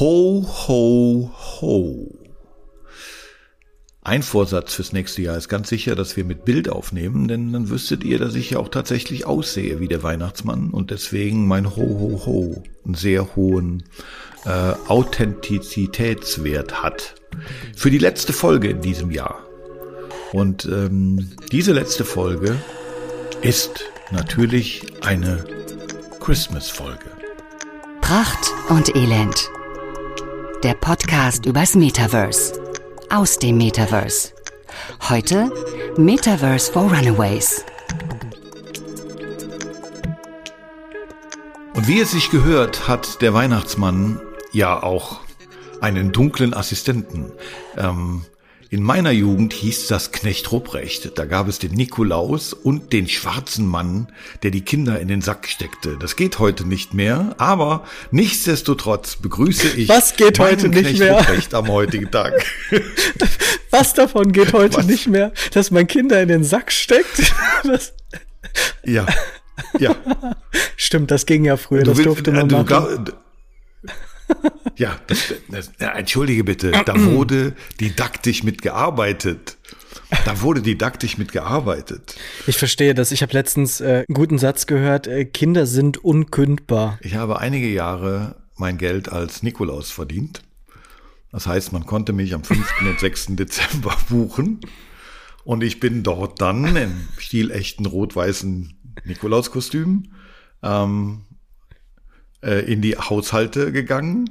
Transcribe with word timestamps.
Ho, 0.00 0.46
ho, 0.66 1.30
ho. 1.60 2.18
Ein 4.00 4.22
Vorsatz 4.22 4.72
fürs 4.72 4.94
nächste 4.94 5.20
Jahr 5.20 5.36
ist 5.36 5.50
ganz 5.50 5.68
sicher, 5.68 5.94
dass 5.94 6.16
wir 6.16 6.24
mit 6.24 6.46
Bild 6.46 6.70
aufnehmen, 6.70 7.28
denn 7.28 7.52
dann 7.52 7.68
wüsstet 7.68 8.02
ihr, 8.02 8.18
dass 8.18 8.34
ich 8.34 8.48
ja 8.52 8.60
auch 8.60 8.68
tatsächlich 8.68 9.26
aussehe 9.26 9.78
wie 9.78 9.88
der 9.88 10.02
Weihnachtsmann 10.02 10.70
und 10.70 10.90
deswegen 10.90 11.46
mein 11.46 11.76
Ho, 11.76 11.82
ho, 11.82 12.22
ho 12.24 12.62
einen 12.86 12.94
sehr 12.94 13.36
hohen 13.36 13.84
äh, 14.46 14.72
Authentizitätswert 14.88 16.82
hat. 16.82 17.16
Für 17.76 17.90
die 17.90 17.98
letzte 17.98 18.32
Folge 18.32 18.70
in 18.70 18.80
diesem 18.80 19.10
Jahr. 19.10 19.46
Und 20.32 20.64
ähm, 20.64 21.28
diese 21.52 21.74
letzte 21.74 22.06
Folge 22.06 22.56
ist 23.42 23.84
natürlich 24.10 24.80
eine 25.02 25.44
Christmas-Folge. 26.20 27.10
Pracht 28.00 28.50
und 28.70 28.96
Elend. 28.96 29.50
Der 30.62 30.74
Podcast 30.74 31.46
übers 31.46 31.74
Metaverse. 31.74 32.52
Aus 33.08 33.38
dem 33.38 33.56
Metaverse. 33.56 34.32
Heute 35.08 35.50
Metaverse 35.96 36.70
for 36.70 36.82
Runaways. 36.82 37.64
Und 41.72 41.88
wie 41.88 42.00
es 42.00 42.10
sich 42.10 42.30
gehört, 42.30 42.88
hat 42.88 43.22
der 43.22 43.32
Weihnachtsmann 43.32 44.20
ja 44.52 44.82
auch 44.82 45.20
einen 45.80 46.12
dunklen 46.12 46.52
Assistenten. 46.52 47.32
Ähm, 47.78 48.26
in 48.72 48.84
meiner 48.84 49.10
Jugend 49.10 49.52
hieß 49.52 49.88
das 49.88 50.12
Knecht 50.12 50.52
Ruprecht. 50.52 51.18
Da 51.18 51.24
gab 51.24 51.48
es 51.48 51.58
den 51.58 51.72
Nikolaus 51.72 52.52
und 52.52 52.92
den 52.92 53.08
schwarzen 53.08 53.66
Mann, 53.66 54.12
der 54.44 54.52
die 54.52 54.60
Kinder 54.60 55.00
in 55.00 55.08
den 55.08 55.22
Sack 55.22 55.48
steckte. 55.48 55.96
Das 55.98 56.14
geht 56.14 56.38
heute 56.38 56.64
nicht 56.64 56.94
mehr, 56.94 57.34
aber 57.38 57.84
nichtsdestotrotz 58.12 59.16
begrüße 59.16 59.68
ich 59.76 59.88
Was 59.88 60.14
geht 60.14 60.38
heute 60.38 60.68
nicht 60.68 60.82
Knecht 60.82 60.98
mehr? 61.00 61.18
Ruprecht 61.18 61.52
am 61.54 61.66
heutigen 61.68 62.10
Tag. 62.12 62.32
Was 63.70 63.92
davon 63.94 64.30
geht 64.30 64.52
heute 64.52 64.78
Was? 64.78 64.86
nicht 64.86 65.08
mehr? 65.08 65.32
Dass 65.52 65.72
man 65.72 65.86
Kinder 65.88 66.22
in 66.22 66.28
den 66.28 66.44
Sack 66.44 66.70
steckt? 66.72 67.32
Das, 67.64 67.92
ja, 68.84 69.04
ja. 69.78 69.94
stimmt, 70.76 71.10
das 71.10 71.26
ging 71.26 71.44
ja 71.44 71.56
früher, 71.56 71.82
das 71.82 71.98
willst- 71.98 72.06
durfte 72.06 72.30
äh, 72.30 72.34
man 72.34 72.48
du 72.48 72.54
machen. 72.56 72.66
glaub- 72.66 73.16
ja, 74.76 74.98
das, 75.06 75.34
das, 75.48 75.72
ja, 75.80 75.92
entschuldige 75.92 76.44
bitte, 76.44 76.70
da 76.70 77.04
wurde 77.04 77.54
didaktisch 77.80 78.42
mitgearbeitet. 78.42 79.56
Da 80.24 80.40
wurde 80.40 80.60
didaktisch 80.60 81.18
mitgearbeitet. 81.18 82.16
Ich 82.46 82.56
verstehe 82.56 82.94
das. 82.94 83.12
Ich 83.12 83.22
habe 83.22 83.32
letztens 83.32 83.80
äh, 83.80 84.04
einen 84.08 84.14
guten 84.14 84.38
Satz 84.38 84.66
gehört, 84.66 85.06
äh, 85.06 85.24
Kinder 85.24 85.66
sind 85.66 85.98
unkündbar. 85.98 86.98
Ich 87.02 87.14
habe 87.14 87.38
einige 87.38 87.68
Jahre 87.68 88.36
mein 88.56 88.76
Geld 88.76 89.08
als 89.08 89.42
Nikolaus 89.42 89.90
verdient. 89.90 90.42
Das 91.32 91.46
heißt, 91.46 91.72
man 91.72 91.86
konnte 91.86 92.12
mich 92.12 92.34
am 92.34 92.42
5. 92.42 92.60
und 92.80 92.98
6. 92.98 93.26
Dezember 93.30 93.96
buchen. 94.08 94.60
Und 95.44 95.62
ich 95.62 95.80
bin 95.80 96.02
dort 96.02 96.40
dann 96.40 96.76
im 96.76 97.08
stilechten 97.18 97.86
rot-weißen 97.86 98.74
Nikolauskostüm 99.04 100.12
ähm, 100.62 101.22
äh, 101.22 101.29
in 102.42 102.80
die 102.80 102.96
Haushalte 102.96 103.70
gegangen 103.70 104.28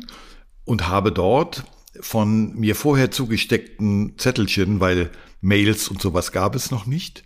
und 0.66 0.88
habe 0.88 1.12
dort 1.12 1.64
von 2.00 2.56
mir 2.56 2.76
vorher 2.76 3.12
zugesteckten 3.12 4.18
Zettelchen, 4.18 4.80
weil 4.80 5.12
Mails 5.42 5.88
und 5.90 6.02
sowas 6.02 6.32
gab 6.32 6.56
es 6.56 6.72
noch 6.72 6.86
nicht, 6.86 7.24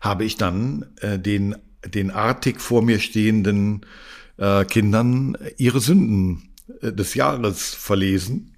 habe 0.00 0.24
ich 0.24 0.36
dann 0.36 0.86
äh, 1.00 1.18
den, 1.18 1.56
den 1.86 2.10
artig 2.10 2.60
vor 2.60 2.82
mir 2.82 3.00
stehenden 3.00 3.84
äh, 4.36 4.64
Kindern 4.64 5.36
ihre 5.56 5.80
Sünden 5.80 6.54
äh, 6.80 6.92
des 6.92 7.14
Jahres 7.14 7.74
verlesen. 7.74 8.56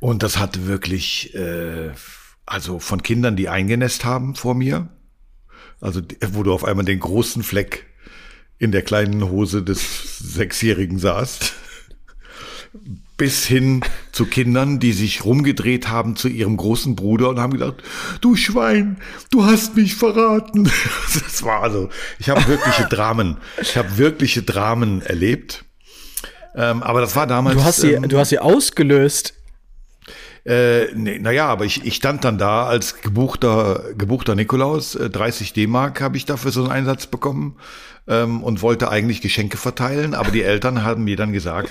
Und 0.00 0.22
das 0.22 0.38
hatte 0.38 0.66
wirklich, 0.66 1.34
äh, 1.34 1.90
also 2.46 2.78
von 2.78 3.02
Kindern, 3.02 3.36
die 3.36 3.48
eingenässt 3.48 4.04
haben 4.04 4.34
vor 4.34 4.54
mir, 4.54 4.88
also 5.80 6.00
wo 6.32 6.42
du 6.42 6.52
auf 6.52 6.64
einmal 6.64 6.84
den 6.84 7.00
großen 7.00 7.42
Fleck 7.42 7.87
in 8.58 8.72
der 8.72 8.82
kleinen 8.82 9.28
Hose 9.30 9.62
des 9.62 10.18
Sechsjährigen 10.18 10.98
saßt, 10.98 11.52
bis 13.16 13.46
hin 13.46 13.82
zu 14.12 14.26
Kindern, 14.26 14.78
die 14.78 14.92
sich 14.92 15.24
rumgedreht 15.24 15.88
haben 15.88 16.16
zu 16.16 16.28
ihrem 16.28 16.56
großen 16.56 16.96
Bruder 16.96 17.28
und 17.28 17.40
haben 17.40 17.52
gedacht, 17.52 17.82
du 18.20 18.36
Schwein, 18.36 18.98
du 19.30 19.44
hast 19.44 19.76
mich 19.76 19.94
verraten. 19.94 20.70
Das 21.12 21.42
war 21.42 21.62
also, 21.62 21.88
ich 22.18 22.30
habe 22.30 22.46
wirkliche 22.46 22.84
Dramen, 22.84 23.36
ich 23.60 23.76
habe 23.76 23.96
wirkliche 23.96 24.42
Dramen 24.42 25.02
erlebt. 25.02 25.64
Ähm, 26.54 26.82
aber 26.82 27.00
das 27.00 27.14
war 27.14 27.26
damals. 27.26 27.56
Du 27.56 27.64
hast 27.64 27.80
sie, 27.80 27.92
ähm, 27.92 28.08
du 28.08 28.18
hast 28.18 28.30
sie 28.30 28.38
ausgelöst. 28.38 29.34
Äh, 30.48 30.94
nee, 30.94 31.18
naja, 31.18 31.46
aber 31.46 31.66
ich, 31.66 31.84
ich 31.84 31.96
stand 31.96 32.24
dann 32.24 32.38
da 32.38 32.66
als 32.66 33.02
gebuchter, 33.02 33.84
gebuchter 33.98 34.34
Nikolaus. 34.34 34.94
Äh, 34.94 35.10
30 35.10 35.52
D-Mark 35.52 36.00
habe 36.00 36.16
ich 36.16 36.24
dafür 36.24 36.52
so 36.52 36.62
einen 36.62 36.72
Einsatz 36.72 37.06
bekommen 37.06 37.56
ähm, 38.06 38.42
und 38.42 38.62
wollte 38.62 38.88
eigentlich 38.88 39.20
Geschenke 39.20 39.58
verteilen. 39.58 40.14
Aber 40.14 40.30
die 40.30 40.42
Eltern 40.42 40.84
haben 40.84 41.04
mir 41.04 41.16
dann 41.16 41.34
gesagt, 41.34 41.68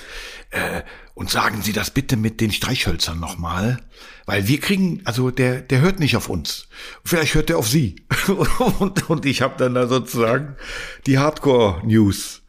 äh, 0.50 0.82
und 1.14 1.28
sagen 1.28 1.60
Sie 1.62 1.72
das 1.72 1.90
bitte 1.90 2.16
mit 2.16 2.40
den 2.40 2.52
Streichhölzern 2.52 3.18
nochmal. 3.18 3.80
Weil 4.26 4.46
wir 4.46 4.60
kriegen, 4.60 5.00
also 5.04 5.32
der, 5.32 5.60
der 5.60 5.80
hört 5.80 5.98
nicht 5.98 6.16
auf 6.16 6.28
uns. 6.28 6.68
Vielleicht 7.04 7.34
hört 7.34 7.50
er 7.50 7.58
auf 7.58 7.66
Sie. 7.66 7.96
und, 8.78 9.10
und 9.10 9.26
ich 9.26 9.42
habe 9.42 9.54
dann 9.58 9.74
da 9.74 9.88
sozusagen 9.88 10.54
die 11.04 11.18
Hardcore-News 11.18 12.42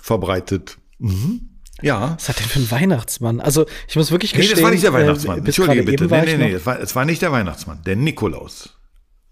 verbreitet. 0.00 0.78
Mhm. 1.00 1.53
Ja. 1.82 2.14
Was 2.16 2.28
hat 2.28 2.38
denn 2.40 2.46
für 2.46 2.60
ein 2.60 2.70
Weihnachtsmann? 2.70 3.40
Also, 3.40 3.66
ich 3.88 3.96
muss 3.96 4.10
wirklich 4.10 4.32
Nee, 4.32 4.38
gestehen. 4.38 4.56
das 4.56 4.64
war 4.64 4.70
nicht 4.70 4.84
der 4.84 4.90
äh, 4.90 4.94
Weihnachtsmann. 4.94 5.42
bis 5.42 5.58
Entschuldige 5.58 5.84
bitte. 5.90 6.06
Nee, 6.06 6.24
nee, 6.24 6.36
nee, 6.36 6.52
es 6.52 6.64
war, 6.66 6.78
es 6.80 6.94
war 6.94 7.04
nicht 7.04 7.20
der 7.22 7.32
Weihnachtsmann. 7.32 7.82
Der 7.84 7.96
Nikolaus. 7.96 8.70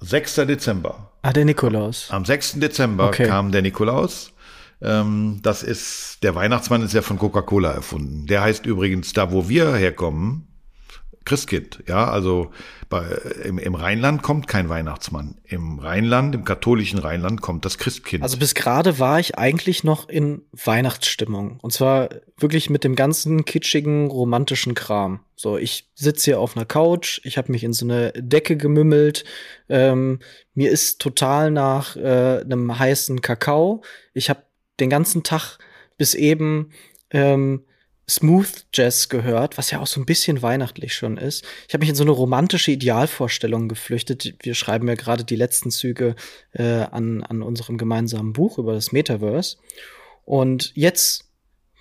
6. 0.01 0.35
Dezember. 0.47 1.13
Ah, 1.23 1.33
der 1.33 1.45
Nikolaus. 1.45 2.09
Am 2.11 2.25
6. 2.25 2.55
Dezember 2.55 3.07
Okay. 3.09 3.27
kam 3.27 3.53
der 3.53 3.63
Nikolaus. 3.63 4.33
Ähm, 4.81 5.39
das 5.43 5.63
ist, 5.63 6.19
der 6.25 6.35
Weihnachtsmann 6.35 6.83
ist 6.83 6.93
ja 6.93 7.03
von 7.03 7.17
Coca-Cola 7.19 7.71
erfunden. 7.71 8.27
Der 8.27 8.43
heißt 8.43 8.67
übrigens, 8.67 9.13
da 9.13 9.31
wo 9.31 9.49
wir 9.49 9.75
herkommen, 9.77 10.49
Christkind. 11.25 11.83
Ja, 11.87 12.09
also 12.11 12.51
bei, 12.89 13.05
im, 13.45 13.59
im 13.59 13.75
Rheinland 13.75 14.23
kommt 14.23 14.49
kein 14.49 14.69
Weihnachtsmann. 14.69 15.37
Im 15.45 15.79
Rheinland, 15.79 16.35
im 16.35 16.45
katholischen 16.45 16.99
Rheinland 16.99 17.41
kommt 17.41 17.65
das 17.65 17.79
Christkind. 17.79 18.23
Also 18.23 18.37
bis 18.37 18.55
gerade 18.55 18.99
war 18.99 19.19
ich 19.19 19.39
eigentlich 19.39 19.85
noch 19.85 20.09
in 20.09 20.43
Weihnachtsstimmung. 20.53 21.59
Und 21.61 21.73
zwar 21.73 22.11
wirklich 22.37 22.71
mit 22.71 22.85
dem 22.85 22.95
ganzen 22.95 23.45
kitschigen, 23.45 24.09
romantischen 24.09 24.75
Kram. 24.75 25.21
So, 25.37 25.57
ich 25.57 25.91
sitze 25.95 26.25
hier 26.27 26.41
auf 26.41 26.57
einer 26.57 26.67
Couch, 26.67 27.21
ich 27.25 27.39
habe 27.39 27.51
mich 27.51 27.65
in 27.65 27.73
so 27.73 27.87
eine 27.87 28.13
Decke 28.13 28.57
gemümmelt. 28.57 29.25
Ähm, 29.69 30.19
mir 30.55 30.71
ist 30.71 31.01
total 31.01 31.51
nach 31.51 31.97
äh, 31.97 32.43
einem 32.43 32.79
heißen 32.79 33.23
Kakao. 33.23 33.83
Ich 34.13 34.29
habe 34.29 34.43
den 34.81 34.91
ganzen 34.91 35.23
Tag 35.23 35.59
bis 35.97 36.15
eben 36.15 36.71
ähm, 37.11 37.65
Smooth 38.09 38.67
Jazz 38.73 39.09
gehört, 39.09 39.59
was 39.59 39.71
ja 39.71 39.81
auch 39.81 39.87
so 39.87 40.01
ein 40.01 40.07
bisschen 40.07 40.43
weihnachtlich 40.43 40.95
schon 40.95 41.17
ist. 41.17 41.45
Ich 41.69 41.75
habe 41.75 41.83
mich 41.83 41.89
in 41.91 41.95
so 41.95 42.03
eine 42.03 42.11
romantische 42.11 42.73
Idealvorstellung 42.73 43.69
geflüchtet. 43.69 44.35
Wir 44.43 44.55
schreiben 44.55 44.89
ja 44.89 44.95
gerade 44.95 45.25
die 45.25 45.37
letzten 45.37 45.71
Züge 45.71 46.17
äh, 46.53 46.63
an, 46.63 47.23
an 47.23 47.43
unserem 47.43 47.79
gemeinsamen 47.79 48.33
Buch 48.33 48.59
über 48.59 48.75
das 48.75 48.93
Metaverse. 48.93 49.57
Und 50.25 50.73
jetzt 50.75 51.25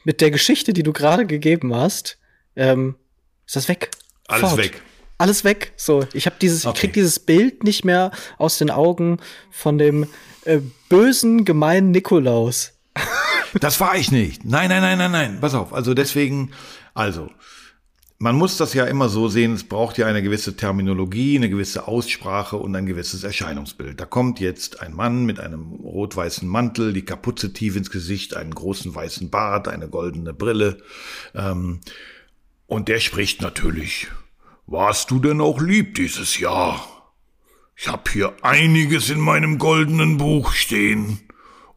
mit 0.04 0.22
der 0.22 0.32
Geschichte, 0.32 0.74
die 0.74 0.84
du 0.84 0.94
gerade 0.94 1.26
gegeben 1.26 1.76
hast, 1.76 2.18
ähm, 2.56 2.96
ist 3.46 3.56
das 3.56 3.68
weg. 3.68 3.90
Alles 4.28 4.50
Fort. 4.50 4.58
weg. 4.58 4.82
Alles 5.18 5.44
weg. 5.44 5.74
So, 5.76 6.06
ich 6.14 6.26
habe 6.26 6.38
dieses, 6.42 6.66
Okay. 6.66 6.76
ich 6.76 6.82
krieg 6.82 6.94
dieses 6.94 7.20
Bild 7.20 7.64
nicht 7.64 7.84
mehr 7.84 8.12
aus 8.38 8.58
den 8.58 8.72
Augen 8.72 9.20
von 9.52 9.78
dem 9.78 10.08
äh, 10.46 10.60
bösen, 10.90 11.46
gemeinen 11.46 11.92
Nikolaus. 11.92 12.74
Das 13.60 13.80
war 13.80 13.96
ich 13.96 14.12
nicht. 14.12 14.46
Nein, 14.46 14.70
nein, 14.70 14.82
nein, 14.82 14.98
nein, 14.98 15.12
nein. 15.12 15.38
Pass 15.42 15.54
auf. 15.54 15.74
Also 15.74 15.94
deswegen, 15.94 16.52
also, 16.94 17.30
man 18.22 18.36
muss 18.36 18.58
das 18.58 18.76
ja 18.76 18.86
immer 18.86 19.10
so 19.10 19.28
sehen, 19.30 19.54
es 19.54 19.64
braucht 19.64 19.98
ja 19.98 20.06
eine 20.06 20.22
gewisse 20.22 20.56
Terminologie, 20.56 21.38
eine 21.38 21.50
gewisse 21.50 21.88
Aussprache 21.88 22.56
und 22.56 22.76
ein 22.76 22.86
gewisses 22.86 23.24
Erscheinungsbild. 23.24 24.00
Da 24.00 24.06
kommt 24.06 24.40
jetzt 24.40 24.80
ein 24.80 24.94
Mann 24.94 25.26
mit 25.26 25.40
einem 25.40 25.72
rot-weißen 25.72 26.48
Mantel, 26.48 26.94
die 26.94 27.04
Kapuze 27.04 27.52
tief 27.52 27.76
ins 27.76 27.90
Gesicht, 27.90 28.36
einen 28.36 28.54
großen 28.54 28.94
weißen 28.94 29.32
Bart, 29.32 29.68
eine 29.68 29.90
goldene 29.90 30.34
Brille. 30.34 30.78
Ähm, 31.34 31.82
und 32.68 32.88
der 32.88 33.00
spricht 33.00 33.42
natürlich, 33.42 34.08
warst 34.68 35.10
du 35.10 35.20
denn 35.20 35.42
auch 35.42 35.60
lieb 35.60 35.96
dieses 35.96 36.40
Jahr? 36.40 36.86
Ich 37.76 37.88
hab 37.88 38.08
hier 38.08 38.34
einiges 38.44 39.10
in 39.10 39.20
meinem 39.20 39.58
goldenen 39.58 40.18
Buch 40.18 40.52
stehen. 40.52 41.22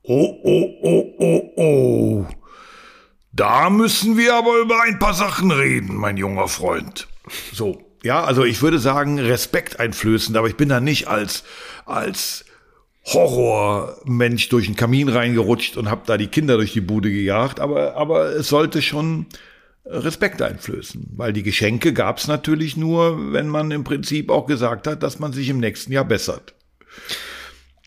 Oh, 0.07 0.39
oh, 0.43 0.79
oh, 0.83 1.15
oh, 1.19 1.53
oh. 1.57 2.27
Da 3.33 3.71
müssen 3.71 4.19
wir 4.19 4.35
aber 4.35 4.59
über 4.61 4.83
ein 4.83 4.99
paar 4.99 5.15
Sachen 5.15 5.51
reden, 5.51 5.97
mein 5.97 6.19
junger 6.19 6.47
Freund. 6.47 7.09
So, 7.53 7.83
ja, 8.03 8.23
also 8.23 8.45
ich 8.45 8.61
würde 8.61 8.79
sagen, 8.79 9.19
Respekt 9.19 9.81
einflößend, 9.81 10.37
aber 10.37 10.47
ich 10.47 10.57
bin 10.57 10.69
da 10.69 10.79
nicht 10.79 11.09
als, 11.09 11.43
als 11.87 12.45
Horrormensch 13.07 14.51
durch 14.51 14.67
den 14.67 14.77
Kamin 14.77 15.09
reingerutscht 15.09 15.79
und 15.79 15.91
habe 15.91 16.03
da 16.05 16.19
die 16.19 16.27
Kinder 16.27 16.59
durch 16.59 16.75
die 16.75 16.83
Bude 16.83 17.11
gejagt, 17.11 17.59
aber, 17.59 17.97
aber 17.97 18.27
es 18.37 18.49
sollte 18.49 18.83
schon 18.83 19.27
Respekt 19.87 20.43
einflößen. 20.43 21.13
Weil 21.17 21.33
die 21.33 21.43
Geschenke 21.43 21.95
gab 21.95 22.19
es 22.19 22.27
natürlich 22.27 22.77
nur, 22.77 23.33
wenn 23.33 23.49
man 23.49 23.71
im 23.71 23.85
Prinzip 23.85 24.31
auch 24.31 24.47
gesagt 24.47 24.87
hat, 24.87 25.03
dass 25.03 25.19
man 25.19 25.33
sich 25.33 25.49
im 25.49 25.61
nächsten 25.61 25.93
Jahr 25.93 26.05
bessert. 26.05 26.55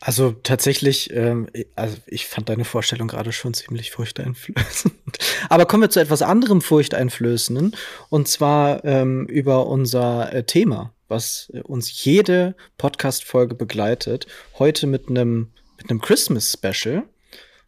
Also 0.00 0.32
tatsächlich, 0.42 1.12
ähm, 1.12 1.48
also 1.74 1.96
ich 2.06 2.26
fand 2.26 2.48
deine 2.48 2.64
Vorstellung 2.64 3.08
gerade 3.08 3.32
schon 3.32 3.54
ziemlich 3.54 3.90
furchteinflößend. 3.90 4.94
Aber 5.48 5.66
kommen 5.66 5.82
wir 5.82 5.90
zu 5.90 6.00
etwas 6.00 6.22
anderem 6.22 6.60
furchteinflößenden, 6.60 7.74
und 8.08 8.28
zwar 8.28 8.84
ähm, 8.84 9.26
über 9.26 9.66
unser 9.66 10.32
äh, 10.32 10.44
Thema, 10.44 10.94
was 11.08 11.50
äh, 11.52 11.60
uns 11.62 12.04
jede 12.04 12.54
Podcast-Folge 12.76 13.54
begleitet. 13.54 14.26
Heute 14.58 14.86
mit 14.86 15.08
einem 15.08 15.48
mit 15.78 15.90
einem 15.90 16.00
Christmas-Special. 16.00 17.04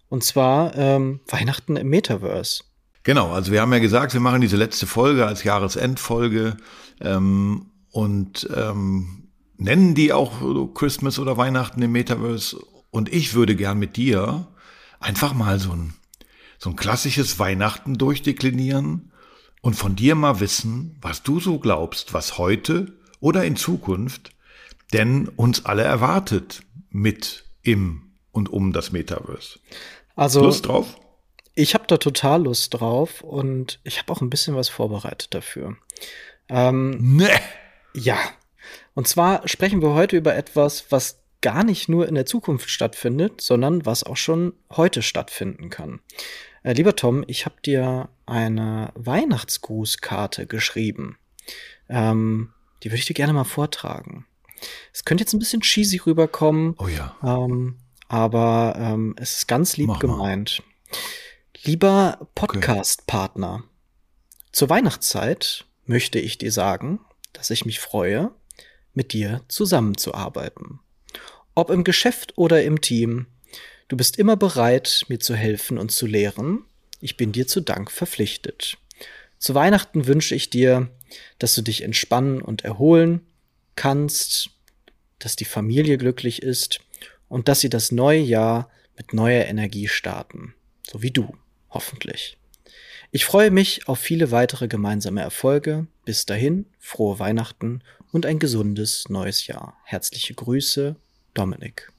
Und 0.09 0.25
zwar 0.25 0.77
ähm, 0.77 1.21
Weihnachten 1.29 1.77
im 1.77 1.89
Metaverse. 1.89 2.65
Genau, 3.05 3.31
also 3.31 3.53
wir 3.53 3.63
haben 3.63 3.73
ja 3.73 3.79
gesagt, 3.79 4.13
wir 4.13 4.21
machen 4.21 4.41
diese 4.41 4.57
letzte 4.57 4.87
Folge 4.87 5.25
als 5.27 5.45
Jahresendfolge 5.45 6.57
ähm, 7.01 7.71
und 7.93 8.49
ähm, 8.55 9.30
nennen 9.61 9.95
die 9.95 10.13
auch 10.13 10.75
Christmas 10.75 11.19
oder 11.19 11.37
Weihnachten 11.37 11.83
im 11.83 11.93
Metaverse. 11.93 12.65
Und 12.91 13.13
ich 13.13 13.35
würde 13.35 13.55
gern 13.55 13.79
mit 13.79 13.97
dir 13.97 14.49
einfach 14.99 15.35
mal 15.35 15.59
so 15.61 15.73
ein, 15.73 15.95
so 16.59 16.71
ein 16.71 16.77
klassisches 16.77 17.39
Weihnachten 17.39 17.97
durchdeklinieren 17.97 19.13
und 19.61 19.75
von 19.75 19.95
dir 19.95 20.15
mal 20.15 20.41
wissen, 20.41 20.97
was 21.01 21.23
du 21.23 21.39
so 21.39 21.59
glaubst, 21.59 22.15
was 22.15 22.39
heute 22.39 22.99
oder 23.21 23.45
in 23.45 23.57
Zukunft 23.57 24.33
denn 24.93 25.29
uns 25.29 25.65
alle 25.67 25.83
erwartet 25.83 26.63
mit 26.89 27.45
im 27.63 28.11
und 28.33 28.49
um 28.49 28.73
das 28.73 28.93
Metaverse. 28.93 29.61
Also 30.17 30.43
Lust 30.43 30.67
drauf? 30.67 30.97
Ich 31.55 31.75
habe 31.75 31.85
da 31.87 31.99
total 31.99 32.45
Lust 32.45 32.75
drauf 32.75 33.21
und 33.21 33.81
ich 33.85 33.99
habe 33.99 34.11
auch 34.13 34.21
ein 34.21 34.31
bisschen 34.31 34.57
was 34.57 34.69
vorbereitet 34.69 35.35
dafür. 35.35 35.77
Ähm, 36.49 36.97
nee. 37.01 37.29
Ja. 37.93 38.19
Und 38.95 39.09
zwar 39.09 39.47
sprechen 39.49 39.83
wir 39.83 39.95
heute 39.95 40.17
über 40.17 40.35
etwas, 40.35 40.91
was 40.91 41.21
gar 41.41 41.65
nicht 41.65 41.89
nur 41.89 42.09
in 42.09 42.15
der 42.15 42.27
Zukunft 42.27 42.69
stattfindet, 42.71 43.41
sondern 43.41 43.87
was 43.87 44.05
auch 44.05 44.17
schon 44.17 44.53
heute 44.71 45.03
stattfinden 45.03 45.71
kann. 45.71 46.01
Äh, 46.63 46.75
lieber 46.75 46.97
Tom, 46.97 47.25
ich 47.27 47.47
habe 47.47 47.61
dir 47.65 48.09
eine 48.27 48.93
Weihnachtsgrußkarte 48.95 50.47
geschrieben. 50.47 51.19
Ähm, 51.89 52.53
die 52.83 52.91
würde 52.91 52.99
ich 52.99 53.07
dir 53.07 53.15
gerne 53.15 53.33
mal 53.33 53.45
vortragen. 53.45 54.27
Es 54.93 55.05
könnte 55.05 55.23
jetzt 55.23 55.33
ein 55.33 55.39
bisschen 55.39 55.63
cheesy 55.63 55.99
rüberkommen. 55.99 56.75
Oh 56.79 56.89
ja. 56.89 57.17
Ähm, 57.25 57.79
aber 58.09 58.75
ähm, 58.77 59.15
es 59.19 59.39
ist 59.39 59.49
ganz 59.49 59.77
lieb 59.77 59.89
Mach 59.89 59.99
gemeint. 59.99 60.63
Mal. 60.63 60.99
Lieber 61.63 62.29
Podcast-Partner, 62.35 63.57
okay. 63.57 63.69
zur 64.53 64.71
Weihnachtszeit 64.71 65.67
möchte 65.85 66.19
ich 66.19 66.39
dir 66.39 66.53
sagen, 66.53 67.01
dass 67.33 67.51
ich 67.51 67.65
mich 67.67 67.81
freue, 67.81 68.33
mit 68.95 69.13
dir 69.13 69.43
zusammenzuarbeiten. 69.49 70.81
Ob 71.55 71.71
im 71.71 71.85
Geschäft 71.85 72.37
oder 72.37 72.63
im 72.63 72.81
Team, 72.81 73.27
du 73.89 73.97
bist 73.97 74.19
immer 74.19 74.37
bereit, 74.37 75.05
mir 75.09 75.19
zu 75.19 75.35
helfen 75.35 75.79
und 75.79 75.93
zu 75.93 76.07
lehren. 76.07 76.65
Ich 77.01 77.17
bin 77.17 77.33
dir 77.33 77.47
zu 77.47 77.61
Dank 77.61 77.91
verpflichtet. 77.91 78.79
Zu 79.39 79.55
Weihnachten 79.55 80.07
wünsche 80.07 80.35
ich 80.35 80.51
dir, 80.51 80.91
dass 81.39 81.55
du 81.55 81.63
dich 81.63 81.83
entspannen 81.83 82.43
und 82.43 82.65
erholen 82.65 83.23
kannst, 83.75 84.51
dass 85.19 85.37
die 85.37 85.45
Familie 85.45 85.99
glücklich 85.99 86.43
ist 86.43 86.81
und 87.29 87.49
dass 87.49 87.61
sie 87.61 87.71
das 87.71 87.93
neue 87.93 88.21
Jahr 88.21 88.71
mit 88.97 89.15
neuer 89.15 89.47
Energie 89.47 89.89
starten. 89.89 90.55
So 90.83 91.03
wie 91.03 91.11
du 91.11 91.35
hoffentlich. 91.71 92.37
Ich 93.13 93.25
freue 93.25 93.51
mich 93.51 93.89
auf 93.89 93.99
viele 93.99 94.31
weitere 94.31 94.69
gemeinsame 94.69 95.21
Erfolge. 95.21 95.87
Bis 96.05 96.27
dahin, 96.27 96.67
frohe 96.79 97.19
Weihnachten 97.19 97.83
und 98.13 98.27
ein 98.27 98.39
gesundes 98.39 99.09
neues 99.09 99.47
Jahr. 99.47 99.77
Herzliche 99.85 100.35
Grüße, 100.35 100.97
Dominik. 101.35 101.93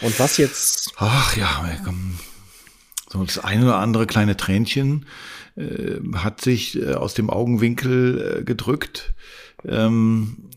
Und 0.00 0.18
was 0.18 0.36
jetzt? 0.36 0.92
Ach 0.96 1.36
ja, 1.36 1.64
so 3.10 3.22
das 3.22 3.38
eine 3.38 3.64
oder 3.64 3.76
andere 3.76 4.06
kleine 4.06 4.36
Tränchen 4.36 5.06
äh, 5.56 6.00
hat 6.16 6.40
sich 6.40 6.76
äh, 6.76 6.94
aus 6.94 7.14
dem 7.14 7.30
Augenwinkel 7.30 8.40
äh, 8.40 8.44
gedrückt. 8.44 9.14
Ähm, 9.64 10.50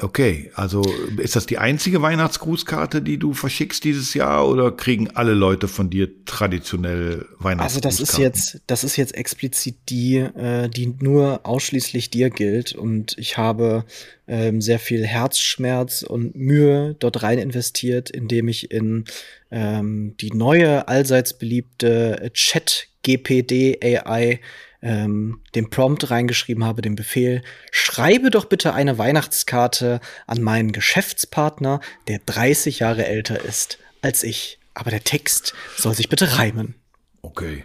Okay, 0.00 0.50
also 0.54 0.82
ist 1.18 1.36
das 1.36 1.46
die 1.46 1.58
einzige 1.58 2.02
Weihnachtsgrußkarte, 2.02 3.00
die 3.00 3.18
du 3.18 3.32
verschickst 3.32 3.84
dieses 3.84 4.14
Jahr 4.14 4.48
oder 4.48 4.72
kriegen 4.72 5.10
alle 5.10 5.34
Leute 5.34 5.68
von 5.68 5.88
dir 5.88 6.08
traditionell 6.24 7.26
Weihnachtsgrußkarten? 7.38 7.60
Also 7.60 7.80
das 7.80 8.00
ist 8.00 8.18
jetzt, 8.18 8.60
das 8.66 8.82
ist 8.82 8.96
jetzt 8.96 9.14
explizit 9.14 9.76
die, 9.88 10.16
äh, 10.16 10.68
die 10.68 10.94
nur 10.98 11.40
ausschließlich 11.44 12.10
dir 12.10 12.30
gilt 12.30 12.74
und 12.74 13.16
ich 13.18 13.38
habe 13.38 13.84
ähm, 14.26 14.60
sehr 14.60 14.78
viel 14.78 15.06
Herzschmerz 15.06 16.02
und 16.02 16.34
Mühe 16.34 16.96
dort 16.98 17.22
rein 17.22 17.38
investiert, 17.38 18.10
indem 18.10 18.48
ich 18.48 18.70
in 18.72 19.04
ähm, 19.50 20.16
die 20.20 20.30
neue 20.30 20.88
allseits 20.88 21.34
beliebte 21.34 22.30
Chat 22.34 22.88
GPD 23.02 23.78
AI 23.82 24.40
ähm, 24.84 25.40
den 25.54 25.70
Prompt 25.70 26.10
reingeschrieben 26.10 26.62
habe, 26.62 26.82
den 26.82 26.94
Befehl, 26.94 27.42
schreibe 27.72 28.30
doch 28.30 28.44
bitte 28.44 28.74
eine 28.74 28.98
Weihnachtskarte 28.98 30.00
an 30.26 30.42
meinen 30.42 30.72
Geschäftspartner, 30.72 31.80
der 32.06 32.20
30 32.24 32.80
Jahre 32.80 33.06
älter 33.06 33.42
ist 33.42 33.78
als 34.02 34.22
ich. 34.22 34.58
Aber 34.74 34.90
der 34.90 35.02
Text 35.02 35.54
soll 35.76 35.94
sich 35.94 36.08
bitte 36.08 36.38
reimen. 36.38 36.74
Okay. 37.22 37.64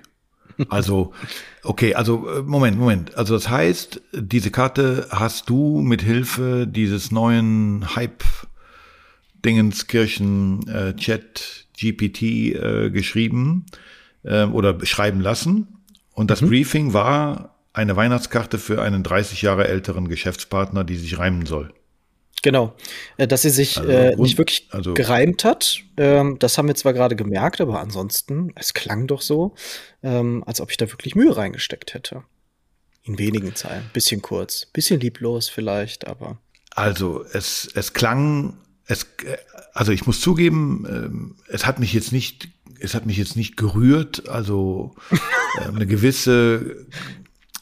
Also, 0.70 1.14
okay, 1.64 1.96
also 1.96 2.28
äh, 2.30 2.42
Moment, 2.42 2.78
Moment. 2.78 3.16
Also 3.16 3.34
das 3.34 3.50
heißt, 3.50 4.02
diese 4.14 4.52
Karte 4.52 5.08
hast 5.10 5.50
du 5.50 5.80
mit 5.80 6.02
Hilfe 6.02 6.68
dieses 6.68 7.12
neuen 7.12 7.96
Hype 7.96 8.24
Dingenskirchen 9.46 10.68
äh, 10.68 10.96
Chat 10.96 11.66
GPT 11.80 12.22
äh, 12.22 12.90
geschrieben 12.92 13.66
äh, 14.24 14.44
oder 14.44 14.86
schreiben 14.86 15.22
lassen 15.22 15.79
und 16.20 16.30
das 16.30 16.42
mhm. 16.42 16.50
Briefing 16.50 16.92
war 16.92 17.56
eine 17.72 17.96
Weihnachtskarte 17.96 18.58
für 18.58 18.82
einen 18.82 19.04
30 19.04 19.42
Jahre 19.42 19.70
älteren 19.70 20.10
Geschäftspartner, 20.10 20.84
die 20.84 20.98
sich 20.98 21.18
reimen 21.18 21.46
soll. 21.46 21.74
Genau, 22.42 22.76
äh, 23.16 23.26
dass 23.26 23.44
sie 23.44 23.50
sich 23.50 23.78
also, 23.78 23.90
äh, 23.90 24.18
nicht 24.18 24.38
wirklich 24.38 24.68
also, 24.72 24.96
gereimt 24.96 25.46
hat. 25.46 25.80
Ähm, 25.96 26.38
das 26.38 26.58
haben 26.58 26.68
wir 26.68 26.76
zwar 26.76 26.92
gerade 26.92 27.16
gemerkt, 27.16 27.62
aber 27.62 27.80
ansonsten, 27.80 28.52
es 28.56 28.74
klang 28.74 29.08
doch 29.08 29.22
so, 29.22 29.56
ähm, 30.04 30.44
als 30.46 30.60
ob 30.60 30.72
ich 30.72 30.76
da 30.76 30.92
wirklich 30.92 31.16
Mühe 31.16 31.38
reingesteckt 31.38 31.94
hätte. 31.94 32.24
In 33.04 33.18
wenigen 33.18 33.56
Zeilen, 33.56 33.90
bisschen 33.94 34.22
kurz, 34.22 34.66
bisschen 34.66 35.00
lieblos 35.00 35.48
vielleicht, 35.48 36.06
aber. 36.06 36.38
Also 36.72 37.24
es, 37.32 37.70
es 37.76 37.94
klang, 37.94 38.58
es, 38.88 39.04
äh, 39.24 39.38
also 39.72 39.94
ich 39.94 40.06
muss 40.06 40.20
zugeben, 40.20 40.86
ähm, 40.90 41.36
es 41.48 41.66
hat 41.66 41.80
mich 41.80 41.94
jetzt 41.94 42.12
nicht 42.12 42.50
es 42.80 42.96
hat 42.96 43.06
mich 43.06 43.18
jetzt 43.18 43.36
nicht 43.36 43.58
gerührt, 43.58 44.30
also 44.30 44.96
äh, 45.60 45.68
eine 45.68 45.88
gewisse 45.88 46.88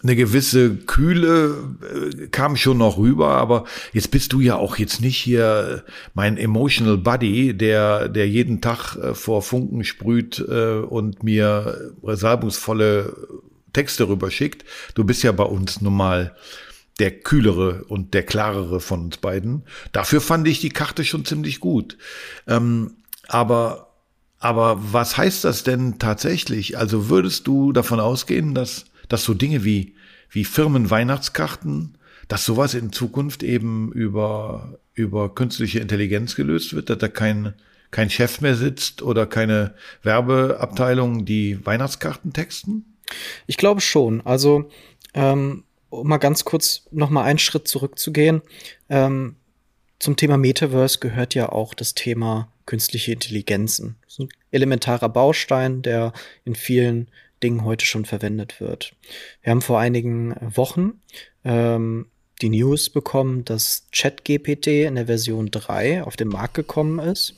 eine 0.03 0.15
gewisse 0.15 0.75
Kühle 0.75 1.75
äh, 1.81 2.27
kam 2.27 2.55
schon 2.55 2.77
noch 2.77 2.97
rüber, 2.97 3.29
aber 3.29 3.65
jetzt 3.93 4.11
bist 4.11 4.31
du 4.31 4.39
ja 4.39 4.55
auch 4.55 4.77
jetzt 4.77 5.01
nicht 5.01 5.17
hier 5.17 5.83
mein 6.13 6.37
emotional 6.37 6.97
buddy, 6.97 7.57
der 7.57 8.07
der 8.07 8.29
jeden 8.29 8.61
Tag 8.61 8.95
äh, 8.95 9.13
vor 9.15 9.41
Funken 9.41 9.83
sprüht 9.83 10.39
äh, 10.39 10.79
und 10.79 11.23
mir 11.23 11.93
salbungsvolle 12.03 13.15
Texte 13.73 14.07
rüberschickt. 14.07 14.65
Du 14.93 15.03
bist 15.03 15.23
ja 15.23 15.31
bei 15.31 15.43
uns 15.43 15.81
nun 15.81 15.95
mal 15.95 16.35
der 16.99 17.11
kühlere 17.11 17.83
und 17.87 18.13
der 18.13 18.23
klarere 18.23 18.79
von 18.79 19.05
uns 19.05 19.17
beiden. 19.17 19.63
Dafür 19.91 20.21
fand 20.21 20.47
ich 20.47 20.61
die 20.61 20.69
Karte 20.69 21.05
schon 21.05 21.25
ziemlich 21.25 21.59
gut. 21.59 21.97
Ähm, 22.47 22.97
aber 23.27 23.86
aber 24.39 24.77
was 24.93 25.17
heißt 25.17 25.43
das 25.43 25.63
denn 25.63 25.99
tatsächlich? 25.99 26.77
Also 26.77 27.09
würdest 27.09 27.47
du 27.47 27.71
davon 27.71 27.99
ausgehen, 27.99 28.53
dass, 28.53 28.85
dass 29.09 29.23
so 29.23 29.33
Dinge 29.33 29.63
wie, 29.63 29.95
wie 30.29 30.45
Firmenweihnachtskarten, 30.45 31.97
dass 32.27 32.45
sowas 32.45 32.73
in 32.73 32.91
Zukunft 32.91 33.41
eben 33.41 33.91
über, 33.91 34.79
über 34.93 35.33
künstliche 35.33 35.79
Intelligenz 35.79 36.35
gelöst 36.35 36.73
wird, 36.73 36.89
dass 36.89 36.99
da 36.99 37.07
kein, 37.07 37.53
kein 37.89 38.09
Chef 38.09 38.41
mehr 38.41 38.55
sitzt 38.55 39.01
oder 39.01 39.25
keine 39.25 39.73
Werbeabteilung, 40.03 41.25
die 41.25 41.65
Weihnachtskarten 41.65 42.33
texten? 42.33 42.97
Ich 43.47 43.57
glaube 43.57 43.81
schon. 43.81 44.21
Also, 44.21 44.69
ähm, 45.13 45.63
um 45.89 46.07
mal 46.07 46.17
ganz 46.17 46.45
kurz 46.45 46.83
noch 46.91 47.09
mal 47.09 47.23
einen 47.23 47.39
Schritt 47.39 47.67
zurückzugehen. 47.67 48.41
Ähm, 48.89 49.37
zum 49.99 50.15
Thema 50.15 50.37
Metaverse 50.37 50.99
gehört 50.99 51.33
ja 51.33 51.49
auch 51.49 51.73
das 51.73 51.95
Thema 51.95 52.51
künstliche 52.67 53.13
Intelligenzen. 53.13 53.95
Das 54.03 54.13
ist 54.13 54.19
ein 54.19 54.29
elementarer 54.51 55.09
Baustein, 55.09 55.81
der 55.81 56.13
in 56.45 56.53
vielen 56.53 57.07
Dingen 57.41 57.65
heute 57.65 57.85
schon 57.85 58.05
verwendet 58.05 58.61
wird. 58.61 58.93
Wir 59.41 59.51
haben 59.51 59.61
vor 59.61 59.79
einigen 59.79 60.35
Wochen 60.39 61.01
ähm, 61.43 62.07
die 62.41 62.49
News 62.49 62.89
bekommen, 62.89 63.45
dass 63.45 63.87
ChatGPT 63.91 64.67
in 64.67 64.95
der 64.95 65.07
Version 65.07 65.49
3 65.49 66.03
auf 66.03 66.15
den 66.15 66.27
Markt 66.27 66.53
gekommen 66.53 66.99
ist. 66.99 67.35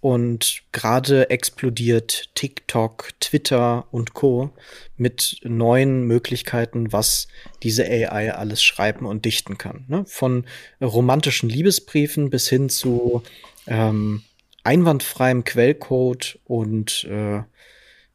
Und 0.00 0.62
gerade 0.72 1.30
explodiert 1.30 2.30
TikTok, 2.34 3.10
Twitter 3.18 3.86
und 3.90 4.14
Co. 4.14 4.50
mit 4.96 5.40
neuen 5.42 6.06
Möglichkeiten, 6.06 6.92
was 6.92 7.28
diese 7.62 7.84
AI 7.84 8.32
alles 8.34 8.62
schreiben 8.62 9.06
und 9.06 9.24
dichten 9.24 9.58
kann. 9.58 9.84
Ne? 9.88 10.04
Von 10.06 10.44
romantischen 10.80 11.48
Liebesbriefen 11.48 12.30
bis 12.30 12.48
hin 12.48 12.68
zu 12.68 13.22
ähm, 13.66 14.22
einwandfreiem 14.66 15.44
Quellcode 15.44 16.38
und 16.44 17.04
äh, 17.04 17.42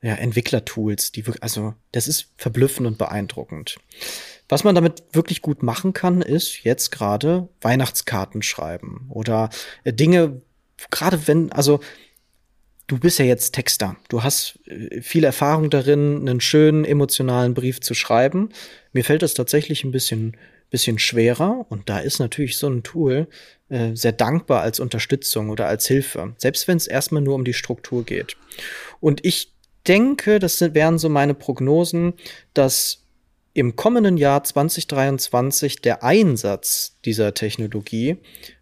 ja, 0.03 0.15
Entwicklertools, 0.15 1.11
die 1.11 1.25
wirklich, 1.27 1.43
also 1.43 1.75
das 1.91 2.07
ist 2.07 2.29
verblüffend 2.37 2.87
und 2.87 2.97
beeindruckend. 2.97 3.77
Was 4.49 4.63
man 4.63 4.75
damit 4.75 5.03
wirklich 5.13 5.41
gut 5.41 5.63
machen 5.63 5.93
kann, 5.93 6.21
ist 6.21 6.63
jetzt 6.63 6.91
gerade 6.91 7.47
Weihnachtskarten 7.61 8.41
schreiben 8.41 9.05
oder 9.09 9.49
äh, 9.83 9.93
Dinge, 9.93 10.41
gerade 10.89 11.27
wenn, 11.27 11.51
also 11.51 11.79
du 12.87 12.99
bist 12.99 13.19
ja 13.19 13.25
jetzt 13.25 13.53
Texter, 13.53 13.95
du 14.09 14.23
hast 14.23 14.59
äh, 14.65 15.01
viel 15.01 15.23
Erfahrung 15.23 15.69
darin, 15.69 16.27
einen 16.27 16.41
schönen 16.41 16.83
emotionalen 16.83 17.53
Brief 17.53 17.79
zu 17.79 17.93
schreiben. 17.93 18.49
Mir 18.91 19.05
fällt 19.05 19.21
das 19.21 19.35
tatsächlich 19.35 19.83
ein 19.83 19.91
bisschen, 19.91 20.35
bisschen 20.69 20.99
schwerer 20.99 21.65
und 21.69 21.89
da 21.89 21.99
ist 21.99 22.19
natürlich 22.19 22.57
so 22.57 22.67
ein 22.67 22.83
Tool 22.83 23.27
äh, 23.71 23.95
sehr 23.95 24.11
dankbar 24.11 24.61
als 24.61 24.81
Unterstützung 24.81 25.49
oder 25.49 25.67
als 25.67 25.87
Hilfe, 25.87 26.33
selbst 26.37 26.67
wenn 26.67 26.75
es 26.75 26.87
erstmal 26.87 27.21
nur 27.21 27.35
um 27.35 27.45
die 27.45 27.53
Struktur 27.53 28.03
geht. 28.03 28.35
Und 28.99 29.23
ich 29.23 29.53
denke, 29.87 30.39
das 30.39 30.59
wären 30.59 30.97
so 30.97 31.07
meine 31.07 31.33
Prognosen, 31.33 32.13
dass 32.53 33.05
im 33.53 33.77
kommenden 33.77 34.17
Jahr 34.17 34.43
2023 34.43 35.81
der 35.81 36.03
Einsatz 36.03 36.97
dieser 37.05 37.33
Technologie 37.33 38.17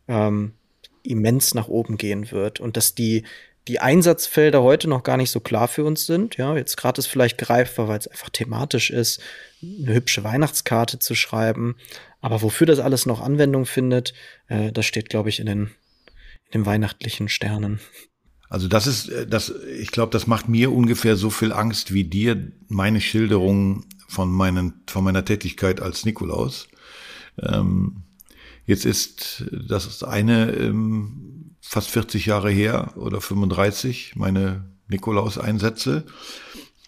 ähm, 0.08 0.54
immens 1.02 1.56
nach 1.56 1.70
oben 1.70 1.98
gehen 1.98 2.32
wird 2.32 2.60
und 2.60 2.78
dass 2.78 2.94
die 2.94 3.24
die 3.70 3.80
Einsatzfelder 3.80 4.64
heute 4.64 4.90
noch 4.90 5.04
gar 5.04 5.16
nicht 5.16 5.30
so 5.30 5.40
klar 5.40 5.68
für 5.68 5.86
uns 5.86 6.08
sind. 6.08 6.38
Ja, 6.38 6.58
jetzt 6.58 6.76
gerade 6.76 6.98
ist 6.98 7.06
vielleicht 7.06 7.38
greifbar, 7.38 7.88
weil 7.88 8.00
es 8.00 8.08
einfach 8.08 8.32
thematisch 8.32 8.90
ist, 8.90 9.22
eine 9.62 9.94
hübsche 9.94 10.24
Weihnachtskarte 10.24 10.98
zu 10.98 11.14
schreiben. 11.14 11.76
Aber 12.20 12.42
wofür 12.42 12.66
das 12.66 12.80
alles 12.80 13.06
noch 13.06 13.22
Anwendung 13.22 13.68
findet, 13.68 14.16
äh, 14.48 14.72
das 14.72 14.88
steht, 14.88 15.10
glaube 15.10 15.30
ich, 15.30 15.40
in 15.40 15.46
den, 15.46 15.62
in 16.46 16.62
den 16.62 16.66
weihnachtlichen 16.66 17.30
Sternen. 17.30 17.80
Also 18.50 18.68
das 18.68 18.88
ist, 18.88 19.10
äh, 19.10 19.28
das, 19.28 19.54
ich 19.80 19.92
glaube, 19.92 20.12
das 20.12 20.26
macht 20.26 20.50
mir 20.50 20.72
ungefähr 20.72 21.16
so 21.16 21.30
viel 21.30 21.54
Angst 21.54 21.94
wie 21.94 22.06
dir 22.06 22.52
meine 22.70 23.02
Schilderung 23.02 23.86
von 24.08 24.32
meinen, 24.32 24.82
von 24.88 25.04
meiner 25.04 25.24
Tätigkeit 25.24 25.80
als 25.80 26.06
Nikolaus. 26.06 26.70
Ähm, 27.40 28.02
jetzt 28.66 28.86
ist 28.86 29.46
das 29.52 30.02
eine 30.04 30.54
ähm, 30.54 31.39
fast 31.70 31.92
40 31.92 32.26
Jahre 32.26 32.50
her 32.50 32.94
oder 32.96 33.22
35 33.22 34.14
meine 34.16 34.66
Nikolaus-Einsätze. 34.88 36.04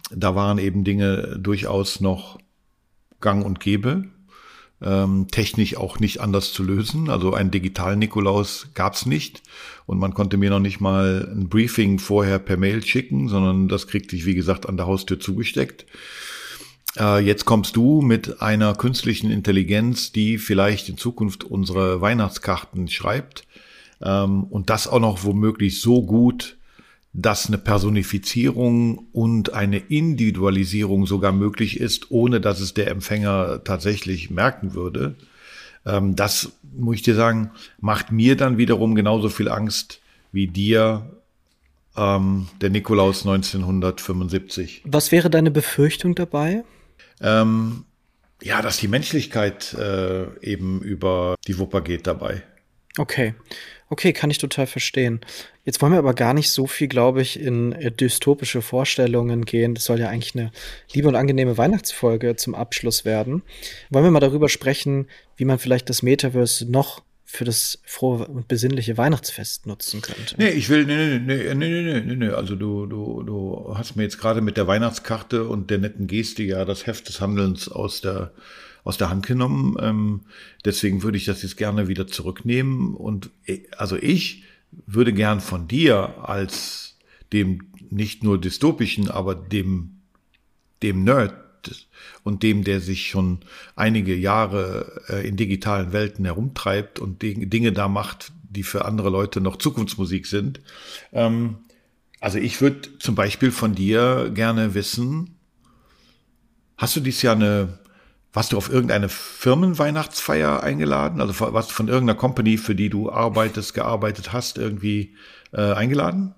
Da 0.09 0.33
waren 0.33 0.57
eben 0.57 0.83
Dinge 0.83 1.37
durchaus 1.39 2.01
noch 2.01 2.39
gang 3.19 3.45
und 3.45 3.59
gäbe 3.59 4.05
ähm, 4.81 5.27
technisch 5.29 5.77
auch 5.77 5.99
nicht 5.99 6.19
anders 6.19 6.51
zu 6.51 6.63
lösen. 6.63 7.11
Also 7.11 7.31
einen 7.35 7.51
digitalen 7.51 7.99
Nikolaus 7.99 8.69
gab's 8.73 9.05
nicht 9.05 9.43
und 9.85 9.99
man 9.99 10.15
konnte 10.15 10.37
mir 10.37 10.49
noch 10.49 10.59
nicht 10.59 10.81
mal 10.81 11.31
ein 11.31 11.47
Briefing 11.47 11.99
vorher 11.99 12.39
per 12.39 12.57
Mail 12.57 12.83
schicken, 12.83 13.29
sondern 13.29 13.67
das 13.67 13.85
kriegte 13.85 14.15
ich, 14.15 14.25
wie 14.25 14.33
gesagt, 14.33 14.67
an 14.67 14.77
der 14.77 14.87
Haustür 14.87 15.19
zugesteckt. 15.19 15.85
Äh, 16.97 17.23
jetzt 17.23 17.45
kommst 17.45 17.75
du 17.75 18.01
mit 18.01 18.41
einer 18.41 18.73
künstlichen 18.73 19.29
Intelligenz, 19.29 20.11
die 20.11 20.39
vielleicht 20.39 20.89
in 20.89 20.97
Zukunft 20.97 21.43
unsere 21.43 22.01
Weihnachtskarten 22.01 22.87
schreibt 22.87 23.45
ähm, 24.03 24.43
und 24.43 24.69
das 24.69 24.87
auch 24.87 24.99
noch 24.99 25.23
womöglich 25.23 25.81
so 25.81 26.03
gut, 26.03 26.57
dass 27.13 27.47
eine 27.47 27.57
Personifizierung 27.57 29.07
und 29.11 29.53
eine 29.53 29.77
Individualisierung 29.77 31.05
sogar 31.05 31.33
möglich 31.33 31.79
ist, 31.79 32.09
ohne 32.09 32.39
dass 32.39 32.61
es 32.61 32.73
der 32.73 32.89
Empfänger 32.89 33.63
tatsächlich 33.63 34.29
merken 34.29 34.73
würde. 34.73 35.15
Ähm, 35.85 36.15
das, 36.15 36.53
muss 36.73 36.95
ich 36.95 37.01
dir 37.01 37.15
sagen, 37.15 37.51
macht 37.79 38.11
mir 38.11 38.37
dann 38.37 38.57
wiederum 38.57 38.95
genauso 38.95 39.29
viel 39.29 39.49
Angst 39.49 39.99
wie 40.31 40.47
dir 40.47 41.11
ähm, 41.97 42.47
der 42.61 42.69
Nikolaus 42.69 43.25
1975. 43.25 44.83
Was 44.85 45.11
wäre 45.11 45.29
deine 45.29 45.51
Befürchtung 45.51 46.15
dabei? 46.15 46.63
Ähm, 47.19 47.83
ja, 48.41 48.61
dass 48.61 48.77
die 48.77 48.87
Menschlichkeit 48.87 49.73
äh, 49.73 50.25
eben 50.39 50.81
über 50.81 51.35
die 51.47 51.59
Wupper 51.59 51.81
geht 51.81 52.07
dabei. 52.07 52.43
Okay. 52.97 53.35
Okay, 53.91 54.13
kann 54.13 54.31
ich 54.31 54.37
total 54.37 54.67
verstehen. 54.67 55.19
Jetzt 55.65 55.81
wollen 55.81 55.91
wir 55.91 55.99
aber 55.99 56.13
gar 56.13 56.33
nicht 56.33 56.49
so 56.49 56.65
viel, 56.65 56.87
glaube 56.87 57.21
ich, 57.21 57.37
in 57.37 57.73
äh, 57.73 57.91
dystopische 57.91 58.61
Vorstellungen 58.61 59.43
gehen. 59.43 59.75
Das 59.75 59.83
soll 59.83 59.99
ja 59.99 60.07
eigentlich 60.07 60.33
eine 60.33 60.53
liebe 60.93 61.09
und 61.09 61.17
angenehme 61.17 61.57
Weihnachtsfolge 61.57 62.37
zum 62.37 62.55
Abschluss 62.55 63.03
werden. 63.03 63.43
Wollen 63.89 64.05
wir 64.05 64.11
mal 64.11 64.21
darüber 64.21 64.47
sprechen, 64.47 65.07
wie 65.35 65.43
man 65.43 65.59
vielleicht 65.59 65.89
das 65.89 66.03
Metaverse 66.03 66.71
noch 66.71 67.03
für 67.25 67.43
das 67.43 67.79
frohe 67.83 68.25
und 68.27 68.47
besinnliche 68.47 68.97
Weihnachtsfest 68.97 69.67
nutzen 69.67 70.01
könnte. 70.01 70.35
Nee, 70.37 70.51
ich 70.51 70.69
will, 70.69 70.85
nee, 70.85 71.19
nee, 71.19 71.53
nee, 71.53 71.53
nee, 71.53 71.81
nee, 71.81 71.99
nee, 71.99 72.15
nee. 72.15 72.29
Also 72.29 72.55
du, 72.55 72.85
du, 72.85 73.23
du 73.23 73.73
hast 73.75 73.97
mir 73.97 74.03
jetzt 74.03 74.19
gerade 74.19 74.39
mit 74.39 74.55
der 74.55 74.67
Weihnachtskarte 74.67 75.45
und 75.45 75.69
der 75.69 75.79
netten 75.79 76.07
Geste 76.07 76.43
ja 76.43 76.63
das 76.63 76.87
Heft 76.87 77.09
des 77.09 77.19
Handelns 77.19 77.67
aus 77.67 77.99
der 77.99 78.31
aus 78.83 78.97
der 78.97 79.09
Hand 79.09 79.25
genommen. 79.27 79.77
Ähm, 79.79 80.21
deswegen 80.65 81.03
würde 81.03 81.17
ich 81.17 81.25
das 81.25 81.43
jetzt 81.43 81.57
gerne 81.57 81.87
wieder 81.87 82.07
zurücknehmen. 82.07 82.95
Und 82.95 83.29
äh, 83.45 83.61
also 83.77 83.95
ich 83.95 84.43
würde 84.85 85.13
gern 85.13 85.41
von 85.41 85.67
dir 85.67 86.27
als 86.27 86.97
dem 87.33 87.71
nicht 87.89 88.23
nur 88.23 88.39
dystopischen, 88.39 89.09
aber 89.09 89.35
dem, 89.35 90.01
dem 90.81 91.03
Nerd 91.03 91.35
und 92.23 92.43
dem, 92.43 92.63
der 92.63 92.81
sich 92.81 93.07
schon 93.07 93.39
einige 93.75 94.15
Jahre 94.15 95.03
äh, 95.09 95.27
in 95.27 95.37
digitalen 95.37 95.93
Welten 95.93 96.25
herumtreibt 96.25 96.99
und 96.99 97.21
Dinge 97.21 97.71
da 97.71 97.87
macht, 97.87 98.31
die 98.49 98.63
für 98.63 98.85
andere 98.85 99.09
Leute 99.09 99.41
noch 99.41 99.57
Zukunftsmusik 99.57 100.25
sind. 100.25 100.61
Ähm, 101.11 101.57
also 102.19 102.37
ich 102.37 102.61
würde 102.61 102.97
zum 102.99 103.15
Beispiel 103.15 103.51
von 103.51 103.75
dir 103.75 104.31
gerne 104.33 104.73
wissen, 104.73 105.35
hast 106.77 106.95
du 106.95 106.99
dies 106.99 107.21
Jahr 107.21 107.35
eine 107.35 107.79
warst 108.33 108.53
du 108.53 108.57
auf 108.57 108.71
irgendeine 108.71 109.09
Firmenweihnachtsfeier 109.09 110.63
eingeladen? 110.63 111.21
Also 111.21 111.39
warst 111.53 111.71
du 111.71 111.73
von 111.73 111.87
irgendeiner 111.87 112.17
Company, 112.17 112.57
für 112.57 112.75
die 112.75 112.89
du 112.89 113.11
arbeitest, 113.11 113.73
gearbeitet 113.73 114.31
hast, 114.31 114.57
irgendwie 114.57 115.15
äh, 115.53 115.73
eingeladen? 115.73 116.33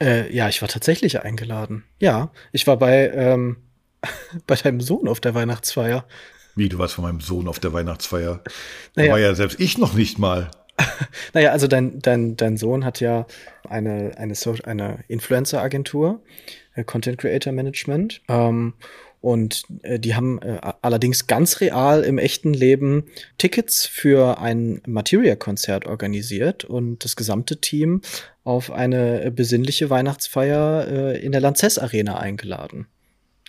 Äh, 0.00 0.34
ja, 0.34 0.48
ich 0.48 0.60
war 0.60 0.68
tatsächlich 0.68 1.22
eingeladen. 1.22 1.84
Ja, 2.00 2.30
ich 2.52 2.66
war 2.66 2.76
bei, 2.76 3.10
ähm, 3.10 3.56
bei 4.46 4.56
deinem 4.56 4.80
Sohn 4.80 5.08
auf 5.08 5.20
der 5.20 5.34
Weihnachtsfeier. 5.34 6.04
Wie, 6.56 6.68
du 6.68 6.78
warst 6.78 6.94
von 6.94 7.04
meinem 7.04 7.20
Sohn 7.20 7.48
auf 7.48 7.58
der 7.58 7.72
Weihnachtsfeier? 7.72 8.42
Naja. 8.94 9.08
Da 9.08 9.12
war 9.12 9.20
ja 9.20 9.34
selbst 9.34 9.60
ich 9.60 9.78
noch 9.78 9.94
nicht 9.94 10.18
mal. 10.18 10.50
naja, 11.32 11.52
also 11.52 11.68
dein, 11.68 12.00
dein, 12.00 12.36
dein 12.36 12.56
Sohn 12.56 12.84
hat 12.84 13.00
ja 13.00 13.26
eine, 13.68 14.12
eine, 14.16 14.34
eine 14.64 15.04
Influencer-Agentur, 15.08 16.22
äh, 16.74 16.84
Content 16.84 17.18
Creator 17.18 17.52
Management. 17.52 18.22
Ähm, 18.28 18.74
und 19.24 19.62
äh, 19.82 19.98
die 19.98 20.14
haben 20.14 20.38
äh, 20.42 20.58
allerdings 20.82 21.26
ganz 21.26 21.62
real 21.62 22.02
im 22.02 22.18
echten 22.18 22.52
Leben 22.52 23.04
Tickets 23.38 23.86
für 23.86 24.38
ein 24.38 24.82
Materia-Konzert 24.86 25.86
organisiert 25.86 26.64
und 26.64 27.02
das 27.06 27.16
gesamte 27.16 27.58
Team 27.58 28.02
auf 28.44 28.70
eine 28.70 29.32
besinnliche 29.34 29.88
Weihnachtsfeier 29.88 30.86
äh, 30.86 31.24
in 31.24 31.32
der 31.32 31.40
Lanxess 31.40 31.78
Arena 31.78 32.18
eingeladen. 32.18 32.86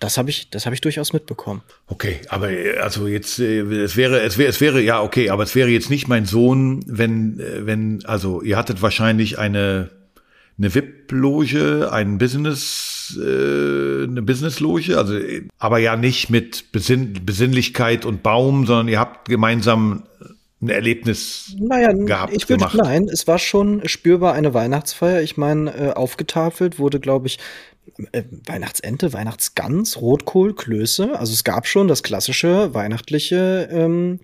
Das 0.00 0.16
habe 0.16 0.30
ich, 0.30 0.48
das 0.48 0.64
ich 0.64 0.80
durchaus 0.80 1.12
mitbekommen. 1.12 1.62
Okay, 1.88 2.20
aber 2.30 2.50
äh, 2.50 2.78
also 2.78 3.06
jetzt, 3.06 3.38
äh, 3.38 3.60
es 3.60 3.98
wäre, 3.98 4.22
es 4.22 4.38
wäre, 4.38 4.48
es 4.48 4.62
wäre, 4.62 4.80
ja 4.80 5.02
okay, 5.02 5.28
aber 5.28 5.42
es 5.42 5.54
wäre 5.54 5.68
jetzt 5.68 5.90
nicht 5.90 6.08
mein 6.08 6.24
Sohn, 6.24 6.84
wenn, 6.86 7.38
äh, 7.38 7.66
wenn, 7.66 8.02
also 8.06 8.40
ihr 8.40 8.56
hattet 8.56 8.80
wahrscheinlich 8.80 9.38
eine 9.38 9.90
eine 10.58 10.74
VIP-Loge, 10.74 11.90
ein 11.92 12.18
Business, 12.18 13.18
äh, 13.20 14.04
eine 14.04 14.22
Business-Loge, 14.22 14.96
also 14.96 15.18
aber 15.58 15.78
ja 15.78 15.96
nicht 15.96 16.30
mit 16.30 16.72
Besinn 16.72 17.24
Besinnlichkeit 17.26 18.04
und 18.04 18.22
Baum, 18.22 18.66
sondern 18.66 18.88
ihr 18.88 18.98
habt 18.98 19.28
gemeinsam 19.28 20.04
ein 20.62 20.70
Erlebnis 20.70 21.54
naja, 21.58 21.92
gehabt. 21.92 22.32
Ich 22.34 22.48
würde 22.48 22.68
nein, 22.74 23.08
es 23.12 23.26
war 23.26 23.38
schon 23.38 23.86
spürbar 23.86 24.32
eine 24.32 24.54
Weihnachtsfeier. 24.54 25.20
Ich 25.20 25.36
meine, 25.36 25.74
äh, 25.74 25.92
aufgetafelt 25.92 26.78
wurde, 26.78 26.98
glaube 26.98 27.26
ich, 27.26 27.38
äh, 28.12 28.22
Weihnachtsente, 28.46 29.12
Weihnachtsgans, 29.12 30.00
Rotkohl, 30.00 30.54
Klöße. 30.54 31.18
Also 31.18 31.34
es 31.34 31.44
gab 31.44 31.66
schon 31.66 31.88
das 31.88 32.02
klassische 32.02 32.72
weihnachtliche 32.72 33.68
ähm, 33.70 34.20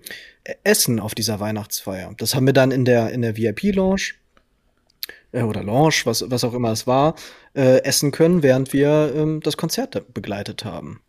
Essen 0.63 0.99
auf 0.99 1.13
dieser 1.13 1.39
Weihnachtsfeier. 1.39 2.13
Das 2.17 2.33
haben 2.33 2.47
wir 2.47 2.53
dann 2.53 2.71
in 2.71 2.85
der 2.85 3.11
in 3.11 3.21
der 3.21 3.37
VIP-Lounge 3.37 4.13
äh, 5.33 5.41
oder 5.41 5.63
Lounge, 5.63 6.01
was, 6.05 6.23
was 6.29 6.43
auch 6.45 6.53
immer 6.53 6.71
es 6.71 6.87
war, 6.87 7.15
äh, 7.55 7.83
essen 7.83 8.11
können, 8.11 8.41
während 8.41 8.71
wir 8.71 9.13
ähm, 9.15 9.41
das 9.41 9.57
Konzert 9.57 10.13
begleitet 10.13 10.63
haben. 10.63 11.01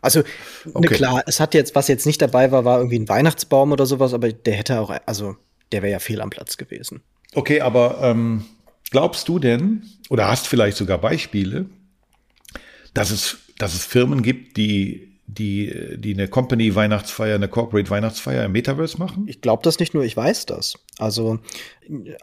Also, 0.00 0.20
ne, 0.20 0.26
okay. 0.74 0.80
ne, 0.80 0.96
klar, 0.96 1.22
es 1.26 1.40
hat 1.40 1.54
jetzt, 1.54 1.74
was 1.74 1.88
jetzt 1.88 2.06
nicht 2.06 2.20
dabei 2.20 2.50
war, 2.50 2.64
war 2.64 2.78
irgendwie 2.78 2.98
ein 2.98 3.08
Weihnachtsbaum 3.08 3.72
oder 3.72 3.86
sowas, 3.86 4.14
aber 4.14 4.32
der 4.32 4.54
hätte 4.54 4.80
auch, 4.80 4.94
also 5.06 5.36
der 5.72 5.82
wäre 5.82 5.92
ja 5.92 5.98
fehl 5.98 6.20
am 6.20 6.30
Platz 6.30 6.56
gewesen. 6.56 7.02
Okay, 7.34 7.60
aber 7.60 7.98
ähm, 8.02 8.44
glaubst 8.90 9.28
du 9.28 9.38
denn, 9.38 9.84
oder 10.08 10.28
hast 10.28 10.46
vielleicht 10.46 10.76
sogar 10.76 10.98
Beispiele, 10.98 11.66
dass 12.94 13.10
es, 13.10 13.38
dass 13.58 13.74
es 13.74 13.84
Firmen 13.84 14.22
gibt, 14.22 14.56
die 14.56 15.17
die, 15.28 15.96
die 15.98 16.14
eine 16.14 16.26
Company 16.26 16.74
Weihnachtsfeier, 16.74 17.36
eine 17.36 17.48
Corporate 17.48 17.90
Weihnachtsfeier 17.90 18.44
im 18.46 18.52
Metaverse 18.52 18.98
machen? 18.98 19.24
Ich 19.28 19.40
glaube 19.40 19.62
das 19.62 19.78
nicht 19.78 19.94
nur, 19.94 20.02
ich 20.02 20.16
weiß 20.16 20.46
das. 20.46 20.78
Also 20.98 21.38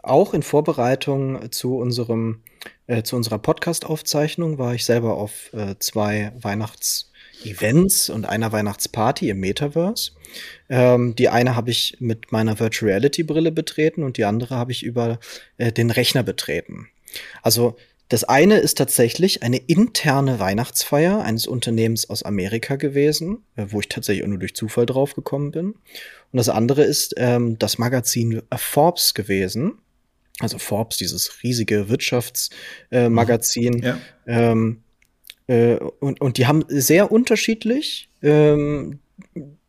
auch 0.02 0.34
in 0.34 0.42
Vorbereitung 0.42 1.50
zu 1.52 1.76
unserem 1.76 2.40
äh, 2.86 3.02
zu 3.02 3.16
unserer 3.16 3.38
Podcast-Aufzeichnung 3.38 4.58
war 4.58 4.74
ich 4.74 4.84
selber 4.84 5.16
auf 5.16 5.52
äh, 5.52 5.76
zwei 5.78 6.32
Weihnachts-Events 6.40 8.10
und 8.10 8.26
einer 8.26 8.52
Weihnachtsparty 8.52 9.30
im 9.30 9.40
Metaverse. 9.40 10.12
Ähm, 10.68 11.14
die 11.16 11.28
eine 11.28 11.56
habe 11.56 11.70
ich 11.70 11.96
mit 12.00 12.32
meiner 12.32 12.58
Virtual 12.58 12.90
Reality 12.90 13.22
Brille 13.22 13.52
betreten 13.52 14.02
und 14.02 14.16
die 14.16 14.24
andere 14.24 14.56
habe 14.56 14.72
ich 14.72 14.82
über 14.82 15.18
äh, 15.58 15.72
den 15.72 15.90
Rechner 15.90 16.22
betreten. 16.22 16.88
Also 17.42 17.76
das 18.08 18.24
eine 18.24 18.58
ist 18.58 18.78
tatsächlich 18.78 19.42
eine 19.42 19.56
interne 19.56 20.38
Weihnachtsfeier 20.38 21.22
eines 21.22 21.46
Unternehmens 21.46 22.08
aus 22.08 22.22
Amerika 22.22 22.76
gewesen, 22.76 23.38
äh, 23.56 23.66
wo 23.70 23.80
ich 23.80 23.88
tatsächlich 23.88 24.26
nur 24.26 24.38
durch 24.38 24.54
Zufall 24.54 24.86
drauf 24.86 25.14
gekommen 25.14 25.50
bin. 25.50 25.66
Und 25.72 26.36
das 26.38 26.48
andere 26.48 26.84
ist 26.84 27.14
ähm, 27.16 27.58
das 27.58 27.78
Magazin 27.78 28.42
Forbes 28.54 29.14
gewesen. 29.14 29.78
Also 30.38 30.58
Forbes, 30.58 30.98
dieses 30.98 31.42
riesige 31.42 31.88
Wirtschaftsmagazin. 31.88 33.82
Äh, 33.82 33.86
ja. 33.86 33.98
ähm, 34.26 34.82
äh, 35.46 35.76
und, 35.76 36.20
und 36.20 36.38
die 36.38 36.46
haben 36.46 36.64
sehr 36.68 37.10
unterschiedlich 37.10 38.08
ähm, 38.22 39.00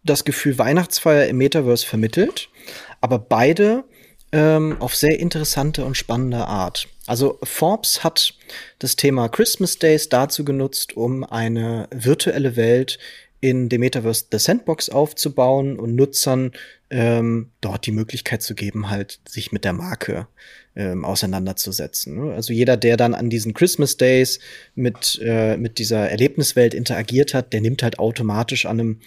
das 0.03 0.25
Gefühl 0.25 0.58
Weihnachtsfeier 0.58 1.27
im 1.27 1.38
Metaverse 1.38 1.86
vermittelt, 1.86 2.50
aber 3.01 3.20
beide 3.20 3.84
ähm, 4.32 4.75
auf 4.79 4.96
sehr 4.96 5.20
interessante 5.20 5.86
und 5.86 5.96
spannende 5.96 6.46
Art. 6.48 6.88
Also 7.08 7.40
Forbes 7.42 8.04
hat 8.04 8.34
das 8.80 8.96
Thema 8.96 9.30
Christmas 9.30 9.80
Days 9.80 10.10
dazu 10.10 10.46
genutzt, 10.46 10.96
um 10.96 11.24
eine 11.24 11.88
virtuelle 11.92 12.56
Welt 12.56 13.00
in 13.40 13.70
dem 13.70 13.82
Metaverse 13.82 14.26
The 14.32 14.40
Sandbox 14.40 14.90
aufzubauen 14.90 15.80
und 15.80 15.96
Nutzern 15.96 16.52
ähm, 16.90 17.52
dort 17.62 17.86
die 17.86 17.92
Möglichkeit 17.92 18.42
zu 18.42 18.56
geben, 18.56 18.90
halt 18.90 19.20
sich 19.28 19.52
mit 19.52 19.64
der 19.64 19.74
Marke 19.74 20.28
ähm, 20.76 21.06
auseinanderzusetzen. 21.06 22.32
Also 22.32 22.54
jeder, 22.54 22.78
der 22.78 22.98
dann 22.98 23.14
an 23.14 23.30
diesen 23.30 23.54
Christmas 23.54 23.98
Days 23.98 24.40
mit, 24.76 25.20
äh, 25.24 25.58
mit 25.58 25.78
dieser 25.78 26.10
Erlebniswelt 26.10 26.74
interagiert 26.74 27.34
hat, 27.34 27.54
der 27.54 27.62
nimmt 27.62 27.84
halt 27.84 28.00
automatisch 28.00 28.66
an 28.66 28.80
einem 28.80 29.00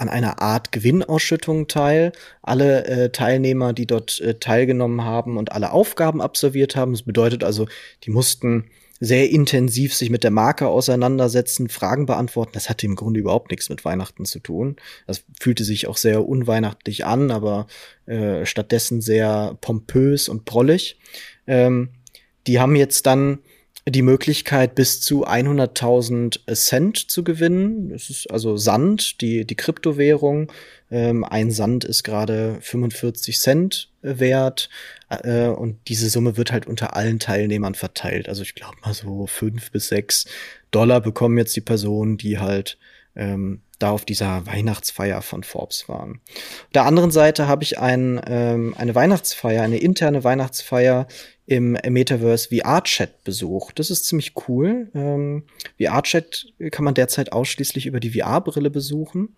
an 0.00 0.08
einer 0.08 0.40
Art 0.40 0.72
Gewinnausschüttung 0.72 1.68
teil. 1.68 2.12
Alle 2.42 2.86
äh, 2.86 3.10
Teilnehmer, 3.10 3.72
die 3.72 3.86
dort 3.86 4.20
äh, 4.20 4.34
teilgenommen 4.34 5.04
haben 5.04 5.36
und 5.36 5.52
alle 5.52 5.72
Aufgaben 5.72 6.20
absolviert 6.22 6.74
haben, 6.74 6.92
das 6.92 7.02
bedeutet 7.02 7.44
also, 7.44 7.66
die 8.04 8.10
mussten 8.10 8.64
sehr 9.02 9.30
intensiv 9.30 9.94
sich 9.94 10.10
mit 10.10 10.24
der 10.24 10.30
Marke 10.30 10.68
auseinandersetzen, 10.68 11.70
Fragen 11.70 12.04
beantworten. 12.04 12.52
Das 12.52 12.68
hatte 12.68 12.86
im 12.86 12.96
Grunde 12.96 13.20
überhaupt 13.20 13.50
nichts 13.50 13.70
mit 13.70 13.84
Weihnachten 13.84 14.26
zu 14.26 14.40
tun. 14.40 14.76
Das 15.06 15.24
fühlte 15.40 15.64
sich 15.64 15.86
auch 15.86 15.96
sehr 15.96 16.26
unweihnachtlich 16.26 17.06
an, 17.06 17.30
aber 17.30 17.66
äh, 18.06 18.44
stattdessen 18.44 19.00
sehr 19.00 19.56
pompös 19.62 20.28
und 20.28 20.44
prollig. 20.44 20.98
Ähm, 21.46 21.90
die 22.46 22.60
haben 22.60 22.76
jetzt 22.76 23.06
dann 23.06 23.38
die 23.88 24.02
Möglichkeit, 24.02 24.74
bis 24.74 25.00
zu 25.00 25.26
100.000 25.26 26.54
Cent 26.54 27.10
zu 27.10 27.24
gewinnen. 27.24 27.88
Das 27.90 28.10
ist 28.10 28.30
also 28.30 28.56
Sand, 28.56 29.20
die, 29.20 29.46
die 29.46 29.56
Kryptowährung. 29.56 30.52
Ähm, 30.90 31.24
ein 31.24 31.50
Sand 31.50 31.84
ist 31.84 32.02
gerade 32.02 32.58
45 32.60 33.38
Cent 33.38 33.90
wert. 34.02 34.68
Äh, 35.08 35.46
und 35.46 35.78
diese 35.88 36.10
Summe 36.10 36.36
wird 36.36 36.52
halt 36.52 36.66
unter 36.66 36.94
allen 36.94 37.18
Teilnehmern 37.18 37.74
verteilt. 37.74 38.28
Also 38.28 38.42
ich 38.42 38.54
glaube 38.54 38.76
mal 38.84 38.94
so 38.94 39.26
fünf 39.26 39.70
bis 39.70 39.88
sechs 39.88 40.26
Dollar 40.70 41.00
bekommen 41.00 41.38
jetzt 41.38 41.56
die 41.56 41.62
Personen, 41.62 42.16
die 42.16 42.38
halt 42.38 42.78
ähm, 43.16 43.62
da 43.78 43.90
auf 43.90 44.04
dieser 44.04 44.46
Weihnachtsfeier 44.46 45.22
von 45.22 45.42
Forbes 45.42 45.88
waren. 45.88 46.20
Auf 46.28 46.72
der 46.74 46.84
anderen 46.84 47.10
Seite 47.10 47.48
habe 47.48 47.64
ich 47.64 47.78
ein, 47.78 48.20
ähm, 48.26 48.74
eine 48.76 48.94
Weihnachtsfeier, 48.94 49.62
eine 49.62 49.78
interne 49.78 50.22
Weihnachtsfeier 50.22 51.08
im 51.50 51.72
Metaverse 51.72 52.48
VR-Chat 52.48 53.24
besucht. 53.24 53.80
Das 53.80 53.90
ist 53.90 54.04
ziemlich 54.04 54.34
cool. 54.46 54.88
Ähm, 54.94 55.42
VR-Chat 55.80 56.46
kann 56.70 56.84
man 56.84 56.94
derzeit 56.94 57.32
ausschließlich 57.32 57.86
über 57.86 57.98
die 57.98 58.12
VR-Brille 58.12 58.70
besuchen. 58.70 59.34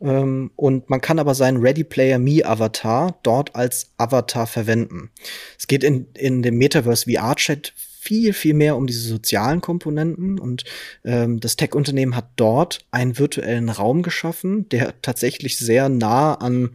Ähm, 0.00 0.52
und 0.54 0.88
man 0.88 1.00
kann 1.00 1.18
aber 1.18 1.34
seinen 1.34 1.56
Ready 1.56 1.82
Player 1.82 2.20
Me 2.20 2.42
Avatar 2.44 3.18
dort 3.24 3.56
als 3.56 3.90
Avatar 3.96 4.46
verwenden. 4.46 5.10
Es 5.58 5.66
geht 5.66 5.82
in, 5.82 6.06
in 6.14 6.42
dem 6.44 6.58
Metaverse 6.58 7.10
VR-Chat 7.10 7.72
viel, 7.76 8.34
viel 8.34 8.54
mehr 8.54 8.76
um 8.76 8.86
diese 8.86 9.08
sozialen 9.08 9.60
Komponenten 9.60 10.38
und 10.38 10.62
ähm, 11.04 11.40
das 11.40 11.56
Tech-Unternehmen 11.56 12.14
hat 12.14 12.30
dort 12.36 12.86
einen 12.92 13.18
virtuellen 13.18 13.68
Raum 13.68 14.04
geschaffen, 14.04 14.68
der 14.68 14.94
tatsächlich 15.02 15.58
sehr 15.58 15.88
nah 15.88 16.34
an 16.34 16.70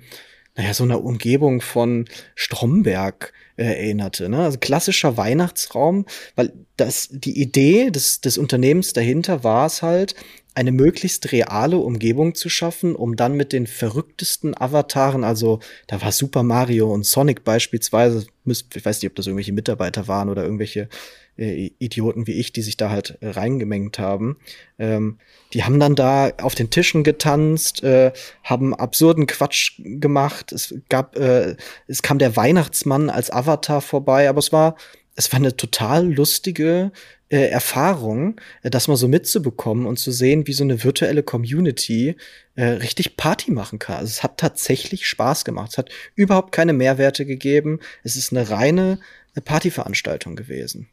naja, 0.55 0.73
so 0.73 0.83
einer 0.83 1.03
Umgebung 1.03 1.61
von 1.61 2.05
Stromberg 2.35 3.33
äh, 3.57 3.63
erinnerte. 3.63 4.29
Ne? 4.29 4.43
Also 4.43 4.59
klassischer 4.59 5.17
Weihnachtsraum, 5.17 6.05
weil 6.35 6.53
das 6.77 7.09
die 7.11 7.41
Idee 7.41 7.89
des, 7.89 8.21
des 8.21 8.37
Unternehmens 8.37 8.93
dahinter 8.93 9.43
war 9.43 9.65
es 9.65 9.81
halt, 9.81 10.15
eine 10.55 10.71
möglichst 10.71 11.31
reale 11.31 11.77
Umgebung 11.77 12.35
zu 12.35 12.47
schaffen, 12.47 12.95
um 12.95 13.15
dann 13.15 13.35
mit 13.35 13.53
den 13.53 13.65
verrücktesten 13.65 14.55
Avataren, 14.55 15.23
also 15.23 15.59
da 15.87 16.01
war 16.01 16.11
Super 16.11 16.43
Mario 16.43 16.93
und 16.93 17.05
Sonic 17.05 17.43
beispielsweise, 17.43 18.27
ich 18.45 18.85
weiß 18.85 19.01
nicht, 19.01 19.09
ob 19.09 19.15
das 19.15 19.25
irgendwelche 19.25 19.53
Mitarbeiter 19.53 20.07
waren 20.07 20.29
oder 20.29 20.43
irgendwelche 20.43 20.89
äh, 21.37 21.71
Idioten 21.79 22.27
wie 22.27 22.33
ich, 22.33 22.53
die 22.53 22.61
sich 22.61 22.77
da 22.77 22.89
halt 22.89 23.17
äh, 23.21 23.29
reingemengt 23.29 23.99
haben. 23.99 24.37
Ähm, 24.79 25.17
die 25.53 25.63
haben 25.63 25.79
dann 25.79 25.95
da 25.95 26.31
auf 26.41 26.55
den 26.55 26.69
Tischen 26.69 27.03
getanzt, 27.03 27.83
äh, 27.83 28.11
haben 28.43 28.73
absurden 28.73 29.27
Quatsch 29.27 29.79
gemacht. 29.83 30.51
Es 30.51 30.73
gab, 30.89 31.17
äh, 31.17 31.55
es 31.87 32.01
kam 32.01 32.19
der 32.19 32.35
Weihnachtsmann 32.35 33.09
als 33.09 33.31
Avatar 33.31 33.81
vorbei, 33.81 34.29
aber 34.29 34.39
es 34.39 34.51
war, 34.51 34.75
es 35.15 35.31
war 35.31 35.39
eine 35.39 35.55
total 35.55 36.11
lustige 36.11 36.91
äh, 37.29 37.49
Erfahrung, 37.49 38.39
äh, 38.61 38.69
das 38.69 38.87
mal 38.87 38.95
so 38.95 39.07
mitzubekommen 39.07 39.87
und 39.87 39.97
zu 39.97 40.11
sehen, 40.11 40.45
wie 40.45 40.53
so 40.53 40.63
eine 40.63 40.83
virtuelle 40.83 41.23
Community 41.23 42.15
äh, 42.55 42.65
richtig 42.65 43.17
Party 43.17 43.51
machen 43.51 43.79
kann. 43.79 43.97
Also 43.97 44.09
es 44.09 44.21
hat 44.21 44.37
tatsächlich 44.37 45.07
Spaß 45.07 45.43
gemacht. 45.43 45.71
Es 45.71 45.77
hat 45.79 45.89
überhaupt 46.15 46.51
keine 46.51 46.73
Mehrwerte 46.73 47.25
gegeben. 47.25 47.79
Es 48.03 48.15
ist 48.15 48.31
eine 48.31 48.51
reine 48.51 48.99
Partyveranstaltung 49.45 50.35
gewesen. 50.35 50.89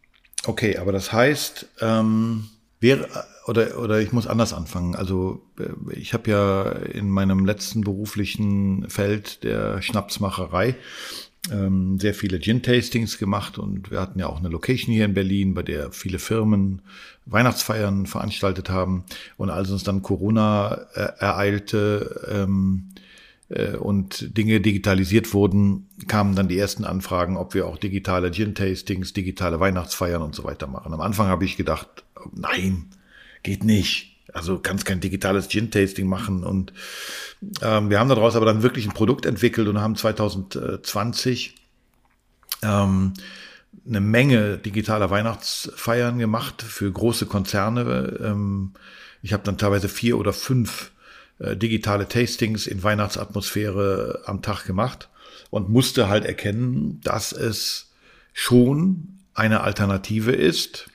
Okay, 0.46 0.79
aber 0.79 0.92
das 0.92 1.12
heißt, 1.12 1.66
ähm, 1.81 2.48
wäre 2.81 3.09
oder 3.46 3.79
oder 3.79 4.00
ich 4.00 4.12
muss 4.12 4.26
anders 4.26 4.53
anfangen. 4.53 4.94
Also 4.94 5.42
äh, 5.59 5.94
ich 5.94 6.14
habe 6.14 6.31
ja 6.31 6.62
in 6.72 7.11
meinem 7.11 7.44
letzten 7.44 7.83
beruflichen 7.83 8.88
Feld 8.88 9.44
der 9.44 9.83
Schnapsmacherei 9.83 10.76
ähm, 11.50 11.98
sehr 11.98 12.14
viele 12.14 12.38
Gin-Tastings 12.38 13.18
gemacht 13.18 13.59
und 13.59 13.90
wir 13.90 14.00
hatten 14.00 14.18
ja 14.18 14.29
auch 14.29 14.38
eine 14.38 14.48
Location 14.48 14.94
hier 14.94 15.07
in 15.07 15.14
Berlin, 15.14 15.55
bei 15.55 15.62
der 15.62 15.92
viele 15.92 16.18
Firmen 16.18 16.83
Weihnachtsfeiern 17.26 18.07
veranstaltet 18.07 18.68
haben. 18.70 19.05
Und 19.37 19.50
als 19.50 19.70
uns 19.70 19.85
dann 19.85 20.03
Corona 20.03 20.87
äh, 20.94 21.12
ereilte, 21.18 22.29
ähm, 22.31 22.88
äh, 22.96 23.00
und 23.80 24.36
Dinge 24.36 24.60
digitalisiert 24.60 25.34
wurden, 25.34 25.88
kamen 26.06 26.36
dann 26.36 26.48
die 26.48 26.58
ersten 26.58 26.84
Anfragen, 26.84 27.36
ob 27.36 27.54
wir 27.54 27.66
auch 27.66 27.78
digitale 27.78 28.30
Gin-Tastings, 28.30 29.12
digitale 29.12 29.58
Weihnachtsfeiern 29.58 30.22
und 30.22 30.34
so 30.34 30.44
weiter 30.44 30.68
machen. 30.68 30.92
Am 30.92 31.00
Anfang 31.00 31.26
habe 31.26 31.44
ich 31.44 31.56
gedacht, 31.56 32.04
nein, 32.32 32.86
geht 33.42 33.64
nicht. 33.64 34.18
Also 34.32 34.60
kannst 34.60 34.84
kein 34.84 35.00
digitales 35.00 35.48
Gin-Tasting 35.48 36.06
machen. 36.06 36.44
Und 36.44 36.72
ähm, 37.62 37.90
wir 37.90 37.98
haben 37.98 38.08
daraus 38.08 38.36
aber 38.36 38.46
dann 38.46 38.62
wirklich 38.62 38.86
ein 38.86 38.94
Produkt 38.94 39.26
entwickelt 39.26 39.66
und 39.66 39.80
haben 39.80 39.96
2020 39.96 41.56
ähm, 42.62 43.14
eine 43.86 44.00
Menge 44.00 44.58
digitaler 44.58 45.10
Weihnachtsfeiern 45.10 46.18
gemacht 46.18 46.62
für 46.62 46.90
große 46.90 47.26
Konzerne. 47.26 48.18
Ähm, 48.22 48.72
ich 49.22 49.32
habe 49.32 49.42
dann 49.42 49.58
teilweise 49.58 49.88
vier 49.88 50.18
oder 50.18 50.32
fünf 50.32 50.92
äh, 51.40 51.57
digitale 51.57 52.07
Tastings 52.07 52.66
in 52.66 52.83
Weihnachtsatmosphäre 52.83 54.22
am 54.26 54.42
Tag 54.42 54.66
gemacht 54.66 55.09
und 55.50 55.68
musste 55.68 56.09
halt 56.09 56.24
erkennen, 56.24 57.00
dass 57.03 57.33
es 57.33 57.90
schon 58.33 59.18
eine 59.35 59.62
Alternative 59.62 60.33
ist. 60.33 60.88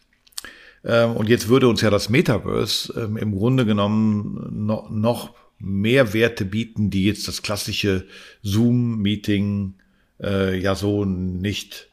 Ähm, 0.84 1.14
und 1.14 1.30
jetzt 1.30 1.48
würde 1.48 1.68
uns 1.68 1.82
ja 1.82 1.90
das 1.90 2.10
Metaverse 2.10 2.94
ähm, 2.96 3.18
im 3.18 3.32
Grunde 3.34 3.66
genommen 3.66 4.66
noch 4.66 5.34
mehr 5.58 6.14
Werte 6.14 6.46
bieten, 6.46 6.90
die 6.90 7.06
jetzt 7.06 7.28
das 7.28 7.42
klassische 7.42 8.06
Zoom-Meeting 8.44 9.74
äh, 10.22 10.60
ja 10.60 10.76
so 10.76 11.06
nicht 11.06 11.90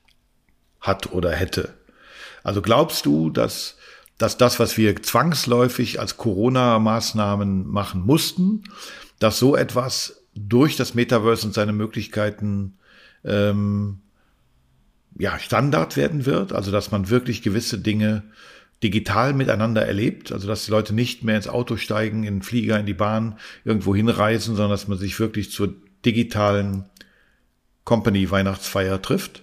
hat 0.80 1.12
oder 1.12 1.32
hätte. 1.32 1.74
Also 2.42 2.60
glaubst 2.60 3.06
du, 3.06 3.30
dass 3.30 3.78
dass 4.18 4.38
das, 4.38 4.60
was 4.60 4.76
wir 4.76 5.02
zwangsläufig 5.02 6.00
als 6.00 6.16
Corona-Maßnahmen 6.16 7.66
machen 7.66 8.02
mussten, 8.02 8.64
dass 9.18 9.38
so 9.38 9.56
etwas 9.56 10.22
durch 10.34 10.76
das 10.76 10.94
Metaverse 10.94 11.46
und 11.46 11.54
seine 11.54 11.72
Möglichkeiten 11.72 12.78
ähm, 13.24 14.00
ja, 15.18 15.38
Standard 15.38 15.96
werden 15.96 16.26
wird, 16.26 16.52
also 16.52 16.70
dass 16.70 16.90
man 16.90 17.10
wirklich 17.10 17.42
gewisse 17.42 17.78
Dinge 17.78 18.22
digital 18.82 19.32
miteinander 19.32 19.86
erlebt, 19.86 20.32
also 20.32 20.48
dass 20.48 20.64
die 20.64 20.70
Leute 20.70 20.94
nicht 20.94 21.22
mehr 21.22 21.36
ins 21.36 21.48
Auto 21.48 21.76
steigen, 21.76 22.24
in 22.24 22.36
den 22.36 22.42
Flieger, 22.42 22.80
in 22.80 22.86
die 22.86 22.94
Bahn, 22.94 23.38
irgendwo 23.64 23.94
hinreisen, 23.94 24.56
sondern 24.56 24.70
dass 24.72 24.88
man 24.88 24.98
sich 24.98 25.20
wirklich 25.20 25.52
zur 25.52 25.74
digitalen 26.04 26.86
Company 27.84 28.30
Weihnachtsfeier 28.30 29.00
trifft, 29.00 29.42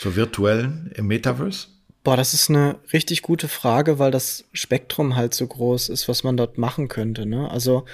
zur 0.00 0.14
virtuellen 0.14 0.92
im 0.94 1.06
Metaverse? 1.06 1.68
Boah, 2.02 2.16
das 2.16 2.32
ist 2.32 2.48
eine 2.48 2.78
richtig 2.92 3.22
gute 3.22 3.48
Frage, 3.48 3.98
weil 3.98 4.10
das 4.10 4.44
Spektrum 4.52 5.16
halt 5.16 5.34
so 5.34 5.46
groß 5.46 5.90
ist, 5.90 6.08
was 6.08 6.24
man 6.24 6.36
dort 6.36 6.56
machen 6.56 6.88
könnte. 6.88 7.26
Ne? 7.26 7.50
Also 7.50 7.84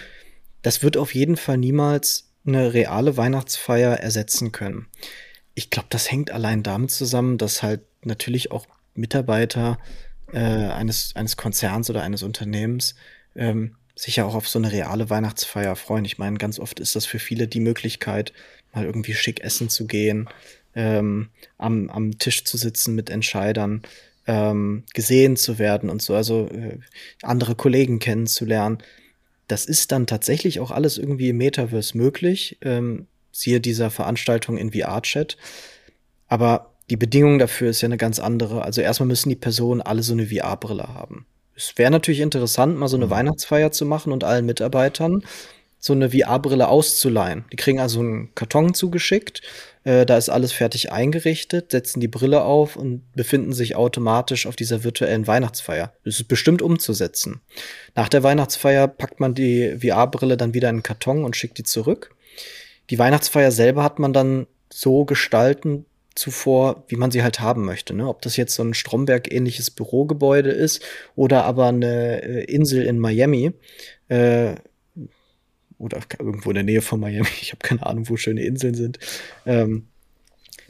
das 0.63 0.83
wird 0.83 0.97
auf 0.97 1.15
jeden 1.15 1.37
Fall 1.37 1.59
niemals 1.59 2.31
eine 2.47 2.73
reale 2.73 3.17
Weihnachtsfeier 3.17 3.95
ersetzen 3.95 4.53
können. 4.53 4.87
Ich 5.55 5.71
glaube, 5.71 5.89
das 5.91 6.11
hängt 6.11 6.31
allein 6.31 6.63
damit 6.63 6.93
zusammen, 6.93 7.39
dass 7.39 7.63
halt 7.63 7.81
natürlich 8.03 8.53
auch 8.53 8.67
Mitarbeiter 8.95 9.79
äh, 10.33 10.39
eines, 10.39 11.15
eines 11.17 11.37
Konzerns 11.37 11.91
oder 11.91 12.03
eines 12.03 12.23
Unternehmens 12.23 12.95
ähm, 13.35 13.77
sich 13.97 14.17
ja 14.17 14.25
auch 14.25 14.35
auf 14.35 14.49
so 14.49 14.59
eine 14.59 14.71
reale 14.71 15.11
Weihnachtsfeier 15.11 15.75
freuen. 15.75 16.05
Ich 16.05 16.19
meine, 16.19 16.39
ganz 16.39 16.61
oft 16.61 16.79
ist 16.79 16.95
das 16.95 17.07
für 17.07 17.19
viele 17.19 17.49
die 17.49 17.61
Möglichkeit, 17.61 18.33
mal 18.73 18.85
irgendwie 18.85 19.15
schick 19.15 19.41
essen 19.41 19.69
zu 19.69 19.87
gehen, 19.87 20.29
ähm, 20.77 21.31
am, 21.59 21.91
am 21.91 22.19
Tisch 22.19 22.45
zu 22.45 22.57
sitzen 22.57 22.95
mit 22.95 23.11
Entscheidern, 23.11 23.83
ähm, 24.27 24.85
gesehen 24.95 25.37
zu 25.37 25.59
werden 25.59 25.91
und 25.91 26.03
so, 26.03 26.15
also 26.15 26.49
äh, 26.49 26.79
andere 27.23 27.57
Kollegen 27.57 27.99
kennenzulernen. 27.99 28.79
Das 29.49 29.65
ist 29.65 29.91
dann 29.91 30.07
tatsächlich 30.07 30.61
auch 30.61 30.71
alles 30.71 30.99
irgendwie 30.99 31.31
im 31.31 31.39
Metaverse 31.39 31.97
möglich. 31.97 32.59
Ähm, 32.63 33.07
siehe 33.33 33.61
dieser 33.61 33.91
Veranstaltung 33.91 34.59
in 34.59 34.73
VR-Chat. 34.73 35.37
Aber 36.27 36.75
die 36.91 36.97
Bedingung 36.97 37.39
dafür 37.39 37.71
ist 37.71 37.81
ja 37.81 37.87
eine 37.87 37.97
ganz 37.97 38.19
andere. 38.19 38.63
Also 38.63 38.81
erstmal 38.81 39.07
müssen 39.07 39.29
die 39.29 39.37
Personen 39.37 39.81
alle 39.81 40.03
so 40.03 40.13
eine 40.13 40.27
VR-Brille 40.27 40.89
haben. 40.89 41.27
Es 41.55 41.73
wäre 41.77 41.91
natürlich 41.91 42.21
interessant, 42.21 42.77
mal 42.77 42.89
so 42.89 42.97
eine 42.97 43.07
mhm. 43.07 43.11
Weihnachtsfeier 43.11 43.73
zu 43.73 43.87
machen 43.87 44.13
und 44.13 44.25
allen 44.25 44.45
Mitarbeitern 44.45 45.23
so 45.87 45.93
eine 45.93 46.11
VR-Brille 46.11 46.69
auszuleihen. 46.69 47.45
Die 47.53 47.57
kriegen 47.57 47.81
also 47.81 48.01
einen 48.01 48.35
Karton 48.35 48.75
zugeschickt, 48.75 49.43
äh, 49.85 50.05
da 50.05 50.17
ist 50.19 50.29
alles 50.29 50.51
fertig 50.51 50.91
eingerichtet, 50.91 51.71
setzen 51.71 52.01
die 52.01 52.09
Brille 52.09 52.43
auf 52.43 52.75
und 52.75 53.05
befinden 53.13 53.53
sich 53.53 53.77
automatisch 53.77 54.47
auf 54.47 54.57
dieser 54.57 54.83
virtuellen 54.83 55.29
Weihnachtsfeier. 55.29 55.93
Das 56.05 56.17
ist 56.17 56.27
bestimmt 56.27 56.61
umzusetzen. 56.61 57.41
Nach 57.95 58.09
der 58.09 58.25
Weihnachtsfeier 58.25 58.89
packt 58.89 59.21
man 59.21 59.35
die 59.35 59.77
VR-Brille 59.81 60.37
dann 60.37 60.55
wieder 60.55 60.71
in 60.71 60.79
den 60.79 60.83
Karton 60.83 61.25
und 61.25 61.37
schickt 61.37 61.59
die 61.59 61.63
zurück. 61.63 62.17
Die 62.91 62.99
Weihnachtsfeier 62.99 63.53
selber 63.53 63.85
hat 63.85 64.01
man 64.01 64.13
dann 64.13 64.49
so 64.73 65.05
gestalten 65.05 65.87
zuvor, 66.17 66.85
wie 66.89 66.97
man 66.97 67.13
sie 67.13 67.23
halt 67.23 67.39
haben 67.39 67.65
möchte. 67.65 67.95
Ne? 67.95 68.09
Ob 68.09 68.23
das 68.23 68.37
jetzt 68.37 68.55
so 68.55 68.65
ein 68.65 68.75
Stromberg-ähnliches 68.75 69.71
Bürogebäude 69.71 70.51
ist 70.51 70.83
oder 71.15 71.45
aber 71.45 71.69
eine 71.69 72.23
äh, 72.23 72.45
Insel 72.45 72.83
in 72.83 72.99
Miami. 72.99 73.53
Äh, 74.09 74.57
oder 75.79 76.01
irgendwo 76.19 76.51
in 76.51 76.55
der 76.55 76.65
Nähe 76.65 76.83
von 76.83 77.01
Miami. 77.01 77.29
Ich 77.41 77.53
habe 77.53 77.61
keine 77.63 77.85
Ahnung, 77.85 78.09
wo 78.09 78.17
schöne 78.17 78.43
Inseln 78.43 78.75
sind. 78.75 78.99
Ähm, 79.45 79.89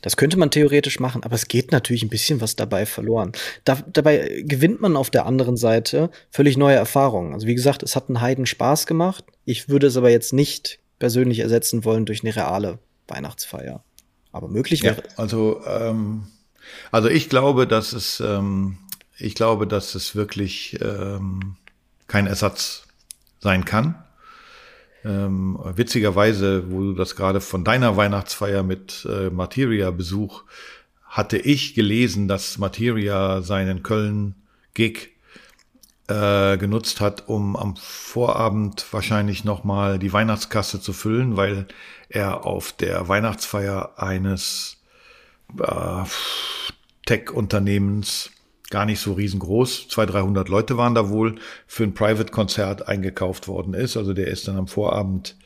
das 0.02 0.16
könnte 0.16 0.38
man 0.38 0.52
theoretisch 0.52 1.00
machen, 1.00 1.24
aber 1.24 1.34
es 1.34 1.48
geht 1.48 1.72
natürlich 1.72 2.04
ein 2.04 2.08
bisschen 2.08 2.40
was 2.40 2.54
dabei 2.54 2.86
verloren. 2.86 3.32
Da, 3.64 3.82
dabei 3.92 4.42
gewinnt 4.44 4.80
man 4.80 4.96
auf 4.96 5.10
der 5.10 5.26
anderen 5.26 5.56
Seite 5.56 6.10
völlig 6.30 6.56
neue 6.56 6.76
Erfahrungen. 6.76 7.34
Also 7.34 7.46
wie 7.46 7.54
gesagt, 7.56 7.82
es 7.82 7.96
hat 7.96 8.08
einen 8.08 8.20
Heiden 8.20 8.46
Spaß 8.46 8.86
gemacht. 8.86 9.24
Ich 9.44 9.68
würde 9.68 9.88
es 9.88 9.96
aber 9.96 10.10
jetzt 10.10 10.32
nicht 10.32 10.78
persönlich 10.98 11.40
ersetzen 11.40 11.84
wollen 11.84 12.04
durch 12.04 12.22
eine 12.22 12.36
reale 12.36 12.78
Weihnachtsfeier. 13.08 13.82
Aber 14.32 14.48
möglich 14.48 14.82
wäre. 14.82 14.96
Ja, 14.96 15.02
also, 15.16 15.64
ähm, 15.66 16.28
also 16.92 17.08
ich 17.08 17.28
glaube, 17.28 17.66
dass 17.66 17.92
es, 17.92 18.20
ähm, 18.20 18.78
ich 19.18 19.34
glaube, 19.34 19.66
dass 19.66 19.94
es 19.94 20.14
wirklich 20.14 20.78
ähm, 20.80 21.56
kein 22.06 22.26
Ersatz 22.26 22.86
sein 23.40 23.64
kann. 23.64 24.04
Ähm, 25.06 25.56
witzigerweise, 25.62 26.68
wo 26.70 26.80
du 26.80 26.92
das 26.92 27.14
gerade 27.14 27.40
von 27.40 27.62
deiner 27.62 27.96
Weihnachtsfeier 27.96 28.64
mit 28.64 29.06
äh, 29.08 29.30
Materia-Besuch 29.30 30.42
hatte 31.04 31.38
ich 31.38 31.74
gelesen, 31.74 32.26
dass 32.26 32.58
Materia 32.58 33.40
seinen 33.40 33.84
Köln-Gig 33.84 35.10
äh, 36.08 36.58
genutzt 36.58 37.00
hat, 37.00 37.28
um 37.28 37.56
am 37.56 37.76
Vorabend 37.76 38.84
wahrscheinlich 38.90 39.44
nochmal 39.44 40.00
die 40.00 40.12
Weihnachtskasse 40.12 40.80
zu 40.80 40.92
füllen, 40.92 41.36
weil 41.36 41.68
er 42.08 42.44
auf 42.44 42.72
der 42.72 43.06
Weihnachtsfeier 43.06 43.92
eines 43.98 44.78
äh, 45.60 46.04
Tech-Unternehmens 47.06 48.30
gar 48.70 48.84
nicht 48.84 49.00
so 49.00 49.12
riesengroß, 49.12 49.88
200, 49.88 50.14
300 50.14 50.48
Leute 50.48 50.76
waren 50.76 50.94
da 50.94 51.08
wohl, 51.08 51.36
für 51.66 51.84
ein 51.84 51.94
Private-Konzert 51.94 52.88
eingekauft 52.88 53.48
worden 53.48 53.74
ist. 53.74 53.96
Also 53.96 54.12
der 54.12 54.28
ist 54.28 54.48
dann 54.48 54.56
am 54.56 54.66
Vorabend 54.66 55.36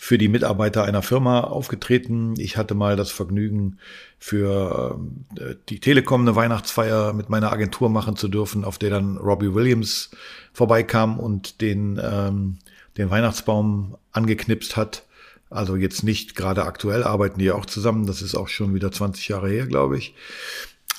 für 0.00 0.16
die 0.16 0.28
Mitarbeiter 0.28 0.84
einer 0.84 1.02
Firma 1.02 1.40
aufgetreten. 1.40 2.34
Ich 2.38 2.56
hatte 2.56 2.74
mal 2.74 2.96
das 2.96 3.10
Vergnügen, 3.10 3.78
für 4.18 4.98
äh, 5.36 5.56
die 5.68 5.80
Telekom 5.80 6.22
eine 6.22 6.36
Weihnachtsfeier 6.36 7.12
mit 7.12 7.28
meiner 7.28 7.52
Agentur 7.52 7.90
machen 7.90 8.16
zu 8.16 8.28
dürfen, 8.28 8.64
auf 8.64 8.78
der 8.78 8.90
dann 8.90 9.16
Robbie 9.16 9.54
Williams 9.54 10.10
vorbeikam 10.52 11.18
und 11.18 11.60
den, 11.60 12.00
ähm, 12.02 12.58
den 12.96 13.10
Weihnachtsbaum 13.10 13.96
angeknipst 14.12 14.76
hat. 14.76 15.04
Also 15.50 15.76
jetzt 15.76 16.04
nicht 16.04 16.36
gerade 16.36 16.64
aktuell, 16.64 17.04
arbeiten 17.04 17.38
die 17.38 17.46
ja 17.46 17.54
auch 17.54 17.66
zusammen. 17.66 18.06
Das 18.06 18.22
ist 18.22 18.34
auch 18.34 18.48
schon 18.48 18.74
wieder 18.74 18.92
20 18.92 19.28
Jahre 19.28 19.48
her, 19.48 19.66
glaube 19.66 19.98
ich. 19.98 20.14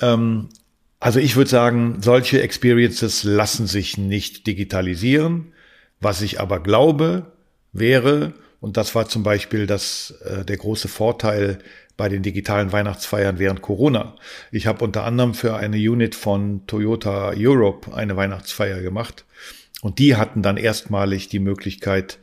Ähm, 0.01 0.49
also 0.99 1.19
ich 1.19 1.35
würde 1.35 1.49
sagen, 1.49 1.97
solche 2.01 2.41
Experiences 2.41 3.23
lassen 3.23 3.67
sich 3.67 3.97
nicht 3.97 4.47
digitalisieren. 4.47 5.53
Was 6.01 6.21
ich 6.21 6.39
aber 6.39 6.61
glaube, 6.61 7.31
wäre, 7.71 8.33
und 8.59 8.77
das 8.77 8.95
war 8.95 9.07
zum 9.07 9.23
Beispiel 9.23 9.67
das, 9.67 10.11
äh, 10.25 10.43
der 10.45 10.57
große 10.57 10.87
Vorteil 10.87 11.59
bei 11.97 12.09
den 12.09 12.23
digitalen 12.23 12.71
Weihnachtsfeiern 12.71 13.39
während 13.39 13.61
Corona. 13.61 14.15
Ich 14.51 14.67
habe 14.67 14.83
unter 14.83 15.03
anderem 15.03 15.33
für 15.33 15.57
eine 15.57 15.77
Unit 15.77 16.15
von 16.15 16.65
Toyota 16.65 17.33
Europe 17.35 17.93
eine 17.93 18.15
Weihnachtsfeier 18.15 18.81
gemacht. 18.81 19.25
Und 19.81 19.99
die 19.99 20.15
hatten 20.15 20.41
dann 20.41 20.57
erstmalig 20.57 21.27
die 21.29 21.39
Möglichkeit, 21.39 22.19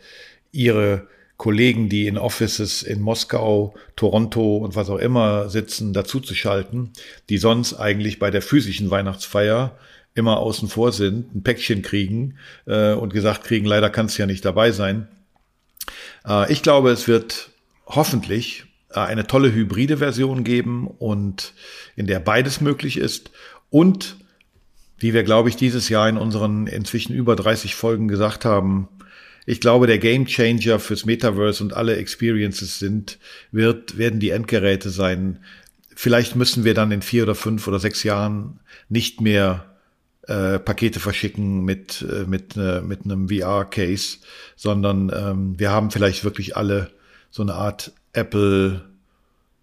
ihre 0.52 1.08
Kollegen, 1.36 1.88
die 1.88 2.06
in 2.06 2.16
Offices 2.16 2.82
in 2.82 3.00
Moskau, 3.00 3.74
Toronto 3.94 4.56
und 4.56 4.74
was 4.74 4.88
auch 4.88 4.98
immer 4.98 5.50
sitzen, 5.50 5.92
dazuzuschalten, 5.92 6.92
die 7.28 7.38
sonst 7.38 7.74
eigentlich 7.74 8.18
bei 8.18 8.30
der 8.30 8.42
physischen 8.42 8.90
Weihnachtsfeier 8.90 9.76
immer 10.14 10.38
außen 10.38 10.68
vor 10.68 10.92
sind, 10.92 11.34
ein 11.34 11.42
Päckchen 11.42 11.82
kriegen 11.82 12.38
äh, 12.66 12.94
und 12.94 13.12
gesagt 13.12 13.44
kriegen, 13.44 13.66
leider 13.66 13.90
kannst 13.90 14.16
du 14.16 14.22
ja 14.22 14.26
nicht 14.26 14.44
dabei 14.44 14.72
sein. 14.72 15.08
Äh, 16.26 16.50
ich 16.50 16.62
glaube, 16.62 16.90
es 16.90 17.06
wird 17.06 17.50
hoffentlich 17.84 18.64
äh, 18.90 19.00
eine 19.00 19.26
tolle 19.26 19.52
hybride 19.52 19.98
Version 19.98 20.42
geben 20.42 20.86
und 20.86 21.52
in 21.96 22.06
der 22.06 22.18
beides 22.18 22.62
möglich 22.62 22.96
ist 22.96 23.30
und 23.68 24.16
wie 24.98 25.12
wir, 25.12 25.24
glaube 25.24 25.50
ich, 25.50 25.56
dieses 25.56 25.90
Jahr 25.90 26.08
in 26.08 26.16
unseren 26.16 26.66
inzwischen 26.66 27.14
über 27.14 27.36
30 27.36 27.74
Folgen 27.74 28.08
gesagt 28.08 28.46
haben, 28.46 28.88
ich 29.46 29.60
glaube, 29.60 29.86
der 29.86 29.98
Game 29.98 30.26
Changer 30.26 30.80
fürs 30.80 31.06
Metaverse 31.06 31.62
und 31.62 31.72
alle 31.72 31.96
Experiences 31.96 32.80
sind, 32.80 33.18
wird, 33.52 33.96
werden 33.96 34.18
die 34.18 34.30
Endgeräte 34.30 34.90
sein. 34.90 35.38
Vielleicht 35.94 36.34
müssen 36.34 36.64
wir 36.64 36.74
dann 36.74 36.90
in 36.90 37.00
vier 37.00 37.22
oder 37.22 37.36
fünf 37.36 37.66
oder 37.68 37.78
sechs 37.78 38.02
Jahren 38.02 38.58
nicht 38.88 39.20
mehr 39.20 39.76
äh, 40.22 40.58
Pakete 40.58 40.98
verschicken 40.98 41.64
mit, 41.64 42.02
äh, 42.02 42.24
mit, 42.26 42.56
äh, 42.56 42.80
mit 42.82 43.04
einem 43.04 43.28
VR-Case, 43.28 44.18
sondern 44.56 45.12
ähm, 45.14 45.58
wir 45.58 45.70
haben 45.70 45.92
vielleicht 45.92 46.24
wirklich 46.24 46.56
alle 46.56 46.90
so 47.30 47.42
eine 47.42 47.54
Art 47.54 47.92
Apple 48.12 48.84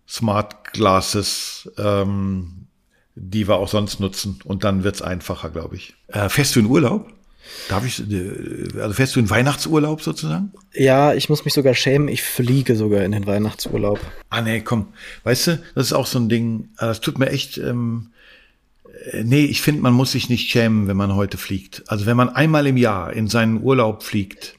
Smart 0.07 0.71
Glasses, 0.71 1.69
ähm, 1.77 2.67
die 3.15 3.47
wir 3.49 3.55
auch 3.55 3.67
sonst 3.67 3.99
nutzen. 3.99 4.39
Und 4.45 4.63
dann 4.63 4.85
wird's 4.85 5.01
einfacher, 5.01 5.49
glaube 5.49 5.75
ich. 5.75 5.93
Äh, 6.07 6.29
fährst 6.29 6.55
du 6.55 6.61
in 6.61 6.67
Urlaub? 6.67 7.11
Darf 7.69 7.85
ich, 7.85 7.99
äh, 8.11 8.79
also 8.79 8.93
fährst 8.93 9.15
du 9.15 9.19
in 9.19 9.29
Weihnachtsurlaub 9.29 10.01
sozusagen? 10.01 10.51
Ja, 10.73 11.13
ich 11.13 11.29
muss 11.29 11.45
mich 11.45 11.53
sogar 11.53 11.73
schämen, 11.73 12.07
ich 12.07 12.21
fliege 12.21 12.75
sogar 12.75 13.03
in 13.03 13.11
den 13.11 13.25
Weihnachtsurlaub. 13.25 13.99
Ah, 14.29 14.41
nee, 14.41 14.61
komm. 14.61 14.87
Weißt 15.23 15.47
du, 15.47 15.63
das 15.75 15.87
ist 15.87 15.93
auch 15.93 16.07
so 16.07 16.19
ein 16.19 16.29
Ding, 16.29 16.69
äh, 16.77 16.85
das 16.85 17.01
tut 17.01 17.19
mir 17.19 17.29
echt, 17.29 17.57
ähm, 17.57 18.11
äh, 19.11 19.23
nee, 19.23 19.45
ich 19.45 19.61
finde, 19.61 19.81
man 19.81 19.93
muss 19.93 20.11
sich 20.11 20.29
nicht 20.29 20.49
schämen, 20.49 20.87
wenn 20.87 20.97
man 20.97 21.15
heute 21.15 21.37
fliegt. 21.37 21.83
Also 21.87 22.05
wenn 22.05 22.17
man 22.17 22.29
einmal 22.29 22.67
im 22.67 22.77
Jahr 22.77 23.13
in 23.13 23.27
seinen 23.27 23.61
Urlaub 23.61 24.03
fliegt, 24.03 24.55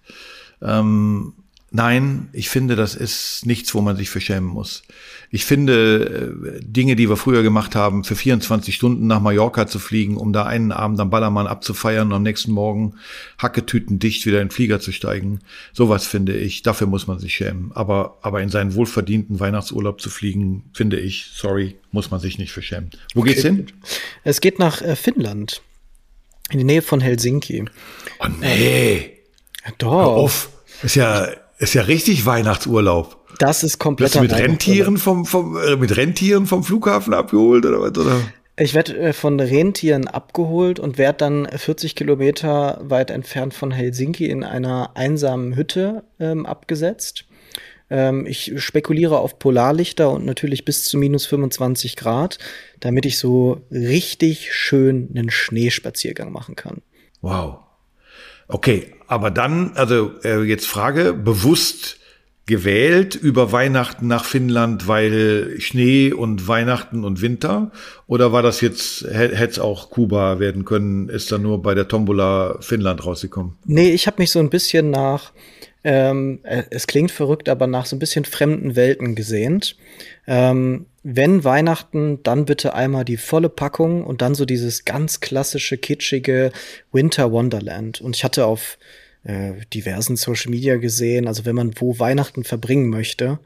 ähm, 0.62 1.34
Nein, 1.76 2.28
ich 2.32 2.50
finde, 2.50 2.76
das 2.76 2.94
ist 2.94 3.46
nichts, 3.46 3.74
wo 3.74 3.80
man 3.80 3.96
sich 3.96 4.08
verschämen 4.08 4.48
muss. 4.48 4.84
Ich 5.30 5.44
finde, 5.44 6.58
äh, 6.58 6.60
Dinge, 6.62 6.96
die 6.96 7.08
wir 7.08 7.16
früher 7.16 7.42
gemacht 7.42 7.74
haben, 7.74 8.04
für 8.04 8.16
24 8.16 8.74
Stunden 8.74 9.06
nach 9.06 9.20
Mallorca 9.20 9.66
zu 9.66 9.78
fliegen, 9.78 10.16
um 10.16 10.32
da 10.32 10.44
einen 10.44 10.72
Abend 10.72 11.00
am 11.00 11.10
Ballermann 11.10 11.46
abzufeiern 11.46 12.08
und 12.08 12.14
am 12.14 12.22
nächsten 12.22 12.52
Morgen 12.52 12.94
Hacketüten 13.38 13.98
dicht 13.98 14.26
wieder 14.26 14.40
in 14.40 14.48
den 14.48 14.52
Flieger 14.52 14.80
zu 14.80 14.92
steigen, 14.92 15.40
sowas 15.72 16.06
finde 16.06 16.36
ich, 16.36 16.62
dafür 16.62 16.86
muss 16.86 17.06
man 17.06 17.18
sich 17.18 17.34
schämen. 17.34 17.72
Aber, 17.74 18.18
aber 18.22 18.42
in 18.42 18.48
seinen 18.48 18.74
wohlverdienten 18.74 19.40
Weihnachtsurlaub 19.40 20.00
zu 20.00 20.10
fliegen, 20.10 20.64
finde 20.72 20.98
ich, 20.98 21.30
sorry, 21.34 21.76
muss 21.92 22.10
man 22.10 22.20
sich 22.20 22.38
nicht 22.38 22.52
verschämen. 22.52 22.90
Wo 23.14 23.20
okay. 23.20 23.30
geht's 23.30 23.42
hin? 23.42 23.66
Es 24.24 24.40
geht 24.40 24.58
nach 24.58 24.82
äh, 24.82 24.96
Finnland. 24.96 25.62
In 26.50 26.58
die 26.58 26.64
Nähe 26.64 26.82
von 26.82 27.00
Helsinki. 27.00 27.64
Oh 28.20 28.26
nee. 28.40 29.18
Ja, 29.64 29.72
doch. 29.78 29.92
Hör 29.92 30.06
auf. 30.06 30.50
Ist 30.82 30.94
ja 30.94 31.28
ist 31.58 31.74
ja 31.74 31.82
richtig 31.82 32.26
Weihnachtsurlaub. 32.26 33.23
Das 33.38 33.62
ist 33.62 33.78
komplett. 33.78 34.20
mit 34.20 34.32
Rentieren 34.32 34.98
vom, 34.98 35.26
vom 35.26 35.56
äh, 35.56 35.76
mit 35.76 35.96
Rentieren 35.96 36.46
vom 36.46 36.62
Flughafen 36.62 37.14
abgeholt 37.14 37.64
oder 37.66 37.80
was 37.80 37.98
oder? 37.98 38.20
Ich 38.56 38.74
werde 38.74 38.96
äh, 38.96 39.12
von 39.12 39.40
Rentieren 39.40 40.06
abgeholt 40.06 40.78
und 40.78 40.96
werde 40.96 41.18
dann 41.18 41.48
40 41.48 41.96
Kilometer 41.96 42.80
weit 42.82 43.10
entfernt 43.10 43.54
von 43.54 43.70
Helsinki 43.70 44.26
in 44.26 44.44
einer 44.44 44.92
einsamen 44.94 45.56
Hütte 45.56 46.04
ähm, 46.20 46.46
abgesetzt. 46.46 47.24
Ähm, 47.90 48.26
ich 48.26 48.52
spekuliere 48.56 49.18
auf 49.18 49.38
Polarlichter 49.38 50.10
und 50.10 50.24
natürlich 50.24 50.64
bis 50.64 50.84
zu 50.84 50.98
minus 50.98 51.26
25 51.26 51.96
Grad, 51.96 52.38
damit 52.80 53.06
ich 53.06 53.18
so 53.18 53.62
richtig 53.70 54.54
schön 54.54 55.10
einen 55.14 55.30
Schneespaziergang 55.30 56.30
machen 56.30 56.54
kann. 56.54 56.82
Wow. 57.20 57.58
Okay, 58.46 58.94
aber 59.06 59.30
dann, 59.30 59.72
also 59.74 60.12
äh, 60.22 60.42
jetzt 60.42 60.66
Frage, 60.66 61.12
bewusst 61.12 61.98
gewählt 62.46 63.14
über 63.14 63.52
Weihnachten 63.52 64.06
nach 64.06 64.24
Finnland, 64.24 64.86
weil 64.86 65.54
Schnee 65.60 66.12
und 66.12 66.46
Weihnachten 66.46 67.04
und 67.04 67.22
Winter? 67.22 67.70
Oder 68.06 68.32
war 68.32 68.42
das 68.42 68.60
jetzt, 68.60 69.04
hätte 69.04 69.44
es 69.44 69.58
auch 69.58 69.90
Kuba 69.90 70.38
werden 70.38 70.64
können, 70.64 71.08
ist 71.08 71.32
dann 71.32 71.42
nur 71.42 71.62
bei 71.62 71.74
der 71.74 71.88
Tombola 71.88 72.58
Finnland 72.60 73.04
rausgekommen? 73.04 73.54
Nee, 73.64 73.90
ich 73.90 74.06
habe 74.06 74.16
mich 74.18 74.30
so 74.30 74.40
ein 74.40 74.50
bisschen 74.50 74.90
nach, 74.90 75.32
ähm, 75.84 76.40
äh, 76.42 76.64
es 76.70 76.86
klingt 76.86 77.10
verrückt, 77.10 77.48
aber 77.48 77.66
nach 77.66 77.86
so 77.86 77.96
ein 77.96 77.98
bisschen 77.98 78.26
fremden 78.26 78.76
Welten 78.76 79.14
gesehnt. 79.14 79.76
Ähm, 80.26 80.84
wenn 81.02 81.44
Weihnachten, 81.44 82.22
dann 82.22 82.44
bitte 82.44 82.74
einmal 82.74 83.06
die 83.06 83.18
volle 83.18 83.48
Packung 83.48 84.04
und 84.04 84.20
dann 84.20 84.34
so 84.34 84.44
dieses 84.44 84.84
ganz 84.84 85.20
klassische, 85.20 85.78
kitschige 85.78 86.52
Winter 86.92 87.32
Wonderland. 87.32 88.02
Und 88.02 88.16
ich 88.16 88.24
hatte 88.24 88.44
auf 88.46 88.78
äh, 89.24 89.52
diversen 89.72 90.16
Social 90.16 90.50
Media 90.50 90.76
gesehen, 90.76 91.26
also 91.26 91.44
wenn 91.44 91.56
man 91.56 91.72
wo 91.76 91.98
Weihnachten 91.98 92.44
verbringen 92.44 92.88
möchte, 92.88 93.38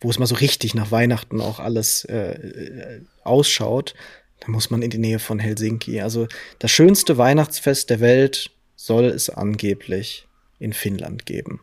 wo 0.00 0.10
es 0.10 0.18
mal 0.18 0.26
so 0.26 0.34
richtig 0.36 0.74
nach 0.74 0.90
Weihnachten 0.90 1.40
auch 1.40 1.58
alles 1.58 2.04
äh, 2.04 2.32
äh 2.32 3.00
ausschaut, 3.24 3.94
dann 4.40 4.50
muss 4.50 4.70
man 4.70 4.82
in 4.82 4.90
die 4.90 4.98
Nähe 4.98 5.20
von 5.20 5.38
Helsinki. 5.38 6.00
Also 6.00 6.26
das 6.58 6.72
schönste 6.72 7.18
Weihnachtsfest 7.18 7.88
der 7.90 8.00
Welt 8.00 8.50
soll 8.74 9.04
es 9.04 9.30
angeblich 9.30 10.26
in 10.58 10.72
Finnland 10.72 11.24
geben. 11.26 11.60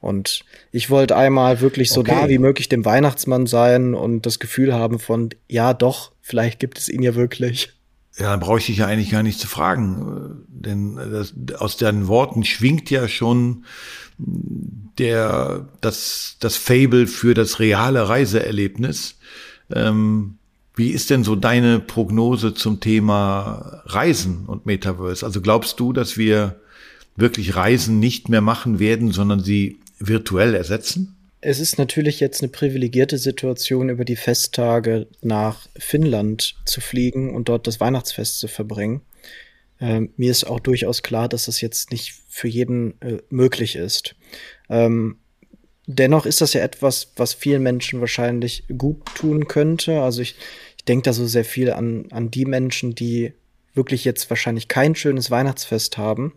Und 0.00 0.44
ich 0.72 0.90
wollte 0.90 1.16
einmal 1.16 1.60
wirklich 1.60 1.90
so 1.90 2.00
okay. 2.00 2.12
nah 2.12 2.28
wie 2.28 2.38
möglich 2.38 2.68
dem 2.68 2.84
Weihnachtsmann 2.84 3.46
sein 3.46 3.94
und 3.94 4.26
das 4.26 4.38
Gefühl 4.38 4.74
haben 4.74 4.98
von, 4.98 5.30
ja 5.46 5.74
doch, 5.74 6.12
vielleicht 6.22 6.58
gibt 6.58 6.78
es 6.78 6.88
ihn 6.88 7.02
ja 7.02 7.14
wirklich. 7.14 7.72
Ja, 8.20 8.30
dann 8.32 8.40
brauche 8.40 8.58
ich 8.58 8.66
dich 8.66 8.78
ja 8.78 8.86
eigentlich 8.86 9.10
gar 9.10 9.22
nicht 9.22 9.40
zu 9.40 9.48
fragen, 9.48 10.44
denn 10.48 10.96
das, 10.96 11.32
aus 11.58 11.78
deinen 11.78 12.06
Worten 12.06 12.44
schwingt 12.44 12.90
ja 12.90 13.08
schon 13.08 13.64
der, 14.18 15.66
das, 15.80 16.36
das 16.38 16.58
Fable 16.58 17.06
für 17.06 17.32
das 17.32 17.60
reale 17.60 18.10
Reiseerlebnis. 18.10 19.16
Ähm, 19.72 20.36
wie 20.74 20.90
ist 20.90 21.08
denn 21.08 21.24
so 21.24 21.34
deine 21.34 21.80
Prognose 21.80 22.52
zum 22.52 22.80
Thema 22.80 23.82
Reisen 23.86 24.44
und 24.46 24.66
Metaverse? 24.66 25.24
Also 25.24 25.40
glaubst 25.40 25.80
du, 25.80 25.94
dass 25.94 26.18
wir 26.18 26.60
wirklich 27.16 27.56
Reisen 27.56 28.00
nicht 28.00 28.28
mehr 28.28 28.42
machen 28.42 28.78
werden, 28.78 29.12
sondern 29.12 29.40
sie 29.40 29.80
virtuell 29.98 30.54
ersetzen? 30.54 31.16
Es 31.42 31.58
ist 31.58 31.78
natürlich 31.78 32.20
jetzt 32.20 32.42
eine 32.42 32.50
privilegierte 32.50 33.16
Situation, 33.16 33.88
über 33.88 34.04
die 34.04 34.16
Festtage 34.16 35.06
nach 35.22 35.68
Finnland 35.78 36.56
zu 36.66 36.80
fliegen 36.80 37.34
und 37.34 37.48
dort 37.48 37.66
das 37.66 37.80
Weihnachtsfest 37.80 38.38
zu 38.38 38.48
verbringen. 38.48 39.00
Ähm, 39.80 40.12
mir 40.16 40.30
ist 40.30 40.44
auch 40.44 40.60
durchaus 40.60 41.02
klar, 41.02 41.28
dass 41.28 41.46
das 41.46 41.62
jetzt 41.62 41.90
nicht 41.90 42.14
für 42.28 42.48
jeden 42.48 43.00
äh, 43.00 43.18
möglich 43.30 43.76
ist. 43.76 44.16
Ähm, 44.68 45.16
dennoch 45.86 46.26
ist 46.26 46.42
das 46.42 46.52
ja 46.52 46.60
etwas, 46.60 47.12
was 47.16 47.32
vielen 47.32 47.62
Menschen 47.62 48.00
wahrscheinlich 48.00 48.64
gut 48.76 49.02
tun 49.14 49.48
könnte. 49.48 50.02
Also 50.02 50.20
ich, 50.20 50.36
ich 50.76 50.84
denke 50.84 51.04
da 51.04 51.14
so 51.14 51.26
sehr 51.26 51.46
viel 51.46 51.72
an, 51.72 52.06
an 52.10 52.30
die 52.30 52.44
Menschen, 52.44 52.94
die 52.94 53.32
wirklich 53.72 54.04
jetzt 54.04 54.28
wahrscheinlich 54.28 54.68
kein 54.68 54.94
schönes 54.94 55.30
Weihnachtsfest 55.30 55.96
haben, 55.96 56.34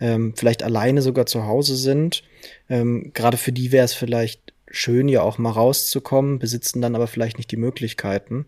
ähm, 0.00 0.34
vielleicht 0.36 0.62
alleine 0.62 1.02
sogar 1.02 1.26
zu 1.26 1.46
Hause 1.46 1.76
sind. 1.76 2.22
Ähm, 2.68 3.12
Gerade 3.14 3.36
für 3.36 3.52
die 3.52 3.72
wäre 3.72 3.84
es 3.84 3.94
vielleicht 3.94 4.52
schön, 4.68 5.08
ja 5.08 5.22
auch 5.22 5.38
mal 5.38 5.50
rauszukommen, 5.50 6.38
besitzen 6.38 6.82
dann 6.82 6.94
aber 6.94 7.06
vielleicht 7.06 7.38
nicht 7.38 7.50
die 7.50 7.56
Möglichkeiten. 7.56 8.46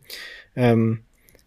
Ähm, 0.56 1.00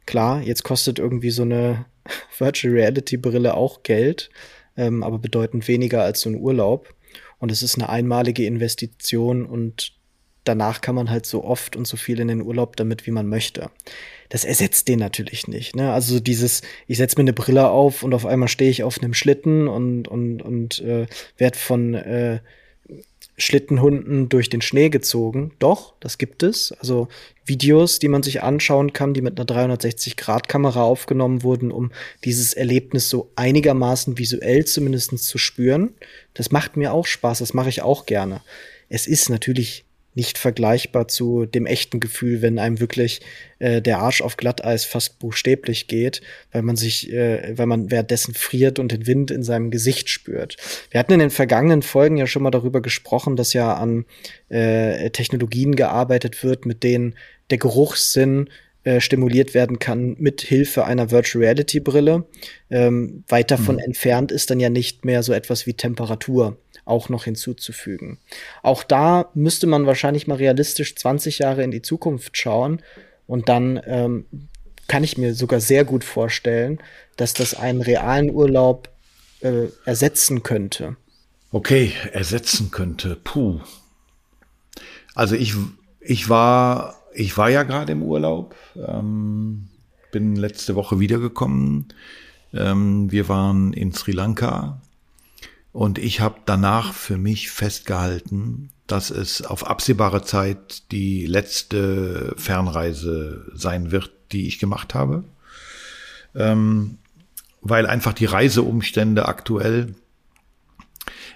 klar, 0.06 0.42
jetzt 0.42 0.64
kostet 0.64 1.00
irgendwie 1.00 1.32
so 1.32 1.44
eine 1.44 1.86
Virtual 2.38 2.74
Reality 2.74 3.18
Brille 3.18 3.54
auch 3.54 3.84
Geld, 3.84 4.30
ähm, 4.78 5.04
aber 5.04 5.20
bedeutend 5.20 5.68
weniger 5.68 6.04
als 6.04 6.22
so 6.22 6.30
ein 6.30 6.40
Urlaub. 6.40 6.94
Und 7.40 7.52
es 7.52 7.64
ist 7.64 7.76
eine 7.76 7.90
einmalige 7.90 8.46
Investition 8.46 9.46
und 9.46 9.94
danach 10.44 10.82
kann 10.82 10.96
man 10.96 11.10
halt 11.10 11.26
so 11.26 11.44
oft 11.44 11.76
und 11.76 11.88
so 11.88 11.98
viel 11.98 12.20
in 12.20 12.28
den 12.28 12.42
Urlaub 12.42 12.76
damit, 12.76 13.06
wie 13.06 13.12
man 13.12 13.28
möchte. 13.28 13.70
Das 14.30 14.44
ersetzt 14.44 14.88
den 14.88 15.00
natürlich 15.00 15.48
nicht. 15.48 15.76
Ne? 15.76 15.92
Also 15.92 16.20
dieses, 16.20 16.62
ich 16.88 16.98
setze 16.98 17.18
mir 17.18 17.24
eine 17.24 17.34
Brille 17.34 17.70
auf 17.70 18.04
und 18.04 18.14
auf 18.14 18.26
einmal 18.26 18.48
stehe 18.48 18.72
ich 18.72 18.84
auf 18.84 19.02
einem 19.02 19.14
Schlitten 19.14 19.68
und, 19.68 20.08
und, 20.08 20.42
und 20.42 20.80
äh, 20.82 21.06
werde 21.38 21.58
von 21.58 21.94
äh, 21.94 22.40
Schlittenhunden 23.38 24.30
durch 24.30 24.50
den 24.50 24.62
Schnee 24.62 24.90
gezogen. 24.90 25.52
Doch, 25.60 25.94
das 26.00 26.18
gibt 26.18 26.44
es. 26.44 26.72
Also 26.74 27.08
Videos, 27.46 28.00
die 28.00 28.08
man 28.08 28.24
sich 28.24 28.44
anschauen 28.44 28.94
kann, 28.94 29.14
die 29.14 29.22
mit 29.22 29.40
einer 29.40 29.48
360-Grad-Kamera 29.48 30.84
aufgenommen 30.84 31.44
wurden, 31.44 31.72
um 31.72 31.92
dieses 32.24 32.54
Erlebnis 32.54 33.10
so 33.10 33.32
einigermaßen 33.36 34.18
visuell 34.18 34.66
zumindest 34.66 35.18
zu 35.18 35.38
spüren. 35.38 35.96
Das 36.34 36.52
macht 36.52 36.78
mir 36.78 36.94
auch 36.94 37.06
Spaß, 37.06 37.40
das 37.40 37.54
mache 37.54 37.70
ich 37.70 37.82
auch 37.82 38.06
gerne. 38.06 38.42
Es 38.90 39.08
ist 39.08 39.30
natürlich 39.30 39.86
nicht 40.14 40.38
vergleichbar 40.38 41.08
zu 41.08 41.46
dem 41.46 41.66
echten 41.66 42.00
Gefühl, 42.00 42.42
wenn 42.42 42.60
einem 42.60 42.80
wirklich 42.80 43.22
äh, 43.60 43.82
der 43.82 44.00
Arsch 44.00 44.22
auf 44.22 44.38
Glatteis 44.38 44.84
fast 44.84 45.20
buchstäblich 45.20 45.88
geht, 45.88 46.22
weil 46.52 46.64
man 46.64 46.76
sich, 46.76 47.12
äh, 47.12 47.58
weil 47.58 47.66
man 47.66 47.92
währenddessen 47.92 48.34
friert 48.34 48.78
und 48.80 48.92
den 48.92 49.08
Wind 49.08 49.32
in 49.32 49.44
seinem 49.44 49.72
Gesicht 49.72 50.10
spürt. 50.10 50.58
Wir 50.90 51.00
hatten 51.00 51.14
in 51.14 51.20
den 51.20 51.30
vergangenen 51.30 51.82
Folgen 51.82 52.18
ja 52.18 52.28
schon 52.28 52.44
mal 52.44 52.52
darüber 52.52 52.82
gesprochen, 52.82 53.36
dass 53.36 53.54
ja 53.54 53.74
an 53.74 54.06
äh, 54.50 55.10
Technologien 55.12 55.76
gearbeitet 55.76 56.44
wird, 56.44 56.66
mit 56.66 56.84
denen 56.84 57.16
der 57.50 57.58
Geruchssinn 57.58 58.50
äh, 58.84 59.00
stimuliert 59.00 59.54
werden 59.54 59.80
kann 59.80 60.16
mit 60.18 60.42
Hilfe 60.42 60.86
einer 60.86 61.12
Virtual 61.12 61.44
Reality 61.44 61.80
Brille. 61.80 62.26
Ähm, 62.70 63.24
weit 63.28 63.52
davon 63.52 63.76
mhm. 63.76 63.82
entfernt 63.82 64.32
ist 64.32 64.50
dann 64.50 64.60
ja 64.60 64.70
nicht 64.70 65.06
mehr 65.06 65.24
so 65.24 65.34
etwas 65.34 65.68
wie 65.68 65.74
Temperatur 65.74 66.58
auch 66.86 67.10
noch 67.10 67.26
hinzuzufügen. 67.26 68.18
Auch 68.64 68.84
da 68.84 69.30
müsste 69.34 69.68
man 69.68 69.86
wahrscheinlich 69.86 70.28
mal 70.28 70.36
realistisch 70.38 70.96
20 70.96 71.40
Jahre 71.40 71.64
in 71.64 71.72
die 71.72 71.82
Zukunft 71.82 72.38
schauen 72.38 72.82
und 73.28 73.50
dann 73.50 73.80
ähm, 73.86 74.26
kann 74.88 75.04
ich 75.04 75.18
mir 75.18 75.34
sogar 75.34 75.62
sehr 75.62 75.86
gut 75.86 76.04
vorstellen, 76.04 76.80
dass 77.16 77.34
das 77.34 77.54
einen 77.54 77.82
realen 77.82 78.32
Urlaub 78.32 78.90
äh, 79.42 79.68
ersetzen 79.86 80.44
könnte. 80.44 80.98
Okay, 81.52 81.94
ersetzen 82.12 82.72
könnte. 82.72 83.18
Puh. 83.24 83.60
Also 85.16 85.36
ich, 85.36 85.54
ich 86.00 86.30
war, 86.30 86.96
ich 87.14 87.38
war 87.38 87.50
ja 87.50 87.64
gerade 87.64 87.92
im 87.92 88.04
Urlaub, 88.04 88.56
ähm, 88.76 89.68
bin 90.12 90.36
letzte 90.36 90.76
Woche 90.76 91.00
wiedergekommen. 91.00 91.88
Ähm, 92.54 93.12
wir 93.12 93.30
waren 93.30 93.74
in 93.74 93.94
Sri 93.94 94.12
Lanka 94.12 94.82
und 95.74 95.98
ich 95.98 96.20
habe 96.20 96.40
danach 96.46 96.94
für 96.94 97.18
mich 97.18 97.50
festgehalten, 97.50 98.70
dass 98.88 99.10
es 99.10 99.42
auf 99.42 99.66
absehbare 99.66 100.24
Zeit 100.24 100.92
die 100.92 101.26
letzte 101.26 102.34
Fernreise 102.38 103.50
sein 103.54 103.92
wird, 103.92 104.12
die 104.34 104.48
ich 104.48 104.60
gemacht 104.60 104.94
habe. 104.94 105.24
Ähm, 106.36 106.98
weil 107.62 107.86
einfach 107.86 108.14
die 108.14 108.26
Reiseumstände 108.26 109.28
aktuell 109.28 109.96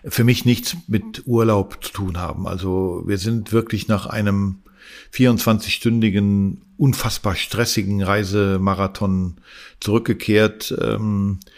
für 0.04 0.24
mich 0.24 0.44
nichts 0.44 0.76
mit 0.88 1.24
Urlaub 1.26 1.84
zu 1.84 1.92
tun 1.92 2.18
haben. 2.18 2.48
Also 2.48 3.04
wir 3.06 3.18
sind 3.18 3.52
wirklich 3.52 3.88
nach 3.88 4.06
einem 4.06 4.64
24-stündigen, 5.14 6.58
unfassbar 6.78 7.36
stressigen 7.36 8.04
Reisemarathon 8.04 9.38
zurückgekehrt. 9.80 10.76
Ähm, 10.80 11.40
äh, 11.42 11.50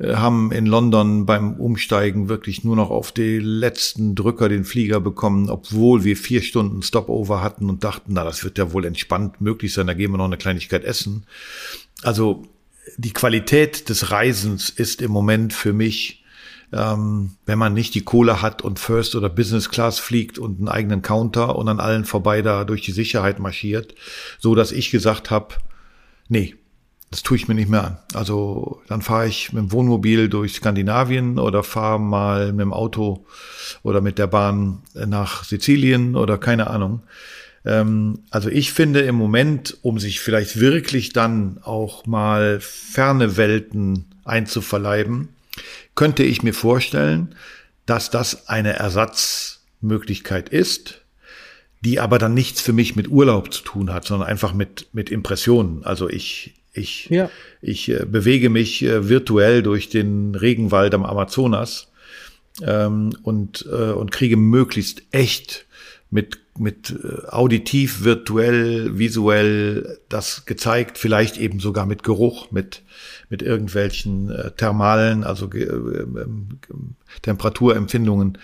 haben 0.00 0.50
in 0.52 0.66
London 0.66 1.26
beim 1.26 1.54
Umsteigen 1.54 2.28
wirklich 2.28 2.64
nur 2.64 2.76
noch 2.76 2.90
auf 2.90 3.12
die 3.12 3.38
letzten 3.38 4.14
Drücker 4.14 4.48
den 4.48 4.64
Flieger 4.64 5.00
bekommen, 5.00 5.48
obwohl 5.48 6.02
wir 6.02 6.16
vier 6.16 6.42
Stunden 6.42 6.82
Stopover 6.82 7.42
hatten 7.42 7.68
und 7.70 7.84
dachten, 7.84 8.14
na, 8.14 8.24
das 8.24 8.42
wird 8.42 8.58
ja 8.58 8.72
wohl 8.72 8.84
entspannt 8.84 9.40
möglich 9.40 9.72
sein, 9.72 9.86
da 9.86 9.94
gehen 9.94 10.10
wir 10.10 10.18
noch 10.18 10.24
eine 10.24 10.38
Kleinigkeit 10.38 10.84
essen. 10.84 11.24
Also 12.02 12.42
die 12.96 13.12
Qualität 13.12 13.88
des 13.88 14.10
Reisens 14.10 14.70
ist 14.70 15.02
im 15.02 15.12
Moment 15.12 15.52
für 15.52 15.72
mich, 15.72 16.24
ähm, 16.72 17.32
wenn 17.46 17.58
man 17.58 17.74
nicht 17.74 17.94
die 17.94 18.02
Kohle 18.02 18.42
hat 18.42 18.62
und 18.62 18.78
First 18.78 19.14
oder 19.14 19.28
Business 19.28 19.70
Class 19.70 19.98
fliegt 19.98 20.38
und 20.38 20.58
einen 20.58 20.68
eigenen 20.68 21.02
Counter 21.02 21.56
und 21.56 21.68
an 21.68 21.80
allen 21.80 22.04
vorbei 22.04 22.42
da 22.42 22.64
durch 22.64 22.82
die 22.82 22.92
Sicherheit 22.92 23.38
marschiert, 23.38 23.94
so 24.38 24.54
dass 24.54 24.72
ich 24.72 24.90
gesagt 24.90 25.30
habe, 25.30 25.54
nee, 26.28 26.56
das 27.12 27.22
tue 27.22 27.36
ich 27.36 27.46
mir 27.46 27.54
nicht 27.54 27.68
mehr 27.68 27.84
an. 27.84 27.98
Also 28.14 28.80
dann 28.88 29.02
fahre 29.02 29.28
ich 29.28 29.52
mit 29.52 29.60
dem 29.60 29.72
Wohnmobil 29.72 30.30
durch 30.30 30.54
Skandinavien 30.54 31.38
oder 31.38 31.62
fahre 31.62 32.00
mal 32.00 32.52
mit 32.52 32.62
dem 32.62 32.72
Auto 32.72 33.26
oder 33.82 34.00
mit 34.00 34.18
der 34.18 34.26
Bahn 34.26 34.82
nach 34.94 35.44
Sizilien 35.44 36.16
oder 36.16 36.38
keine 36.38 36.68
Ahnung. 36.68 37.02
Ähm, 37.66 38.20
also 38.30 38.48
ich 38.48 38.72
finde 38.72 39.00
im 39.00 39.14
Moment, 39.14 39.76
um 39.82 39.98
sich 39.98 40.20
vielleicht 40.20 40.58
wirklich 40.58 41.12
dann 41.12 41.58
auch 41.62 42.06
mal 42.06 42.60
ferne 42.60 43.36
Welten 43.36 44.06
einzuverleiben, 44.24 45.28
könnte 45.94 46.22
ich 46.22 46.42
mir 46.42 46.54
vorstellen, 46.54 47.34
dass 47.84 48.08
das 48.08 48.48
eine 48.48 48.72
Ersatzmöglichkeit 48.72 50.48
ist, 50.48 51.02
die 51.82 52.00
aber 52.00 52.18
dann 52.18 52.32
nichts 52.32 52.62
für 52.62 52.72
mich 52.72 52.96
mit 52.96 53.08
Urlaub 53.08 53.52
zu 53.52 53.62
tun 53.62 53.92
hat, 53.92 54.06
sondern 54.06 54.28
einfach 54.28 54.54
mit, 54.54 54.88
mit 54.94 55.10
Impressionen. 55.10 55.84
Also 55.84 56.08
ich, 56.08 56.54
ich, 56.72 57.08
ja. 57.10 57.30
ich 57.60 57.90
äh, 57.90 58.04
bewege 58.06 58.48
mich 58.48 58.82
äh, 58.82 59.08
virtuell 59.08 59.62
durch 59.62 59.88
den 59.88 60.34
Regenwald 60.34 60.94
am 60.94 61.04
Amazonas 61.04 61.92
ähm, 62.62 63.10
und, 63.22 63.66
äh, 63.70 63.92
und 63.92 64.10
kriege 64.10 64.36
möglichst 64.36 65.02
echt 65.10 65.66
mit, 66.10 66.40
mit 66.58 66.90
äh, 66.90 67.28
auditiv, 67.28 68.04
virtuell, 68.04 68.98
visuell 68.98 69.98
das 70.08 70.44
gezeigt, 70.44 70.98
vielleicht 70.98 71.38
eben 71.38 71.60
sogar 71.60 71.86
mit 71.86 72.02
Geruch, 72.02 72.50
mit, 72.50 72.82
mit 73.28 73.42
irgendwelchen 73.42 74.30
äh, 74.30 74.50
thermalen, 74.52 75.24
also 75.24 75.50
äh, 75.52 75.62
äh, 75.62 76.26
Temperaturempfindungen. 77.22 78.38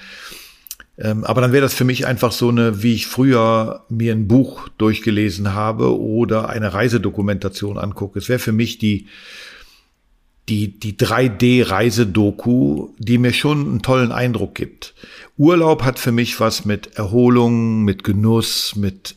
Ähm, 0.99 1.25
aber 1.25 1.41
dann 1.41 1.53
wäre 1.53 1.63
das 1.63 1.75
für 1.75 1.85
mich 1.85 2.07
einfach 2.07 2.33
so 2.33 2.49
eine, 2.49 2.83
wie 2.83 2.95
ich 2.95 3.07
früher 3.07 3.85
mir 3.89 4.13
ein 4.13 4.27
Buch 4.27 4.69
durchgelesen 4.79 5.55
habe 5.55 5.99
oder 5.99 6.49
eine 6.49 6.75
Reisedokumentation 6.75 7.79
angucke. 7.79 8.19
Es 8.19 8.29
wäre 8.29 8.41
für 8.41 8.53
mich 8.53 8.79
die, 8.79 9.07
die, 10.49 10.79
die 10.79 10.95
3D-Reisedoku, 10.95 12.89
die 12.99 13.19
mir 13.19 13.33
schon 13.33 13.61
einen 13.61 13.83
tollen 13.83 14.11
Eindruck 14.11 14.57
gibt. 14.57 14.95
Urlaub 15.37 15.85
hat 15.85 16.01
für 16.01 16.13
mich 16.13 16.41
was 16.41 16.65
mit 16.65 16.97
Erholung, 16.97 17.85
mit 17.85 18.03
Genuss, 18.03 18.75
mit 18.75 19.15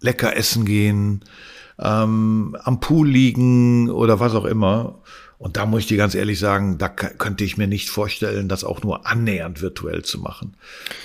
lecker 0.00 0.36
essen 0.36 0.64
gehen, 0.64 1.24
ähm, 1.78 2.56
am 2.64 2.80
Pool 2.80 3.08
liegen 3.08 3.90
oder 3.90 4.18
was 4.18 4.34
auch 4.34 4.44
immer. 4.44 4.98
Und 5.42 5.56
da 5.56 5.66
muss 5.66 5.80
ich 5.80 5.86
dir 5.88 5.96
ganz 5.96 6.14
ehrlich 6.14 6.38
sagen, 6.38 6.78
da 6.78 6.88
könnte 6.88 7.42
ich 7.42 7.56
mir 7.56 7.66
nicht 7.66 7.90
vorstellen, 7.90 8.48
das 8.48 8.62
auch 8.62 8.84
nur 8.84 9.06
annähernd 9.08 9.60
virtuell 9.60 10.02
zu 10.02 10.20
machen. 10.20 10.54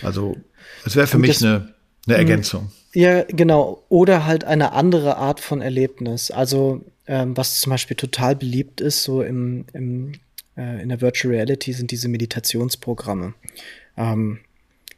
Also 0.04 0.38
es 0.86 0.96
wäre 0.96 1.08
für 1.08 1.18
Und 1.18 1.22
mich 1.22 1.44
eine, 1.44 1.74
eine 2.06 2.18
hm. 2.18 2.28
Ergänzung. 2.28 2.72
Ja, 2.94 3.24
genau. 3.24 3.84
Oder 3.90 4.26
halt 4.26 4.44
eine 4.44 4.74
andere 4.74 5.18
Art 5.18 5.40
von 5.40 5.60
Erlebnis. 5.60 6.30
Also 6.30 6.86
ähm, 7.08 7.36
was 7.36 7.62
zum 7.62 7.72
Beispiel 7.72 7.98
total 7.98 8.36
beliebt 8.36 8.80
ist, 8.80 9.02
so 9.02 9.24
im, 9.24 9.66
im 9.74 10.12
äh, 10.56 10.84
in 10.84 10.90
der 10.90 11.02
Virtual 11.02 11.34
Reality 11.34 11.74
sind 11.74 11.90
diese 11.90 12.08
Meditationsprogramme. 12.08 13.34
Ähm, 13.98 14.40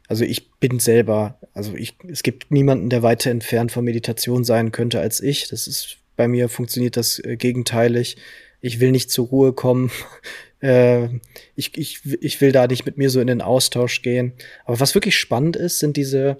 also 0.06 0.24
ich 0.24 0.50
bin 0.52 0.80
selber, 0.80 1.38
also 1.54 1.74
ich, 1.74 1.94
es 2.08 2.22
gibt 2.22 2.50
niemanden, 2.50 2.90
der 2.90 3.02
weiter 3.02 3.30
entfernt 3.30 3.72
von 3.72 3.86
Meditation 3.86 4.44
sein 4.44 4.70
könnte 4.70 5.00
als 5.00 5.22
ich. 5.22 5.48
Das 5.48 5.66
ist 5.66 5.96
bei 6.16 6.28
mir 6.28 6.50
funktioniert 6.50 6.98
das 6.98 7.18
äh, 7.20 7.36
gegenteilig 7.36 8.18
ich 8.60 8.80
will 8.80 8.90
nicht 8.90 9.10
zur 9.10 9.28
Ruhe 9.28 9.52
kommen. 9.52 9.90
äh, 10.60 11.08
ich, 11.56 11.76
ich, 11.76 12.00
ich 12.20 12.40
will 12.40 12.52
da 12.52 12.66
nicht 12.66 12.86
mit 12.86 12.98
mir 12.98 13.10
so 13.10 13.20
in 13.20 13.26
den 13.26 13.42
Austausch 13.42 14.02
gehen. 14.02 14.32
Aber 14.64 14.80
was 14.80 14.94
wirklich 14.94 15.18
spannend 15.18 15.56
ist, 15.56 15.78
sind 15.78 15.96
diese 15.96 16.38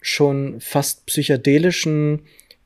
schon 0.00 0.60
fast 0.60 1.06
psychedelischen 1.06 2.22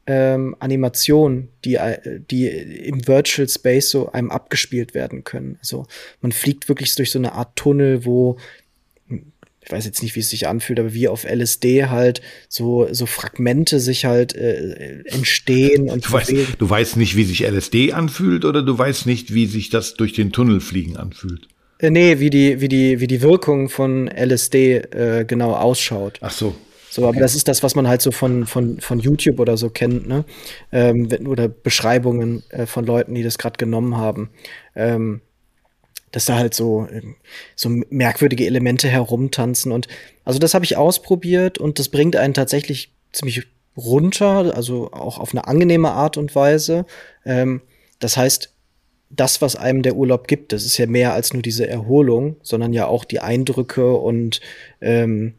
ähm, 0.07 0.57
Animationen, 0.59 1.51
die, 1.65 1.75
äh, 1.75 2.21
die 2.31 2.49
im 2.49 3.07
Virtual 3.07 3.49
Space 3.49 3.91
so 3.91 4.11
einem 4.11 4.31
abgespielt 4.31 4.95
werden 4.95 5.23
können. 5.23 5.59
Also 5.61 5.87
man 6.21 6.33
fliegt 6.33 6.69
wirklich 6.69 6.95
durch 6.95 7.11
so 7.11 7.19
eine 7.19 7.33
Art 7.33 7.55
Tunnel, 7.57 8.05
wo 8.05 8.39
ich 9.69 9.73
weiß 9.73 9.85
jetzt 9.85 10.03
nicht, 10.03 10.17
wie 10.17 10.21
es 10.21 10.31
sich 10.31 10.49
anfühlt, 10.49 10.81
aber 10.81 10.95
wie 10.95 11.09
auf 11.09 11.25
LSD 11.25 11.87
halt 11.89 12.23
so, 12.49 12.89
so 12.91 13.05
Fragmente 13.05 13.81
sich 13.81 14.07
halt 14.07 14.35
äh, 14.35 15.03
entstehen 15.05 15.91
und 15.91 16.07
du 16.07 16.13
weißt, 16.13 16.33
du 16.59 16.71
weißt 16.71 16.97
nicht, 16.97 17.17
wie 17.17 17.25
sich 17.25 17.47
LSD 17.47 17.93
anfühlt 17.93 18.47
oder 18.47 18.63
du 18.63 18.79
weißt 18.79 19.05
nicht, 19.05 19.35
wie 19.35 19.45
sich 19.45 19.69
das 19.69 19.93
durch 19.93 20.15
den 20.15 20.33
Tunnel 20.33 20.61
fliegen 20.61 20.97
anfühlt? 20.97 21.49
Äh, 21.81 21.91
nee, 21.91 22.19
wie 22.19 22.31
die, 22.31 22.63
wie 22.63 22.69
die, 22.71 23.01
wie 23.01 23.07
die 23.07 23.21
Wirkung 23.21 23.69
von 23.69 24.09
LSD 24.09 24.77
äh, 24.77 25.25
genau 25.27 25.53
ausschaut. 25.53 26.19
Ach 26.23 26.33
so. 26.33 26.55
So, 26.89 27.07
aber 27.07 27.21
das 27.21 27.35
ist 27.35 27.47
das, 27.47 27.63
was 27.63 27.75
man 27.75 27.87
halt 27.87 28.01
so 28.01 28.11
von, 28.11 28.47
von, 28.47 28.81
von 28.81 29.01
YouTube 29.01 29.39
oder 29.39 29.59
so 29.59 29.69
kennt, 29.69 30.09
ne? 30.09 30.25
Ähm, 30.73 31.11
oder 31.27 31.47
Beschreibungen 31.47 32.43
äh, 32.49 32.65
von 32.65 32.87
Leuten, 32.87 33.15
die 33.15 33.23
das 33.23 33.37
gerade 33.37 33.59
genommen 33.59 33.99
haben. 33.99 34.31
Ähm, 34.75 35.21
dass 36.13 36.25
da 36.25 36.37
halt 36.37 36.55
so, 36.55 36.87
ähm, 36.91 37.17
so 37.57 37.69
merkwürdige 37.91 38.47
Elemente 38.47 38.89
herumtanzen. 38.89 39.73
Und 39.73 39.89
also 40.25 40.39
das 40.39 40.55
habe 40.55 40.65
ich 40.65 40.77
ausprobiert 40.77 41.59
und 41.59 41.79
das 41.79 41.89
bringt 41.89 42.17
einen 42.17 42.35
tatsächlich 42.35 42.93
ziemlich 43.13 43.47
runter, 43.77 44.55
also 44.55 44.91
auch 44.93 45.19
auf 45.19 45.33
eine 45.33 45.47
angenehme 45.47 45.91
Art 45.91 46.17
und 46.17 46.35
Weise. 46.35 46.87
Ähm, 47.25 47.63
das 47.99 48.17
heißt, 48.17 48.53
das, 49.11 49.41
was 49.41 49.57
einem 49.57 49.83
der 49.83 49.97
Urlaub 49.97 50.29
gibt, 50.29 50.53
das 50.53 50.65
ist 50.65 50.77
ja 50.77 50.87
mehr 50.87 51.15
als 51.15 51.33
nur 51.33 51.43
diese 51.43 51.67
Erholung, 51.67 52.37
sondern 52.43 52.73
ja 52.73 52.87
auch 52.87 53.05
die 53.05 53.21
Eindrücke 53.21 53.95
und 53.95 54.41
ähm, 54.81 55.35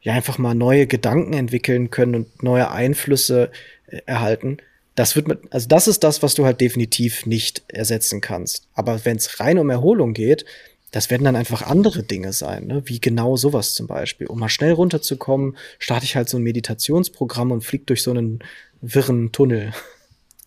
ja 0.00 0.12
einfach 0.12 0.38
mal 0.38 0.54
neue 0.54 0.86
Gedanken 0.86 1.32
entwickeln 1.32 1.90
können 1.90 2.14
und 2.14 2.42
neue 2.42 2.70
Einflüsse 2.70 3.50
äh, 3.88 4.00
erhalten 4.06 4.58
das 4.98 5.14
wird 5.14 5.28
mit, 5.28 5.40
also 5.50 5.68
das 5.68 5.86
ist 5.86 6.02
das, 6.02 6.24
was 6.24 6.34
du 6.34 6.44
halt 6.44 6.60
definitiv 6.60 7.24
nicht 7.24 7.62
ersetzen 7.68 8.20
kannst. 8.20 8.66
Aber 8.74 9.04
wenn 9.04 9.16
es 9.16 9.38
rein 9.38 9.58
um 9.58 9.70
Erholung 9.70 10.12
geht, 10.12 10.44
das 10.90 11.08
werden 11.08 11.22
dann 11.22 11.36
einfach 11.36 11.62
andere 11.62 12.02
Dinge 12.02 12.32
sein, 12.32 12.66
ne? 12.66 12.82
wie 12.86 12.98
genau 12.98 13.36
sowas 13.36 13.74
zum 13.74 13.86
Beispiel. 13.86 14.26
Um 14.26 14.40
mal 14.40 14.48
schnell 14.48 14.72
runterzukommen, 14.72 15.56
starte 15.78 16.04
ich 16.04 16.16
halt 16.16 16.28
so 16.28 16.36
ein 16.36 16.42
Meditationsprogramm 16.42 17.52
und 17.52 17.62
fliege 17.62 17.84
durch 17.84 18.02
so 18.02 18.10
einen 18.10 18.40
wirren 18.80 19.30
Tunnel. 19.30 19.72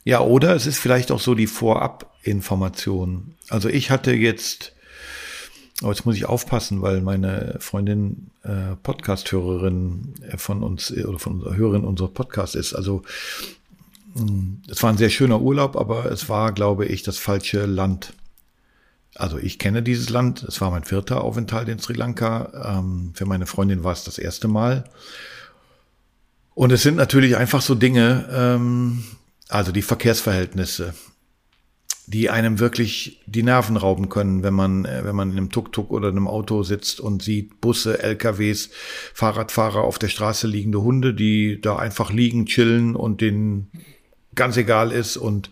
Ja, 0.03 0.19
oder 0.19 0.53
es 0.53 0.65
ist 0.65 0.79
vielleicht 0.79 1.11
auch 1.11 1.19
so 1.19 1.33
die 1.33 1.47
Vorab-Information. 1.47 3.35
Also 3.47 3.69
ich 3.69 3.89
hatte 3.89 4.11
jetzt, 4.11 4.73
oh, 5.81 5.89
jetzt 5.89 6.05
muss 6.05 6.15
ich 6.15 6.25
aufpassen, 6.25 6.81
weil 6.81 6.99
meine 6.99 7.55
Freundin 7.59 8.31
äh, 8.43 8.75
Podcast-Hörerin 8.83 10.15
von 10.35 10.63
uns 10.63 10.91
oder 10.91 11.19
von 11.19 11.35
unserer 11.35 11.55
Hörerin 11.55 11.83
unseres 11.85 12.11
Podcasts 12.11 12.55
ist. 12.55 12.73
Also 12.73 13.03
es 14.69 14.83
war 14.83 14.89
ein 14.89 14.97
sehr 14.97 15.09
schöner 15.09 15.41
Urlaub, 15.41 15.75
aber 15.75 16.11
es 16.11 16.27
war, 16.27 16.51
glaube 16.51 16.85
ich, 16.85 17.03
das 17.03 17.17
falsche 17.17 17.65
Land. 17.65 18.13
Also 19.15 19.37
ich 19.37 19.59
kenne 19.59 19.83
dieses 19.83 20.09
Land. 20.09 20.43
Es 20.43 20.61
war 20.61 20.71
mein 20.71 20.83
vierter 20.83 21.23
Aufenthalt 21.23 21.67
in 21.69 21.79
Sri 21.79 21.93
Lanka. 21.93 22.77
Ähm, 22.79 23.11
für 23.13 23.25
meine 23.25 23.45
Freundin 23.45 23.83
war 23.83 23.93
es 23.93 24.03
das 24.03 24.17
erste 24.17 24.47
Mal. 24.47 24.85
Und 26.53 26.71
es 26.71 26.83
sind 26.83 26.95
natürlich 26.95 27.37
einfach 27.37 27.61
so 27.61 27.75
Dinge, 27.75 28.29
ähm, 28.31 29.03
also 29.49 29.71
die 29.71 29.81
Verkehrsverhältnisse, 29.81 30.93
die 32.07 32.29
einem 32.29 32.59
wirklich 32.59 33.21
die 33.25 33.43
Nerven 33.43 33.77
rauben 33.77 34.09
können, 34.09 34.43
wenn 34.43 34.53
man, 34.53 34.85
äh, 34.85 35.03
wenn 35.03 35.15
man 35.15 35.31
in 35.31 35.37
einem 35.37 35.49
Tuk-Tuk 35.49 35.91
oder 35.91 36.09
einem 36.09 36.27
Auto 36.27 36.63
sitzt 36.63 36.99
und 36.99 37.23
sieht 37.23 37.61
Busse, 37.61 38.01
LKWs, 38.03 38.69
Fahrradfahrer 39.13 39.81
auf 39.81 39.97
der 39.97 40.09
Straße 40.09 40.47
liegende 40.47 40.81
Hunde, 40.81 41.13
die 41.13 41.59
da 41.61 41.77
einfach 41.77 42.11
liegen, 42.11 42.45
chillen 42.45 42.95
und 42.95 43.21
den 43.21 43.71
ganz 44.35 44.57
egal 44.57 44.91
ist. 44.91 45.17
Und 45.17 45.49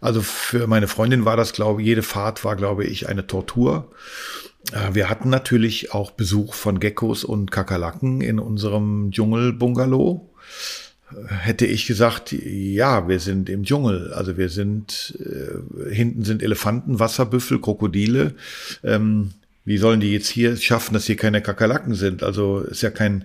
also 0.00 0.22
für 0.22 0.66
meine 0.66 0.88
Freundin 0.88 1.24
war 1.24 1.36
das, 1.36 1.52
glaube 1.52 1.82
ich, 1.82 1.88
jede 1.88 2.02
Fahrt 2.02 2.44
war, 2.44 2.56
glaube 2.56 2.84
ich, 2.84 3.08
eine 3.08 3.26
Tortur. 3.26 3.90
Äh, 4.72 4.94
wir 4.94 5.08
hatten 5.08 5.30
natürlich 5.30 5.92
auch 5.92 6.10
Besuch 6.10 6.54
von 6.54 6.80
Geckos 6.80 7.24
und 7.24 7.50
Kakerlaken 7.50 8.20
in 8.20 8.38
unserem 8.38 9.10
Dschungelbungalow. 9.10 10.30
Hätte 11.28 11.66
ich 11.66 11.86
gesagt, 11.86 12.32
ja, 12.32 13.08
wir 13.08 13.20
sind 13.20 13.48
im 13.48 13.62
Dschungel. 13.62 14.12
Also 14.12 14.36
wir 14.36 14.48
sind, 14.48 15.16
äh, 15.20 15.94
hinten 15.94 16.24
sind 16.24 16.42
Elefanten, 16.42 16.98
Wasserbüffel, 16.98 17.60
Krokodile. 17.60 18.34
Ähm, 18.82 19.30
wie 19.64 19.78
sollen 19.78 20.00
die 20.00 20.12
jetzt 20.12 20.28
hier 20.28 20.56
schaffen, 20.56 20.94
dass 20.94 21.06
hier 21.06 21.16
keine 21.16 21.42
Kakerlaken 21.42 21.94
sind? 21.94 22.22
Also 22.24 22.60
ist 22.60 22.82
ja 22.82 22.90
kein, 22.90 23.24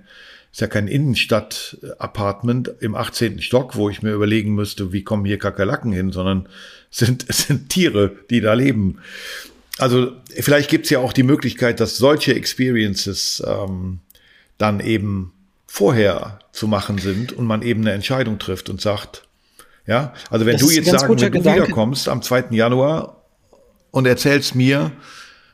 ist 0.52 0.60
ja 0.60 0.68
kein 0.68 0.88
Innenstadt-Apartment 0.88 2.72
im 2.80 2.96
18. 2.96 3.42
Stock, 3.42 3.76
wo 3.76 3.90
ich 3.90 4.02
mir 4.02 4.12
überlegen 4.12 4.54
müsste, 4.54 4.92
wie 4.92 5.04
kommen 5.04 5.26
hier 5.26 5.40
Kakerlaken 5.40 5.94
hin, 5.94 6.12
sondern 6.12 6.50
es 6.92 6.98
sind, 7.06 7.26
es 7.28 7.44
sind 7.44 7.70
Tiere, 7.70 8.16
die 8.30 8.42
da 8.42 8.54
leben. 8.54 9.00
also 9.78 10.12
vielleicht 10.30 10.70
gibt 10.70 10.86
es 10.86 10.90
ja 10.90 11.00
auch 11.00 11.14
die 11.14 11.24
Möglichkeit, 11.24 11.80
dass 11.80 11.98
solche 11.98 12.36
Experiences 12.36 13.42
ähm, 13.46 14.00
dann 14.58 14.80
eben 14.80 15.34
vorher 15.68 16.40
zu 16.52 16.68
machen 16.68 16.98
sind 16.98 17.32
und 17.32 17.46
man 17.46 17.62
eben 17.62 17.82
eine 17.82 17.94
Entscheidung 17.94 18.38
trifft 18.38 18.70
und 18.70 18.82
sagt, 18.82 19.24
ja, 19.88 20.14
also 20.30 20.46
wenn 20.46 20.58
das 20.58 20.62
du 20.62 20.70
jetzt 20.70 20.92
sagen, 20.92 21.20
wenn 21.20 21.32
du 21.32 21.40
wiederkommst 21.40 22.10
am 22.10 22.22
2. 22.22 22.48
Januar 22.52 23.24
und 23.90 24.06
erzählst 24.06 24.54
mir, 24.54 24.92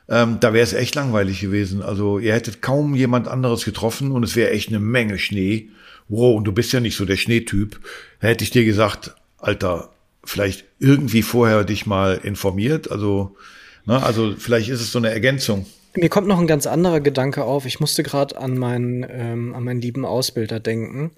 ähm, 0.08 0.38
da 0.40 0.52
wäre 0.52 0.64
es 0.64 0.72
echt 0.72 0.94
langweilig 0.94 1.40
gewesen. 1.40 1.82
Also 1.82 2.18
ihr 2.18 2.34
hättet 2.34 2.62
kaum 2.62 2.94
jemand 2.94 3.28
anderes 3.28 3.64
getroffen 3.64 4.12
und 4.12 4.22
es 4.22 4.36
wäre 4.36 4.50
echt 4.50 4.68
eine 4.68 4.80
Menge 4.80 5.18
Schnee. 5.18 5.68
Wow, 6.08 6.36
und 6.36 6.44
du 6.44 6.52
bist 6.52 6.72
ja 6.72 6.80
nicht 6.80 6.96
so 6.96 7.04
der 7.04 7.16
Schneetyp. 7.16 7.78
Hätte 8.18 8.44
ich 8.44 8.50
dir 8.50 8.64
gesagt, 8.64 9.14
Alter, 9.36 9.90
vielleicht 10.24 10.64
irgendwie 10.78 11.22
vorher 11.22 11.64
dich 11.64 11.86
mal 11.86 12.18
informiert. 12.22 12.90
Also, 12.90 13.36
ne, 13.84 14.02
also 14.02 14.34
vielleicht 14.38 14.70
ist 14.70 14.80
es 14.80 14.92
so 14.92 14.98
eine 14.98 15.10
Ergänzung. 15.10 15.66
Mir 15.94 16.08
kommt 16.08 16.28
noch 16.28 16.38
ein 16.38 16.46
ganz 16.46 16.66
anderer 16.66 17.00
Gedanke 17.00 17.44
auf. 17.44 17.66
Ich 17.66 17.80
musste 17.80 18.02
gerade 18.02 18.38
an 18.38 18.56
meinen, 18.56 19.06
ähm, 19.08 19.54
an 19.54 19.64
meinen 19.64 19.80
lieben 19.80 20.04
Ausbilder 20.04 20.60
denken. 20.60 21.10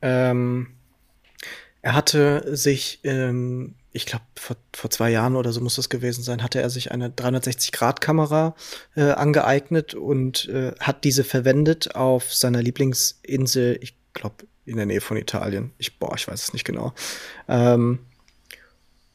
Ähm, 0.00 0.68
er 1.82 1.94
hatte 1.94 2.56
sich, 2.56 3.00
ähm, 3.04 3.74
ich 3.92 4.06
glaube, 4.06 4.24
vor, 4.36 4.56
vor 4.74 4.90
zwei 4.90 5.10
Jahren 5.10 5.36
oder 5.36 5.52
so 5.52 5.60
muss 5.60 5.76
das 5.76 5.88
gewesen 5.88 6.22
sein, 6.22 6.42
hatte 6.42 6.60
er 6.60 6.70
sich 6.70 6.92
eine 6.92 7.08
360-Grad-Kamera 7.08 8.54
äh, 8.96 9.10
angeeignet 9.10 9.94
und 9.94 10.48
äh, 10.48 10.72
hat 10.80 11.04
diese 11.04 11.24
verwendet 11.24 11.94
auf 11.94 12.34
seiner 12.34 12.62
Lieblingsinsel, 12.62 13.78
ich 13.82 13.94
glaube, 14.14 14.46
in 14.64 14.76
der 14.76 14.86
Nähe 14.86 15.00
von 15.00 15.16
Italien. 15.16 15.72
Ich, 15.78 15.98
boah, 15.98 16.14
ich 16.16 16.26
weiß 16.26 16.42
es 16.42 16.52
nicht 16.52 16.64
genau. 16.64 16.92
Ähm, 17.48 17.98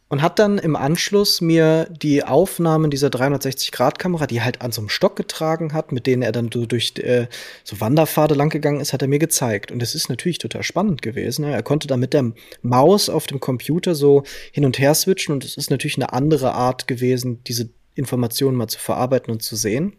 und 0.10 0.22
hat 0.22 0.40
dann 0.40 0.58
im 0.58 0.76
Anschluss 0.76 1.42
mir 1.42 1.86
die 1.90 2.24
Aufnahmen 2.24 2.90
dieser 2.90 3.10
360-Grad-Kamera, 3.10 4.26
die 4.26 4.38
er 4.38 4.46
halt 4.46 4.62
an 4.62 4.72
so 4.72 4.80
einem 4.82 4.90
Stock 4.90 5.18
getragen 5.18 5.74
hat, 5.74 5.92
mit 5.92 6.08
denen 6.08 6.22
er 6.22 6.32
dann 6.32 6.50
so 6.52 6.66
durch 6.66 6.94
äh, 6.98 7.28
so 7.66 7.82
Wanderpfade 7.82 8.34
langgegangen 8.34 8.80
ist, 8.80 8.94
hat 8.94 9.02
er 9.02 9.10
mir 9.10 9.20
gezeigt. 9.20 9.72
Und 9.72 9.84
es 9.84 9.96
ist 9.96 10.08
natürlich 10.10 10.38
total 10.38 10.64
spannend 10.64 11.02
gewesen. 11.02 11.46
Ne? 11.46 11.52
Er 11.52 11.64
konnte 11.64 11.88
da 11.88 11.98
mit 11.98 12.14
der 12.14 12.32
Maus 12.62 13.10
auf 13.10 13.28
dem 13.28 13.42
Computer 13.42 13.96
so 13.96 14.24
hin 14.54 14.64
und 14.64 14.80
her 14.80 14.96
switchen 14.96 15.34
und 15.34 15.44
es 15.44 15.58
ist 15.58 15.72
natürlich 15.72 15.98
eine 15.98 16.14
andere 16.14 16.54
Art 16.54 16.88
gewesen, 16.88 17.44
diese 17.44 17.70
Informationen 17.96 18.56
mal 18.56 18.68
zu 18.68 18.80
verarbeiten 18.80 19.32
und 19.32 19.44
zu 19.44 19.58
sehen. 19.58 19.94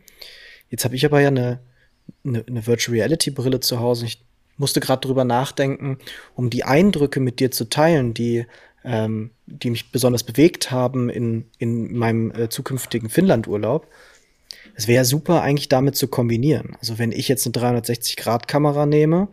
Jetzt 0.71 0.85
habe 0.85 0.97
ich 0.97 1.05
aber 1.05 1.21
ja 1.21 1.29
eine, 1.29 1.61
eine, 2.25 2.45
eine 2.47 2.67
Virtual 2.67 2.97
Reality 2.97 3.31
Brille 3.31 3.61
zu 3.61 3.81
Hause. 3.81 4.07
Ich 4.07 4.25
musste 4.57 4.81
gerade 4.81 5.07
drüber 5.07 5.25
nachdenken, 5.25 5.99
um 6.35 6.49
die 6.49 6.65
Eindrücke 6.65 7.21
mit 7.21 7.41
dir 7.41 7.51
zu 7.51 7.69
teilen, 7.69 8.15
die 8.15 8.47
ähm, 8.85 9.31
die 9.47 9.71
mich 9.71 9.91
besonders 9.91 10.23
bewegt 10.23 10.71
haben 10.71 11.09
in, 11.09 11.47
in 11.59 11.97
meinem 11.97 12.31
äh, 12.33 12.49
zukünftigen 12.49 13.09
Finnland-Urlaub. 13.09 13.87
Es 14.75 14.87
wäre 14.87 15.05
super, 15.05 15.43
eigentlich 15.43 15.69
damit 15.69 15.97
zu 15.97 16.09
kombinieren. 16.09 16.77
Also 16.79 16.99
wenn 16.99 17.13
ich 17.13 17.29
jetzt 17.29 17.47
eine 17.47 17.81
360-Grad-Kamera 17.81 18.87
nehme, 18.87 19.29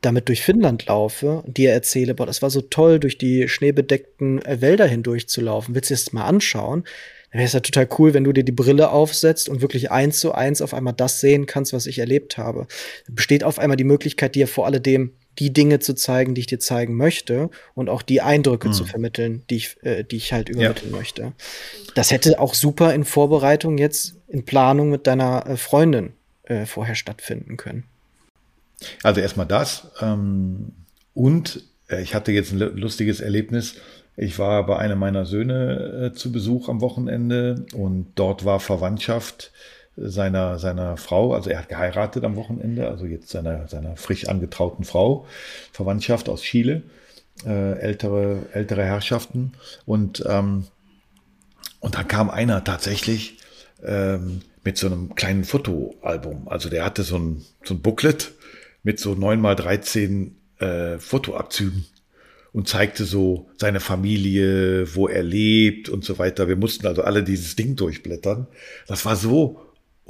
damit 0.00 0.28
durch 0.28 0.42
Finnland 0.42 0.86
laufe 0.86 1.42
und 1.42 1.56
dir 1.56 1.72
erzähle, 1.72 2.14
boah, 2.14 2.26
das 2.26 2.42
war 2.42 2.50
so 2.50 2.60
toll, 2.62 2.98
durch 2.98 3.18
die 3.18 3.48
schneebedeckten 3.48 4.44
äh, 4.44 4.60
Wälder 4.60 4.86
hindurch 4.86 5.28
zu 5.28 5.40
laufen, 5.40 5.74
willst 5.74 5.90
du 5.90 5.94
es 5.94 6.12
mal 6.12 6.24
anschauen? 6.24 6.84
Dann 7.30 7.38
wäre 7.38 7.46
es 7.46 7.52
ja 7.52 7.60
total 7.60 7.88
cool, 7.98 8.12
wenn 8.12 8.24
du 8.24 8.32
dir 8.32 8.42
die 8.42 8.52
Brille 8.52 8.90
aufsetzt 8.90 9.48
und 9.48 9.60
wirklich 9.60 9.90
eins 9.90 10.18
zu 10.18 10.32
eins 10.32 10.62
auf 10.62 10.74
einmal 10.74 10.94
das 10.94 11.20
sehen 11.20 11.46
kannst, 11.46 11.72
was 11.72 11.86
ich 11.86 11.98
erlebt 11.98 12.38
habe. 12.38 12.66
Besteht 13.08 13.44
auf 13.44 13.58
einmal 13.58 13.76
die 13.76 13.84
Möglichkeit, 13.84 14.34
dir 14.34 14.48
vor 14.48 14.66
alledem 14.66 15.12
die 15.38 15.52
Dinge 15.52 15.78
zu 15.78 15.94
zeigen, 15.94 16.34
die 16.34 16.42
ich 16.42 16.46
dir 16.46 16.58
zeigen 16.58 16.96
möchte 16.96 17.50
und 17.74 17.88
auch 17.88 18.02
die 18.02 18.20
Eindrücke 18.20 18.68
mhm. 18.68 18.72
zu 18.72 18.84
vermitteln, 18.84 19.42
die 19.48 19.56
ich, 19.56 19.76
äh, 19.82 20.04
die 20.04 20.16
ich 20.16 20.32
halt 20.32 20.48
übermitteln 20.48 20.90
ja. 20.90 20.96
möchte. 20.96 21.32
Das 21.94 22.10
hätte 22.10 22.38
auch 22.38 22.54
super 22.54 22.94
in 22.94 23.04
Vorbereitung 23.04 23.78
jetzt 23.78 24.16
in 24.28 24.44
Planung 24.44 24.90
mit 24.90 25.06
deiner 25.06 25.46
äh, 25.46 25.56
Freundin 25.56 26.12
äh, 26.44 26.66
vorher 26.66 26.94
stattfinden 26.94 27.56
können. 27.56 27.84
Also 29.02 29.20
erstmal 29.20 29.46
das. 29.46 29.88
Ähm, 30.00 30.72
und 31.14 31.62
äh, 31.88 32.02
ich 32.02 32.14
hatte 32.14 32.32
jetzt 32.32 32.52
ein 32.52 32.58
lustiges 32.58 33.20
Erlebnis. 33.20 33.76
Ich 34.16 34.38
war 34.38 34.66
bei 34.66 34.76
einem 34.76 34.98
meiner 34.98 35.24
Söhne 35.24 36.10
äh, 36.12 36.16
zu 36.16 36.32
Besuch 36.32 36.68
am 36.68 36.80
Wochenende 36.80 37.64
und 37.72 38.12
dort 38.16 38.44
war 38.44 38.60
Verwandtschaft 38.60 39.52
seiner, 40.02 40.58
seiner 40.58 40.96
Frau, 40.96 41.34
also 41.34 41.50
er 41.50 41.58
hat 41.58 41.68
geheiratet 41.68 42.24
am 42.24 42.36
Wochenende, 42.36 42.88
also 42.88 43.04
jetzt 43.06 43.28
seiner, 43.28 43.68
seiner 43.68 43.96
frisch 43.96 44.28
angetrauten 44.28 44.84
Frau, 44.84 45.26
Verwandtschaft 45.72 46.28
aus 46.28 46.42
Chile, 46.42 46.82
äh, 47.44 47.78
ältere, 47.78 48.46
ältere 48.52 48.84
Herrschaften. 48.84 49.52
Und, 49.86 50.24
ähm, 50.26 50.64
und 51.80 51.94
dann 51.96 52.08
kam 52.08 52.30
einer 52.30 52.64
tatsächlich 52.64 53.38
ähm, 53.82 54.40
mit 54.64 54.78
so 54.78 54.86
einem 54.86 55.14
kleinen 55.14 55.44
Fotoalbum. 55.44 56.48
Also 56.48 56.68
der 56.68 56.84
hatte 56.84 57.02
so 57.02 57.18
ein, 57.18 57.44
so 57.64 57.74
ein 57.74 57.80
Booklet 57.80 58.32
mit 58.82 58.98
so 58.98 59.14
neun 59.14 59.40
mal 59.40 59.56
dreizehn 59.56 60.36
äh, 60.58 60.98
Fotoabzügen 60.98 61.84
und 62.52 62.68
zeigte 62.68 63.04
so 63.04 63.48
seine 63.56 63.80
Familie, 63.80 64.94
wo 64.94 65.08
er 65.08 65.22
lebt 65.22 65.88
und 65.88 66.04
so 66.04 66.18
weiter. 66.18 66.48
Wir 66.48 66.56
mussten 66.56 66.86
also 66.86 67.02
alle 67.02 67.22
dieses 67.22 67.56
Ding 67.56 67.76
durchblättern. 67.76 68.46
Das 68.86 69.04
war 69.04 69.16
so 69.16 69.60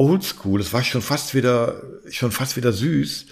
oldschool. 0.00 0.60
Es 0.60 0.72
war 0.72 0.82
schon 0.82 1.02
fast 1.02 1.34
wieder, 1.34 1.82
schon 2.08 2.32
fast 2.32 2.56
wieder 2.56 2.72
süß. 2.72 3.26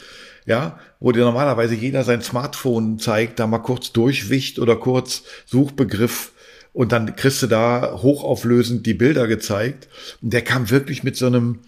Ja, 0.45 0.79
wo 0.99 1.13
dir 1.13 1.25
normalerweise 1.25 1.75
jeder 1.75 2.05
sein 2.05 2.23
Smartphone 2.23 2.99
zeigt, 2.99 3.39
da 3.39 3.47
mal 3.47 3.59
kurz 3.59 3.93
durchwicht 3.93 4.59
oder 4.59 4.77
kurz 4.77 5.25
Suchbegriff 5.45 6.33
und 6.73 6.93
dann 6.93 7.17
kriegst 7.17 7.43
du 7.43 7.49
da 7.49 7.99
hochauflösend 8.03 8.87
die 8.87 8.95
Bilder 8.95 9.27
gezeigt. 9.27 9.89
Und 10.23 10.33
der 10.33 10.43
kam 10.43 10.71
wirklich 10.71 11.03
mit 11.03 11.17
so 11.17 11.27
einem 11.27 11.59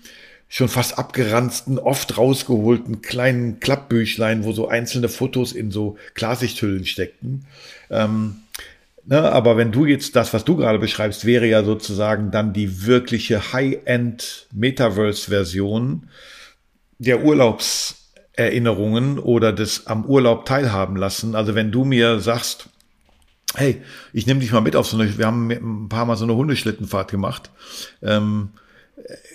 schon 0.49 0.69
fast 0.69 0.99
abgeranzten, 0.99 1.79
oft 1.79 2.17
rausgeholten 2.17 3.03
kleinen 3.03 3.61
Klappbüchlein, 3.61 4.45
wo 4.45 4.53
so 4.53 4.69
einzelne 4.69 5.09
Fotos 5.09 5.53
in 5.53 5.71
so 5.71 5.99
Klarsichthüllen 6.15 6.87
steckten. 6.87 7.45
Ähm, 7.91 8.37
Ne, 9.07 9.33
aber 9.33 9.57
wenn 9.57 9.73
du 9.73 9.87
jetzt 9.87 10.15
das, 10.15 10.35
was 10.35 10.45
du 10.45 10.57
gerade 10.57 10.79
beschreibst, 10.79 11.25
wäre 11.25 11.47
ja 11.47 11.65
sozusagen 11.65 12.31
dann 12.31 12.53
die 12.53 12.87
wirkliche 12.87 13.53
High-End 13.53 14.47
Metaverse-Version 14.53 16.09
der 16.99 17.25
Urlaubserinnerungen 17.25 19.19
oder 19.19 19.53
des 19.55 19.87
am 19.87 20.05
Urlaub 20.05 20.45
teilhaben 20.45 20.97
lassen. 20.97 21.35
Also 21.35 21.55
wenn 21.55 21.73
du 21.73 21.85
mir 21.85 22.21
sagst, 22.21 22.69
hey, 23.55 23.81
ich 24.13 24.27
nehme 24.27 24.41
dich 24.41 24.53
mal 24.53 24.61
mit 24.61 24.77
auf 24.77 24.87
so 24.87 24.99
eine, 24.99 25.17
wir 25.17 25.27
haben 25.27 25.51
ein 25.51 25.89
paar 25.89 26.05
Mal 26.05 26.17
so 26.17 26.25
eine 26.25 26.35
Hundeschlittenfahrt 26.35 27.11
gemacht. 27.11 27.51
Ähm, 28.03 28.51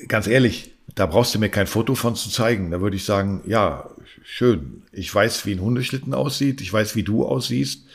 ganz 0.07 0.27
ehrlich, 0.27 0.73
da 0.93 1.07
brauchst 1.07 1.33
du 1.33 1.39
mir 1.39 1.49
kein 1.49 1.65
Foto 1.67 1.95
von 1.95 2.15
zu 2.15 2.29
zeigen. 2.29 2.69
Da 2.69 2.81
würde 2.81 2.95
ich 2.95 3.03
sagen, 3.03 3.41
ja, 3.47 3.89
schön. 4.23 4.83
Ich 4.91 5.13
weiß, 5.13 5.47
wie 5.47 5.53
ein 5.53 5.61
Hundeschlitten 5.61 6.13
aussieht. 6.13 6.61
Ich 6.61 6.71
weiß, 6.71 6.95
wie 6.95 7.03
du 7.03 7.25
aussiehst 7.25 7.85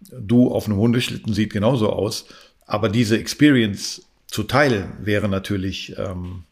du 0.00 0.50
auf 0.50 0.66
einem 0.66 0.78
Hundeschlitten 0.78 1.34
sieht 1.34 1.52
genauso 1.52 1.90
aus. 1.90 2.26
Aber 2.66 2.88
diese 2.88 3.18
Experience 3.18 4.02
zu 4.26 4.42
teilen 4.42 4.92
wäre 5.00 5.28
natürlich 5.28 5.96
ähm, 5.96 6.44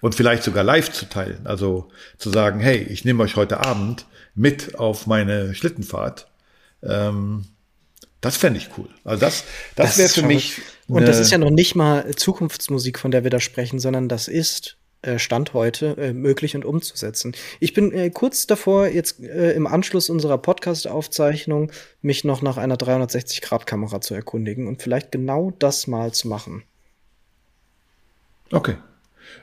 und 0.00 0.14
vielleicht 0.14 0.42
sogar 0.42 0.64
live 0.64 0.90
zu 0.92 1.08
teilen. 1.08 1.46
Also 1.46 1.88
zu 2.18 2.30
sagen, 2.30 2.60
hey, 2.60 2.78
ich 2.78 3.04
nehme 3.04 3.22
euch 3.22 3.36
heute 3.36 3.60
Abend 3.60 4.06
mit 4.34 4.78
auf 4.78 5.06
meine 5.06 5.54
Schlittenfahrt. 5.54 6.26
Ähm, 6.82 7.46
das 8.20 8.36
fände 8.36 8.58
ich 8.58 8.70
cool. 8.76 8.88
Also 9.04 9.20
das, 9.20 9.44
das, 9.74 9.96
das 9.96 9.98
wäre 9.98 10.08
für 10.08 10.26
mich. 10.26 10.60
Und 10.88 11.06
das 11.06 11.18
ist 11.18 11.30
ja 11.30 11.38
noch 11.38 11.50
nicht 11.50 11.74
mal 11.74 12.14
Zukunftsmusik, 12.14 12.98
von 12.98 13.10
der 13.10 13.24
wir 13.24 13.30
da 13.30 13.40
sprechen, 13.40 13.78
sondern 13.78 14.08
das 14.08 14.28
ist 14.28 14.76
Stand 15.18 15.54
heute 15.54 15.96
äh, 15.98 16.12
möglich 16.12 16.54
und 16.54 16.64
umzusetzen. 16.64 17.34
Ich 17.60 17.72
bin 17.72 17.92
äh, 17.92 18.10
kurz 18.10 18.46
davor, 18.46 18.86
jetzt 18.86 19.20
äh, 19.20 19.52
im 19.52 19.66
Anschluss 19.66 20.10
unserer 20.10 20.38
Podcast-Aufzeichnung 20.38 21.72
mich 22.02 22.24
noch 22.24 22.42
nach 22.42 22.56
einer 22.56 22.76
360-Grad-Kamera 22.76 24.00
zu 24.00 24.14
erkundigen 24.14 24.68
und 24.68 24.82
vielleicht 24.82 25.12
genau 25.12 25.52
das 25.58 25.86
mal 25.86 26.12
zu 26.12 26.28
machen. 26.28 26.62
Okay. 28.52 28.76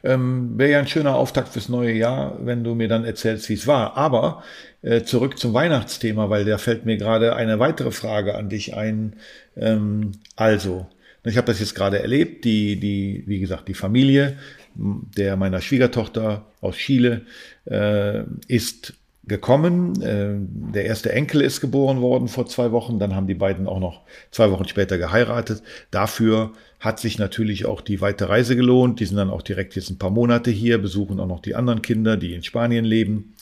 Ähm, 0.03 0.57
Wäre 0.57 0.72
ja 0.72 0.80
ein 0.80 0.88
schöner 0.88 1.16
Auftakt 1.16 1.49
fürs 1.49 1.68
neue 1.68 1.91
Jahr, 1.91 2.38
wenn 2.45 2.64
du 2.64 2.76
mir 2.76 2.88
dann 2.88 3.03
erzählst, 3.03 3.49
wie 3.49 3.53
es 3.53 3.68
war. 3.68 3.97
Aber 3.97 4.43
äh, 4.82 5.01
zurück 5.01 5.38
zum 5.39 5.53
Weihnachtsthema, 5.53 6.30
weil 6.30 6.45
da 6.45 6.57
fällt 6.57 6.86
mir 6.86 6.97
gerade 6.97 7.36
eine 7.36 7.60
weitere 7.60 7.91
Frage 7.91 8.36
an 8.36 8.49
dich 8.49 8.76
ein. 8.76 9.16
Ähm, 9.57 10.14
also, 10.36 10.88
ich 11.24 11.38
habe 11.38 11.47
das 11.47 11.60
jetzt 11.60 11.76
gerade 11.76 11.99
erlebt, 12.01 12.45
die, 12.45 12.80
die, 12.80 13.24
wie 13.26 13.39
gesagt, 13.39 13.68
die 13.68 13.74
Familie 13.74 14.38
der 14.76 15.36
meiner 15.36 15.61
Schwiegertochter 15.61 16.45
aus 16.61 16.76
Chile 16.76 17.22
äh, 17.65 18.24
ist 18.47 18.93
gekommen. 19.30 20.01
Äh, 20.01 20.36
der 20.74 20.86
erste 20.86 21.11
Enkel 21.13 21.41
ist 21.41 21.61
geboren 21.61 22.01
worden 22.01 22.28
vor 22.28 22.47
zwei 22.47 22.72
Wochen. 22.72 22.99
Dann 22.99 23.15
haben 23.15 23.28
die 23.28 23.36
beiden 23.36 23.67
auch 23.67 23.80
noch 23.80 24.01
zwei 24.32 24.51
Wochen 24.51 24.67
später 24.67 24.97
geheiratet. 24.97 25.63
Dafür 25.91 26.51
hat 26.80 26.99
sich 26.99 27.17
natürlich 27.17 27.65
auch 27.65 27.82
die 27.82 28.01
weite 28.01 28.28
Reise 28.28 28.55
gelohnt. 28.55 28.99
Die 28.99 29.05
sind 29.05 29.17
dann 29.17 29.30
auch 29.30 29.41
direkt 29.41 29.76
jetzt 29.76 29.89
ein 29.89 29.97
paar 29.97 30.09
Monate 30.09 30.51
hier, 30.51 30.78
besuchen 30.78 31.20
auch 31.20 31.28
noch 31.28 31.41
die 31.41 31.55
anderen 31.55 31.82
Kinder, 31.82 32.17
die 32.17 32.34
in 32.34 32.43
Spanien 32.43 32.86
leben. 32.86 33.36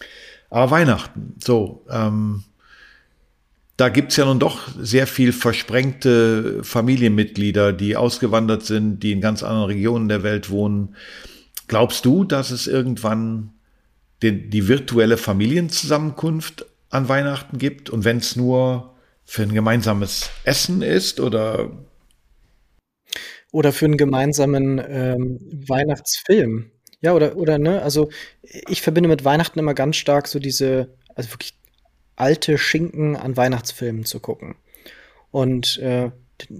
Aber 0.49 0.71
Weihnachten, 0.71 1.35
so, 1.43 1.83
ähm, 1.89 2.43
da 3.77 3.89
gibt's 3.89 4.17
ja 4.17 4.25
nun 4.25 4.39
doch 4.39 4.67
sehr 4.79 5.05
viel 5.05 5.31
versprengte 5.31 6.63
Familienmitglieder, 6.63 7.73
die 7.73 7.95
ausgewandert 7.95 8.63
sind, 8.63 9.01
die 9.03 9.11
in 9.11 9.21
ganz 9.21 9.43
anderen 9.43 9.65
Regionen 9.65 10.09
der 10.09 10.23
Welt 10.23 10.49
wohnen. 10.49 10.95
Glaubst 11.67 12.03
du, 12.03 12.23
dass 12.23 12.49
es 12.49 12.65
irgendwann 12.65 13.53
die, 14.23 14.49
die 14.49 14.67
virtuelle 14.67 15.17
Familienzusammenkunft 15.17 16.65
an 16.89 17.07
Weihnachten 17.07 17.59
gibt? 17.59 17.91
Und 17.91 18.03
wenn 18.03 18.17
es 18.17 18.35
nur 18.35 18.95
für 19.25 19.43
ein 19.43 19.53
gemeinsames 19.53 20.31
Essen 20.43 20.81
ist 20.81 21.19
oder 21.19 21.69
oder 23.51 23.71
für 23.71 23.85
einen 23.85 23.97
gemeinsamen 23.97 24.81
ähm, 24.87 25.39
Weihnachtsfilm. 25.67 26.71
Ja, 27.01 27.13
oder, 27.13 27.37
oder, 27.37 27.57
ne, 27.57 27.81
also 27.81 28.09
ich 28.41 28.81
verbinde 28.81 29.07
mit 29.07 29.23
Weihnachten 29.23 29.59
immer 29.59 29.73
ganz 29.73 29.95
stark 29.97 30.27
so 30.27 30.39
diese, 30.39 30.95
also 31.15 31.31
wirklich 31.31 31.56
alte 32.17 32.57
Schinken 32.57 33.15
an 33.15 33.37
Weihnachtsfilmen 33.37 34.03
zu 34.03 34.19
gucken. 34.19 34.55
Und 35.31 35.77
äh, 35.77 36.11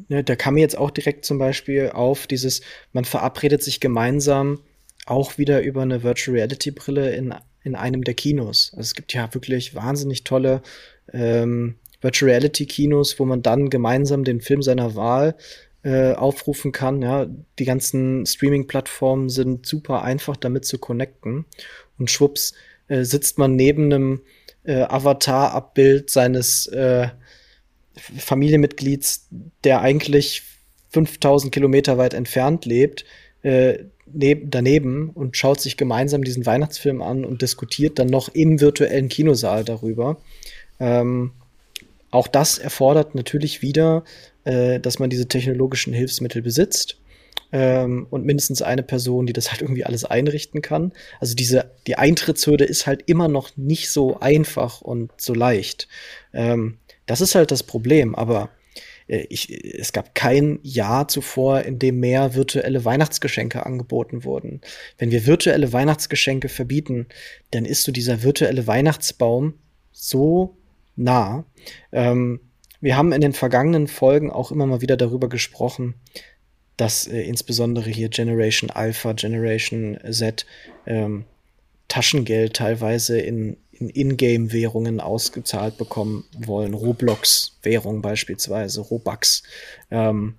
ne, 0.08 0.24
da 0.24 0.36
kam 0.36 0.53
mir 0.53 0.62
jetzt 0.62 0.78
auch 0.78 0.91
direkt 0.91 1.26
zum 1.26 1.38
Beispiel 1.38 1.89
auf 1.89 2.28
dieses, 2.28 2.62
man 2.93 3.05
verabredet 3.05 3.62
sich 3.64 3.80
gemeinsam 3.80 4.60
auch 5.05 5.38
wieder 5.38 5.62
über 5.62 5.82
eine 5.82 6.03
Virtual 6.03 6.38
Reality 6.38 6.72
Brille 6.72 7.16
in, 7.16 7.34
in 7.64 7.76
einem 7.76 8.03
der 8.03 8.14
Kinos. 8.14 8.72
Also 8.74 8.82
es 8.82 8.95
gibt 8.95 9.14
ja 9.14 9.34
wirklich 9.34 9.74
wahnsinnig 9.74 10.24
tolle 10.24 10.62
ähm, 11.12 11.76
Virtual 12.01 12.30
Reality 12.30 12.66
Kinos, 12.66 13.20
wo 13.20 13.26
man 13.26 13.41
dann 13.41 13.70
gemeinsam 13.70 14.24
den 14.24 14.41
Film 14.41 14.62
seiner 14.62 14.95
Wahl 14.95 15.36
äh, 15.84 16.14
aufrufen 16.14 16.72
kann. 16.72 17.01
Ja, 17.01 17.28
die 17.58 17.66
ganzen 17.66 18.26
Streaming-Plattformen 18.26 19.30
sind 19.30 19.66
super 19.66 20.03
einfach 20.03 20.36
damit 20.36 20.66
zu 20.66 20.78
connecten. 20.78 21.45
Und 21.97 22.12
schwupps 22.12 22.53
äh, 22.88 23.03
sitzt 23.03 23.38
man 23.38 23.55
neben 23.55 23.86
einem 23.86 24.22
äh, 24.68 24.84
Avatar-Abbild 24.84 26.09
seines 26.09 26.68
äh, 26.68 27.07
Familienmitglieds, 27.95 29.28
der 29.63 29.82
eigentlich 29.82 30.43
5000 30.89 31.51
Kilometer 31.51 31.97
weit 31.97 32.13
entfernt 32.13 32.65
lebt, 32.65 33.05
äh, 33.41 33.80
daneben 34.05 35.09
und 35.09 35.36
schaut 35.36 35.59
sich 35.59 35.76
gemeinsam 35.76 36.24
diesen 36.24 36.45
Weihnachtsfilm 36.45 37.01
an 37.01 37.26
und 37.26 37.41
diskutiert 37.41 37.99
dann 37.99 38.07
noch 38.07 38.30
im 38.30 38.61
virtuellen 38.61 39.09
Kinosaal 39.09 39.65
darüber. 39.65 40.18
Ähm, 40.80 41.32
auch 42.11 42.28
das 42.28 42.57
erfordert 42.57 43.15
natürlich 43.15 43.61
wieder 43.61 44.03
äh, 44.47 44.80
dass 44.80 44.97
man 44.97 45.09
diese 45.09 45.28
technologischen 45.28 45.91
Hilfsmittel 45.91 46.41
besitzt 46.41 46.97
ähm, 47.51 48.07
und 48.09 48.25
mindestens 48.25 48.61
eine 48.61 48.83
Person, 48.83 49.25
die 49.25 49.33
das 49.33 49.51
halt 49.51 49.61
irgendwie 49.61 49.85
alles 49.85 50.05
einrichten 50.05 50.61
kann. 50.61 50.93
Also 51.19 51.35
diese, 51.35 51.71
die 51.87 51.97
Eintrittshürde 51.97 52.65
ist 52.65 52.87
halt 52.87 53.03
immer 53.07 53.27
noch 53.27 53.55
nicht 53.55 53.89
so 53.89 54.19
einfach 54.19 54.81
und 54.81 55.11
so 55.17 55.33
leicht. 55.33 55.87
Ähm, 56.33 56.79
das 57.05 57.21
ist 57.21 57.35
halt 57.35 57.51
das 57.51 57.63
Problem, 57.63 58.15
aber 58.15 58.49
äh, 59.07 59.25
ich, 59.29 59.49
es 59.75 59.93
gab 59.93 60.13
kein 60.13 60.59
Jahr 60.61 61.07
zuvor, 61.07 61.61
in 61.61 61.79
dem 61.79 61.99
mehr 61.99 62.35
virtuelle 62.35 62.85
Weihnachtsgeschenke 62.85 63.65
angeboten 63.65 64.23
wurden. 64.23 64.61
Wenn 64.97 65.11
wir 65.11 65.25
virtuelle 65.25 65.73
Weihnachtsgeschenke 65.73 66.49
verbieten, 66.49 67.07
dann 67.51 67.65
ist 67.65 67.83
so 67.83 67.91
dieser 67.91 68.23
virtuelle 68.23 68.67
Weihnachtsbaum 68.67 69.55
so 69.91 70.57
nah. 70.95 71.45
Ähm, 71.91 72.41
wir 72.79 72.95
haben 72.95 73.11
in 73.11 73.21
den 73.21 73.33
vergangenen 73.33 73.87
Folgen 73.87 74.31
auch 74.31 74.51
immer 74.51 74.67
mal 74.67 74.81
wieder 74.81 74.97
darüber 74.97 75.29
gesprochen, 75.29 75.95
dass 76.78 77.07
äh, 77.07 77.21
insbesondere 77.21 77.89
hier 77.89 78.09
Generation 78.09 78.69
Alpha, 78.69 79.13
Generation 79.13 79.97
Z 80.09 80.45
ähm, 80.86 81.25
Taschengeld 81.88 82.55
teilweise 82.55 83.19
in 83.19 83.57
in 83.80 83.89
Ingame-Währungen 83.89 84.99
ausgezahlt 84.99 85.78
bekommen 85.78 86.25
wollen, 86.38 86.73
Roblox-Währung 86.73 88.01
beispielsweise, 88.01 88.82
Robux, 88.82 89.43
ähm, 89.91 90.36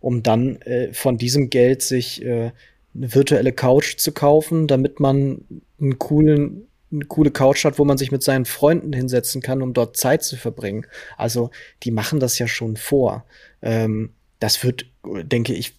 um 0.00 0.22
dann 0.22 0.60
äh, 0.62 0.92
von 0.92 1.18
diesem 1.18 1.50
Geld 1.50 1.82
sich 1.82 2.22
äh, 2.22 2.52
eine 2.94 3.14
virtuelle 3.14 3.52
Couch 3.52 3.96
zu 3.98 4.12
kaufen, 4.12 4.66
damit 4.66 5.00
man 5.00 5.44
einen 5.80 5.98
coolen 5.98 6.64
eine 6.90 7.04
coole 7.04 7.30
Couch 7.30 7.66
hat, 7.66 7.78
wo 7.78 7.84
man 7.84 7.98
sich 7.98 8.12
mit 8.12 8.22
seinen 8.22 8.46
Freunden 8.46 8.94
hinsetzen 8.94 9.42
kann, 9.42 9.60
um 9.60 9.74
dort 9.74 9.98
Zeit 9.98 10.22
zu 10.22 10.36
verbringen. 10.36 10.86
Also 11.18 11.50
die 11.82 11.90
machen 11.90 12.18
das 12.18 12.38
ja 12.38 12.48
schon 12.48 12.78
vor. 12.78 13.26
Ähm, 13.60 14.14
das 14.40 14.64
wird, 14.64 14.86
denke 15.04 15.52
ich, 15.52 15.74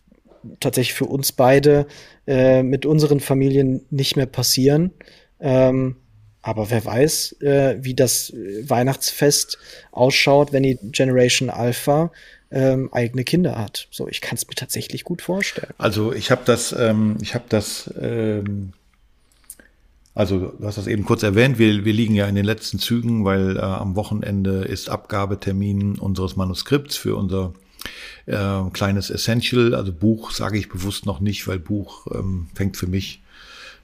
tatsächlich 0.59 0.93
für 0.93 1.05
uns 1.05 1.31
beide 1.31 1.87
äh, 2.27 2.63
mit 2.63 2.85
unseren 2.85 3.19
Familien 3.19 3.81
nicht 3.89 4.15
mehr 4.15 4.25
passieren. 4.25 4.91
Ähm, 5.39 5.95
aber 6.41 6.69
wer 6.69 6.83
weiß, 6.85 7.41
äh, 7.41 7.77
wie 7.81 7.93
das 7.93 8.33
Weihnachtsfest 8.63 9.57
ausschaut, 9.91 10.53
wenn 10.53 10.63
die 10.63 10.79
Generation 10.81 11.49
Alpha 11.49 12.11
ähm, 12.51 12.89
eigene 12.93 13.23
Kinder 13.23 13.57
hat. 13.57 13.87
So, 13.91 14.07
ich 14.07 14.21
kann 14.21 14.35
es 14.35 14.47
mir 14.47 14.55
tatsächlich 14.55 15.03
gut 15.03 15.21
vorstellen. 15.21 15.73
Also 15.77 16.13
ich 16.13 16.31
habe 16.31 16.41
das, 16.45 16.73
ähm, 16.77 17.17
ich 17.21 17.35
habe 17.35 17.45
das 17.49 17.93
ähm, 17.99 18.73
also 20.19 20.51
du 20.59 20.65
hast 20.65 20.77
das 20.77 20.87
eben 20.87 21.05
kurz 21.05 21.23
erwähnt, 21.23 21.59
wir, 21.59 21.85
wir 21.85 21.93
liegen 21.93 22.13
ja 22.13 22.27
in 22.27 22.35
den 22.35 22.43
letzten 22.43 22.77
Zügen, 22.77 23.23
weil 23.23 23.55
äh, 23.55 23.61
am 23.61 23.95
Wochenende 23.95 24.65
ist 24.65 24.89
Abgabetermin 24.89 25.97
unseres 25.97 26.35
Manuskripts 26.35 26.97
für 26.97 27.15
unser 27.15 27.53
äh, 28.25 28.69
kleines 28.71 29.09
Essential. 29.09 29.75
Also 29.75 29.93
Buch 29.93 30.31
sage 30.31 30.57
ich 30.57 30.69
bewusst 30.69 31.05
noch 31.05 31.19
nicht, 31.19 31.47
weil 31.47 31.59
Buch 31.59 32.07
ähm, 32.13 32.47
fängt 32.53 32.77
für 32.77 32.87
mich 32.87 33.21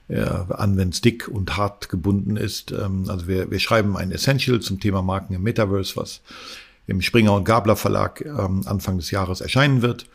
äh, 0.08 0.20
an, 0.20 0.76
wenn 0.76 0.90
es 0.90 1.00
dick 1.00 1.28
und 1.28 1.56
hart 1.56 1.88
gebunden 1.88 2.36
ist. 2.36 2.72
Ähm, 2.72 3.04
also 3.08 3.26
wir, 3.26 3.50
wir 3.50 3.58
schreiben 3.58 3.96
ein 3.96 4.12
Essential 4.12 4.60
zum 4.60 4.80
Thema 4.80 5.02
Marken 5.02 5.34
im 5.34 5.42
Metaverse, 5.42 5.96
was 5.96 6.20
im 6.86 7.02
Springer 7.02 7.32
und 7.34 7.44
Gabler 7.44 7.76
Verlag 7.76 8.24
ähm, 8.24 8.62
Anfang 8.66 8.96
des 8.98 9.10
Jahres 9.10 9.40
erscheinen 9.40 9.82
wird. 9.82 10.06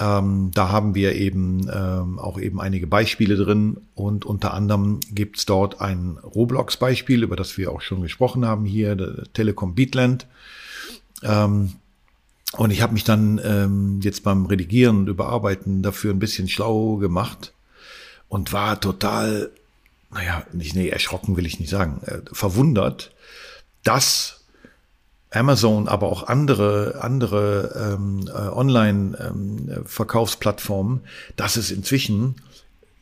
Ähm, 0.00 0.50
da 0.52 0.70
haben 0.70 0.96
wir 0.96 1.14
eben 1.14 1.70
ähm, 1.72 2.18
auch 2.18 2.40
eben 2.40 2.60
einige 2.60 2.88
Beispiele 2.88 3.36
drin 3.36 3.76
und 3.94 4.24
unter 4.24 4.52
anderem 4.52 4.98
gibt's 5.12 5.46
dort 5.46 5.80
ein 5.80 6.18
Roblox-Beispiel, 6.18 7.22
über 7.22 7.36
das 7.36 7.56
wir 7.58 7.70
auch 7.70 7.80
schon 7.80 8.02
gesprochen 8.02 8.44
haben 8.44 8.64
hier, 8.64 9.24
Telekom 9.34 9.76
Beatland. 9.76 10.26
Ähm, 11.22 11.74
und 12.56 12.70
ich 12.70 12.82
habe 12.82 12.92
mich 12.92 13.04
dann 13.04 13.40
ähm, 13.44 14.00
jetzt 14.02 14.22
beim 14.22 14.46
Redigieren 14.46 14.98
und 14.98 15.08
Überarbeiten 15.08 15.82
dafür 15.82 16.12
ein 16.12 16.18
bisschen 16.18 16.48
schlau 16.48 16.96
gemacht 16.96 17.52
und 18.28 18.52
war 18.52 18.80
total, 18.80 19.50
naja, 20.12 20.44
nicht, 20.52 20.74
nee, 20.74 20.88
erschrocken 20.88 21.36
will 21.36 21.46
ich 21.46 21.60
nicht 21.60 21.70
sagen, 21.70 22.00
äh, 22.04 22.22
verwundert, 22.32 23.12
dass 23.82 24.40
Amazon, 25.30 25.88
aber 25.88 26.08
auch 26.08 26.28
andere, 26.28 26.98
andere 27.00 27.96
ähm, 27.96 28.28
äh, 28.28 28.32
Online-Verkaufsplattformen, 28.32 30.98
ähm, 30.98 31.04
dass 31.36 31.56
es 31.56 31.70
inzwischen 31.72 32.36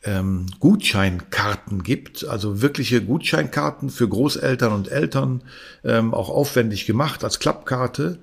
ähm, 0.03 0.47
Gutscheinkarten 0.59 1.83
gibt, 1.83 2.25
also 2.25 2.61
wirkliche 2.61 3.03
Gutscheinkarten 3.03 3.89
für 3.89 4.07
Großeltern 4.07 4.73
und 4.73 4.91
Eltern, 4.91 5.41
ähm, 5.83 6.13
auch 6.13 6.29
aufwendig 6.29 6.85
gemacht 6.85 7.23
als 7.23 7.39
Klappkarte, 7.39 8.19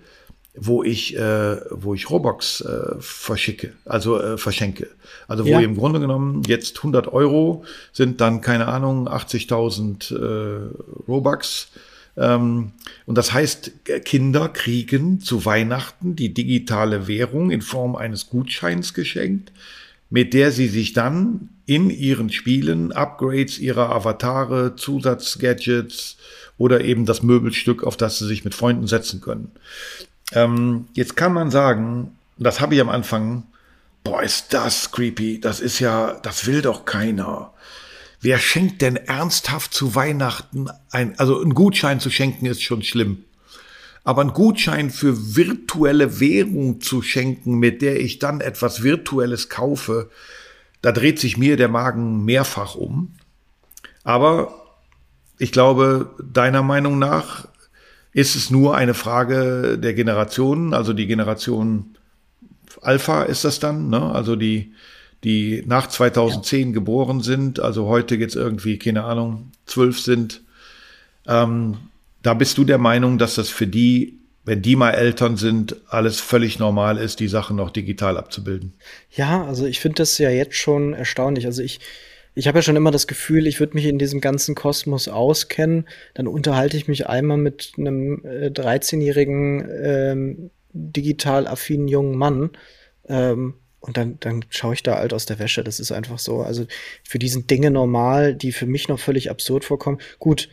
wo 0.55 0.82
ich, 0.82 1.16
äh, 1.16 1.57
wo 1.70 1.94
ich 1.94 2.11
Robux 2.11 2.61
äh, 2.61 2.96
verschicke, 2.98 3.72
also 3.84 4.20
äh, 4.20 4.38
verschenke. 4.38 4.88
Also 5.28 5.44
wo 5.44 5.51
ja. 5.51 5.61
im 5.61 5.76
Grunde 5.76 6.01
genommen 6.01 6.42
jetzt 6.46 6.78
100 6.78 7.12
Euro 7.12 7.64
sind 7.92 8.20
dann, 8.20 8.40
keine 8.40 8.66
Ahnung, 8.66 9.09
80.000 9.09 10.14
äh, 10.14 10.70
Robux 11.09 11.68
ähm, 12.16 12.72
und 13.07 13.18
das 13.18 13.32
heißt, 13.32 13.72
Kinder 14.05 14.48
kriegen 14.48 15.20
zu 15.20 15.44
Weihnachten 15.44 16.16
die 16.16 16.34
digitale 16.34 17.09
Währung 17.09 17.51
in 17.51 17.62
Form 17.62 17.96
eines 17.96 18.28
Gutscheins 18.28 18.94
geschenkt, 18.94 19.53
mit 20.11 20.34
der 20.34 20.51
sie 20.51 20.68
sich 20.68 20.92
dann 20.92 21.51
in 21.66 21.88
ihren 21.88 22.30
Spielen 22.30 22.92
Upgrades 22.92 23.59
ihrer 23.59 23.90
Avatare, 23.90 24.74
Zusatzgadgets 24.76 26.16
oder 26.59 26.82
eben 26.82 27.07
das 27.07 27.22
Möbelstück, 27.22 27.84
auf 27.84 27.96
das 27.96 28.18
sie 28.18 28.26
sich 28.26 28.44
mit 28.44 28.55
Freunden 28.55 28.86
setzen 28.86 29.20
können. 29.20 29.53
Ähm, 30.32 30.86
jetzt 30.92 31.16
kann 31.16 31.32
man 31.32 31.50
sagen, 31.50 32.16
das 32.38 32.60
habe 32.60 32.74
ich 32.74 32.80
am 32.80 32.88
Anfang, 32.88 33.44
boah, 34.04 34.22
ist 34.22 34.54
das 34.54 34.92
creepy, 34.92 35.40
das 35.40 35.60
ist 35.60 35.78
ja, 35.78 36.14
das 36.22 36.46
will 36.46 36.62
doch 36.62 36.84
keiner. 36.84 37.52
Wer 38.20 38.38
schenkt 38.38 38.82
denn 38.82 38.96
ernsthaft 38.96 39.72
zu 39.72 39.94
Weihnachten 39.94 40.68
ein, 40.90 41.18
also 41.18 41.40
ein 41.42 41.54
Gutschein 41.54 42.00
zu 42.00 42.10
schenken 42.10 42.46
ist 42.46 42.62
schon 42.62 42.82
schlimm. 42.82 43.24
Aber 44.04 44.22
ein 44.22 44.32
Gutschein 44.32 44.90
für 44.90 45.36
virtuelle 45.36 46.20
Währung 46.20 46.80
zu 46.80 47.02
schenken, 47.02 47.58
mit 47.58 47.82
der 47.82 48.00
ich 48.00 48.18
dann 48.18 48.40
etwas 48.40 48.82
Virtuelles 48.82 49.48
kaufe, 49.48 50.10
da 50.82 50.92
dreht 50.92 51.18
sich 51.18 51.36
mir 51.36 51.56
der 51.56 51.68
Magen 51.68 52.24
mehrfach 52.24 52.74
um. 52.74 53.14
Aber 54.04 54.54
ich 55.38 55.52
glaube, 55.52 56.10
deiner 56.22 56.62
Meinung 56.62 56.98
nach 56.98 57.46
ist 58.12 58.34
es 58.34 58.50
nur 58.50 58.76
eine 58.76 58.94
Frage 58.94 59.78
der 59.78 59.94
Generationen, 59.94 60.74
also 60.74 60.92
die 60.92 61.06
Generation 61.06 61.96
Alpha 62.82 63.24
ist 63.24 63.44
das 63.44 63.58
dann, 63.58 63.88
ne? 63.88 64.12
also 64.12 64.36
die, 64.36 64.72
die 65.24 65.62
nach 65.66 65.88
2010 65.88 66.68
ja. 66.68 66.74
geboren 66.74 67.20
sind, 67.20 67.61
also 67.61 67.86
heute 67.86 68.14
jetzt 68.16 68.36
irgendwie, 68.36 68.78
keine 68.78 69.04
Ahnung, 69.04 69.52
zwölf 69.66 70.00
sind, 70.00 70.42
ähm, 71.26 71.76
da 72.22 72.34
bist 72.34 72.58
du 72.58 72.64
der 72.64 72.78
Meinung, 72.78 73.18
dass 73.18 73.34
das 73.34 73.48
für 73.48 73.66
die 73.66 74.20
wenn 74.44 74.62
die 74.62 74.74
mal 74.74 74.92
Eltern 74.92 75.36
sind, 75.36 75.76
alles 75.88 76.20
völlig 76.20 76.58
normal 76.58 76.96
ist, 76.96 77.20
die 77.20 77.28
Sachen 77.28 77.56
noch 77.56 77.70
digital 77.70 78.16
abzubilden. 78.16 78.72
Ja, 79.12 79.44
also 79.44 79.66
ich 79.66 79.80
finde 79.80 79.96
das 79.96 80.16
ja 80.18 80.30
jetzt 80.30 80.56
schon 80.56 80.94
erstaunlich. 80.94 81.46
Also 81.46 81.62
ich, 81.62 81.80
ich 82.34 82.46
habe 82.46 82.58
ja 82.58 82.62
schon 82.62 82.76
immer 82.76 82.90
das 82.90 83.06
Gefühl, 83.06 83.46
ich 83.46 83.60
würde 83.60 83.74
mich 83.74 83.86
in 83.86 83.98
diesem 83.98 84.20
ganzen 84.20 84.54
Kosmos 84.54 85.08
auskennen. 85.08 85.88
Dann 86.14 86.26
unterhalte 86.26 86.76
ich 86.76 86.88
mich 86.88 87.06
einmal 87.08 87.36
mit 87.36 87.72
einem 87.76 88.24
äh, 88.24 88.46
13-jährigen 88.46 89.68
ähm, 89.82 90.50
digital 90.72 91.46
affinen 91.46 91.88
jungen 91.88 92.16
Mann. 92.16 92.50
Ähm, 93.08 93.54
und 93.80 93.96
dann, 93.96 94.18
dann 94.20 94.44
schaue 94.50 94.74
ich 94.74 94.82
da 94.82 94.94
alt 94.94 95.12
aus 95.12 95.26
der 95.26 95.38
Wäsche. 95.38 95.64
Das 95.64 95.80
ist 95.80 95.90
einfach 95.90 96.18
so. 96.18 96.40
Also 96.40 96.66
für 97.02 97.18
diesen 97.18 97.46
Dinge 97.46 97.70
normal, 97.70 98.34
die 98.34 98.52
für 98.52 98.66
mich 98.66 98.88
noch 98.88 99.00
völlig 99.00 99.30
absurd 99.30 99.64
vorkommen. 99.64 99.98
Gut, 100.18 100.48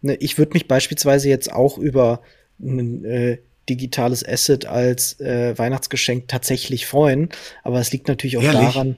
ne, 0.00 0.14
ich 0.16 0.38
würde 0.38 0.52
mich 0.54 0.68
beispielsweise 0.68 1.28
jetzt 1.28 1.52
auch 1.52 1.76
über 1.76 2.22
ein 2.60 3.04
äh, 3.04 3.38
digitales 3.68 4.26
Asset 4.26 4.66
als 4.66 5.20
äh, 5.20 5.58
Weihnachtsgeschenk 5.58 6.28
tatsächlich 6.28 6.86
freuen. 6.86 7.28
Aber 7.62 7.80
es 7.80 7.92
liegt 7.92 8.08
natürlich 8.08 8.38
auch 8.38 8.42
Ehrlich? 8.42 8.60
daran. 8.60 8.96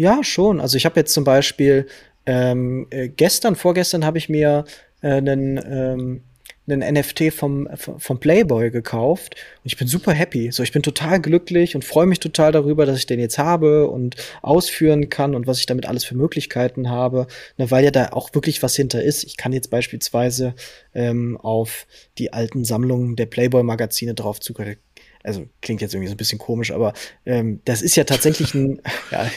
Ja, 0.00 0.24
schon. 0.24 0.60
Also 0.60 0.78
ich 0.78 0.86
habe 0.86 0.98
jetzt 0.98 1.12
zum 1.12 1.24
Beispiel 1.24 1.86
ähm, 2.24 2.86
äh, 2.88 3.08
gestern, 3.08 3.54
vorgestern 3.54 4.06
habe 4.06 4.16
ich 4.16 4.30
mir 4.30 4.64
äh, 5.02 5.08
einen 5.08 5.58
ähm, 5.62 6.22
einen 6.66 6.94
NFT 6.94 7.32
vom, 7.34 7.68
vom 7.76 8.18
Playboy 8.18 8.70
gekauft 8.70 9.34
und 9.62 9.66
ich 9.72 9.76
bin 9.76 9.88
super 9.88 10.12
happy. 10.12 10.52
So, 10.52 10.62
ich 10.62 10.72
bin 10.72 10.82
total 10.82 11.20
glücklich 11.20 11.74
und 11.74 11.84
freue 11.84 12.06
mich 12.06 12.20
total 12.20 12.50
darüber, 12.50 12.86
dass 12.86 12.96
ich 12.96 13.06
den 13.06 13.20
jetzt 13.20 13.36
habe 13.36 13.88
und 13.90 14.16
ausführen 14.40 15.10
kann 15.10 15.34
und 15.34 15.46
was 15.46 15.58
ich 15.58 15.66
damit 15.66 15.84
alles 15.84 16.04
für 16.04 16.16
Möglichkeiten 16.16 16.88
habe, 16.88 17.26
ne, 17.58 17.70
weil 17.70 17.84
ja 17.84 17.90
da 17.90 18.10
auch 18.12 18.32
wirklich 18.34 18.62
was 18.62 18.76
hinter 18.76 19.02
ist. 19.02 19.24
Ich 19.24 19.36
kann 19.36 19.52
jetzt 19.52 19.68
beispielsweise 19.68 20.54
ähm, 20.94 21.36
auf 21.38 21.86
die 22.16 22.32
alten 22.32 22.64
Sammlungen 22.64 23.16
der 23.16 23.26
Playboy-Magazine 23.26 24.14
drauf 24.14 24.40
zugreifen 24.40 24.80
also 25.22 25.46
klingt 25.60 25.82
jetzt 25.82 25.92
irgendwie 25.92 26.08
so 26.08 26.14
ein 26.14 26.16
bisschen 26.16 26.38
komisch, 26.38 26.72
aber 26.72 26.94
ähm, 27.26 27.60
das 27.66 27.82
ist 27.82 27.94
ja 27.96 28.04
tatsächlich 28.04 28.54
ein. 28.54 28.80
ja. 29.10 29.30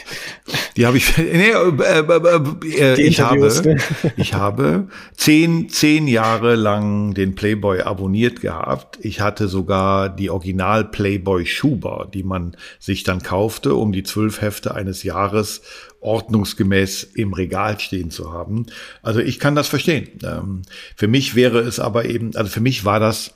Die 0.76 0.86
habe 0.86 0.96
ich. 0.96 1.12
Nee, 1.34 1.50
äh, 1.50 2.00
äh, 2.00 2.94
äh, 2.94 3.02
ich 3.02 3.20
habe, 3.20 3.48
ne? 3.48 3.76
ich 4.16 4.34
habe 4.34 4.88
zehn, 5.16 5.68
zehn 5.68 6.06
Jahre 6.06 6.54
lang 6.54 7.14
den 7.14 7.34
Playboy 7.34 7.80
abonniert 7.80 8.40
gehabt. 8.40 8.98
Ich 9.02 9.20
hatte 9.20 9.48
sogar 9.48 10.08
die 10.08 10.30
Original 10.30 10.84
Playboy 10.84 11.44
Schuber, 11.46 12.08
die 12.12 12.22
man 12.22 12.56
sich 12.78 13.02
dann 13.02 13.22
kaufte, 13.22 13.74
um 13.74 13.92
die 13.92 14.04
zwölf 14.04 14.40
Hefte 14.40 14.74
eines 14.74 15.02
Jahres 15.02 15.62
ordnungsgemäß 16.00 17.04
im 17.14 17.32
Regal 17.32 17.80
stehen 17.80 18.10
zu 18.10 18.32
haben. 18.32 18.66
Also 19.02 19.20
ich 19.20 19.38
kann 19.38 19.54
das 19.54 19.68
verstehen. 19.68 20.08
Ähm, 20.22 20.62
für 20.96 21.08
mich 21.08 21.34
wäre 21.34 21.60
es 21.60 21.80
aber 21.80 22.04
eben, 22.04 22.36
also 22.36 22.50
für 22.50 22.60
mich 22.60 22.84
war 22.84 23.00
das 23.00 23.34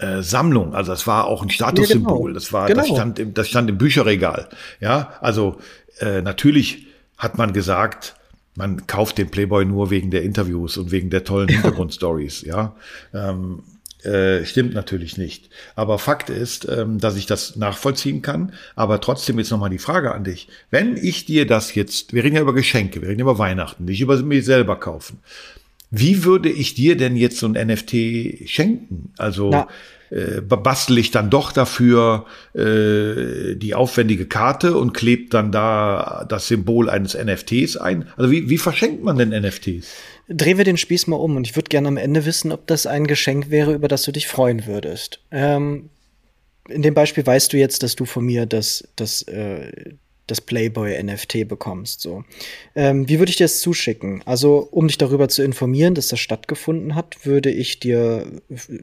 äh, 0.00 0.22
Sammlung. 0.22 0.74
Also 0.74 0.92
das 0.92 1.06
war 1.06 1.26
auch 1.26 1.42
ein 1.42 1.50
Statussymbol. 1.50 2.12
Ja, 2.12 2.26
genau. 2.26 2.34
Das 2.34 2.52
war, 2.52 2.66
genau. 2.68 2.80
das 2.80 2.88
stand 2.88 3.18
im, 3.18 3.34
das 3.34 3.48
stand 3.48 3.70
im 3.70 3.78
Bücherregal. 3.78 4.48
Ja, 4.80 5.14
also 5.20 5.58
äh, 6.00 6.22
natürlich 6.22 6.86
hat 7.16 7.38
man 7.38 7.52
gesagt, 7.52 8.14
man 8.56 8.86
kauft 8.86 9.18
den 9.18 9.30
Playboy 9.30 9.64
nur 9.64 9.90
wegen 9.90 10.10
der 10.10 10.22
Interviews 10.22 10.76
und 10.76 10.90
wegen 10.90 11.10
der 11.10 11.24
tollen 11.24 11.48
Hintergrundstories. 11.50 12.42
ja, 12.42 12.74
ähm, 13.14 13.62
äh, 14.02 14.44
stimmt 14.44 14.74
natürlich 14.74 15.16
nicht. 15.16 15.50
Aber 15.74 15.98
Fakt 15.98 16.30
ist, 16.30 16.68
ähm, 16.68 16.98
dass 16.98 17.16
ich 17.16 17.26
das 17.26 17.56
nachvollziehen 17.56 18.22
kann. 18.22 18.52
Aber 18.76 19.00
trotzdem 19.00 19.38
jetzt 19.38 19.50
nochmal 19.50 19.70
die 19.70 19.78
Frage 19.78 20.14
an 20.14 20.22
dich. 20.22 20.48
Wenn 20.70 20.96
ich 20.96 21.24
dir 21.24 21.46
das 21.46 21.74
jetzt, 21.74 22.12
wir 22.12 22.22
reden 22.22 22.36
ja 22.36 22.42
über 22.42 22.54
Geschenke, 22.54 23.02
wir 23.02 23.08
reden 23.08 23.18
ja 23.20 23.24
über 23.24 23.38
Weihnachten, 23.38 23.84
nicht 23.86 24.00
über 24.00 24.16
mich 24.22 24.44
selber 24.44 24.78
kaufen. 24.78 25.18
Wie 25.98 26.24
würde 26.24 26.50
ich 26.50 26.74
dir 26.74 26.96
denn 26.96 27.16
jetzt 27.16 27.38
so 27.38 27.46
ein 27.46 27.52
NFT 27.52 28.48
schenken? 28.48 29.12
Also 29.16 29.50
Na. 29.50 29.68
äh, 30.10 30.40
bastel 30.40 30.98
ich 30.98 31.10
dann 31.10 31.30
doch 31.30 31.52
dafür 31.52 32.26
äh, 32.54 33.54
die 33.56 33.74
aufwendige 33.74 34.26
Karte 34.26 34.76
und 34.76 34.92
klebe 34.92 35.30
dann 35.30 35.52
da 35.52 36.26
das 36.28 36.48
Symbol 36.48 36.90
eines 36.90 37.14
NFTs 37.14 37.76
ein? 37.76 38.06
Also 38.16 38.30
wie, 38.30 38.50
wie 38.50 38.58
verschenkt 38.58 39.02
man 39.02 39.16
denn 39.16 39.30
NFTs? 39.30 39.94
Drehen 40.28 40.58
wir 40.58 40.64
den 40.64 40.76
Spieß 40.76 41.06
mal 41.06 41.16
um 41.16 41.36
und 41.36 41.46
ich 41.46 41.56
würde 41.56 41.68
gerne 41.68 41.88
am 41.88 41.96
Ende 41.96 42.26
wissen, 42.26 42.52
ob 42.52 42.66
das 42.66 42.86
ein 42.86 43.06
Geschenk 43.06 43.50
wäre, 43.50 43.74
über 43.74 43.88
das 43.88 44.02
du 44.02 44.12
dich 44.12 44.26
freuen 44.26 44.66
würdest. 44.66 45.20
Ähm, 45.30 45.88
in 46.68 46.82
dem 46.82 46.94
Beispiel 46.94 47.24
weißt 47.24 47.52
du 47.52 47.56
jetzt, 47.56 47.82
dass 47.82 47.96
du 47.96 48.04
von 48.04 48.24
mir 48.24 48.44
das, 48.44 48.88
das, 48.96 49.22
äh, 49.22 49.94
das 50.26 50.40
Playboy 50.40 51.02
NFT 51.02 51.46
bekommst. 51.46 52.00
So, 52.00 52.24
ähm, 52.74 53.08
wie 53.08 53.18
würde 53.18 53.30
ich 53.30 53.36
dir 53.36 53.44
das 53.44 53.60
zuschicken? 53.60 54.22
Also, 54.24 54.68
um 54.70 54.88
dich 54.88 54.98
darüber 54.98 55.28
zu 55.28 55.42
informieren, 55.42 55.94
dass 55.94 56.08
das 56.08 56.20
stattgefunden 56.20 56.94
hat, 56.94 57.24
würde 57.24 57.50
ich 57.50 57.78
dir 57.80 58.26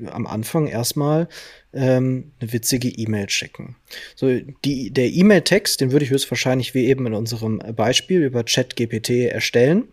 am 0.07 0.25
Anfang 0.25 0.67
erstmal 0.67 1.27
ähm, 1.73 2.31
eine 2.39 2.53
witzige 2.53 2.89
E-Mail 2.89 3.29
schicken. 3.29 3.75
So, 4.15 4.39
die, 4.63 4.91
der 4.91 5.07
E-Mail-Text, 5.07 5.81
den 5.81 5.91
würde 5.91 6.05
ich 6.05 6.11
höchstwahrscheinlich 6.11 6.73
wie 6.73 6.85
eben 6.85 7.05
in 7.07 7.13
unserem 7.13 7.59
Beispiel 7.75 8.23
über 8.23 8.43
ChatGPT 8.43 9.09
erstellen. 9.29 9.89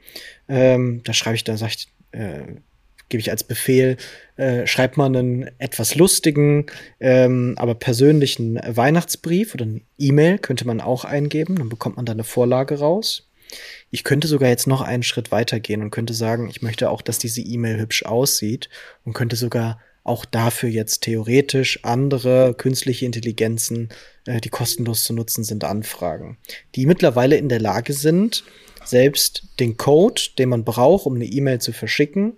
Ähm, 0.49 1.03
da 1.05 1.13
schreibe 1.13 1.37
ich, 1.37 1.45
da 1.45 1.57
sag 1.57 1.71
ich, 1.75 1.89
äh, 2.13 2.43
gebe 3.11 3.21
ich 3.21 3.31
als 3.31 3.45
Befehl, 3.45 3.99
äh, 4.37 4.67
schreibt 4.67 4.97
man 4.97 5.15
einen 5.15 5.51
etwas 5.59 5.95
lustigen, 5.95 6.67
ähm, 6.99 7.55
aber 7.59 7.75
persönlichen 7.75 8.59
Weihnachtsbrief 8.67 9.55
oder 9.55 9.67
eine 9.67 9.83
E-Mail 9.99 10.39
könnte 10.39 10.67
man 10.67 10.81
auch 10.81 11.05
eingeben, 11.05 11.57
dann 11.57 11.69
bekommt 11.69 11.97
man 11.97 12.07
da 12.07 12.13
eine 12.13 12.25
Vorlage 12.25 12.79
raus. 12.79 13.29
Ich 13.91 14.05
könnte 14.05 14.29
sogar 14.29 14.49
jetzt 14.49 14.67
noch 14.67 14.81
einen 14.81 15.03
Schritt 15.03 15.33
weitergehen 15.33 15.83
und 15.83 15.91
könnte 15.91 16.15
sagen, 16.15 16.49
ich 16.49 16.63
möchte 16.63 16.89
auch, 16.89 17.03
dass 17.03 17.19
diese 17.19 17.43
E-Mail 17.43 17.79
hübsch 17.79 18.05
aussieht 18.05 18.71
und 19.05 19.13
könnte 19.13 19.37
sogar 19.37 19.81
auch 20.05 20.25
dafür 20.25 20.69
jetzt 20.69 21.03
theoretisch 21.03 21.85
andere 21.85 22.55
künstliche 22.55 23.07
Intelligenzen, 23.07 23.91
äh, 24.27 24.41
die 24.41 24.49
kostenlos 24.49 25.05
zu 25.05 25.13
nutzen 25.13 25.45
sind, 25.45 25.65
anfragen, 25.65 26.39
die 26.75 26.87
mittlerweile 26.87 27.37
in 27.37 27.49
der 27.49 27.61
Lage 27.61 27.93
sind, 27.93 28.45
selbst 28.85 29.45
den 29.61 29.77
Code, 29.77 30.23
den 30.39 30.49
man 30.49 30.65
braucht, 30.65 31.07
um 31.07 31.17
eine 31.17 31.27
E-Mail 31.27 31.61
zu 31.61 31.73
verschicken, 31.73 32.35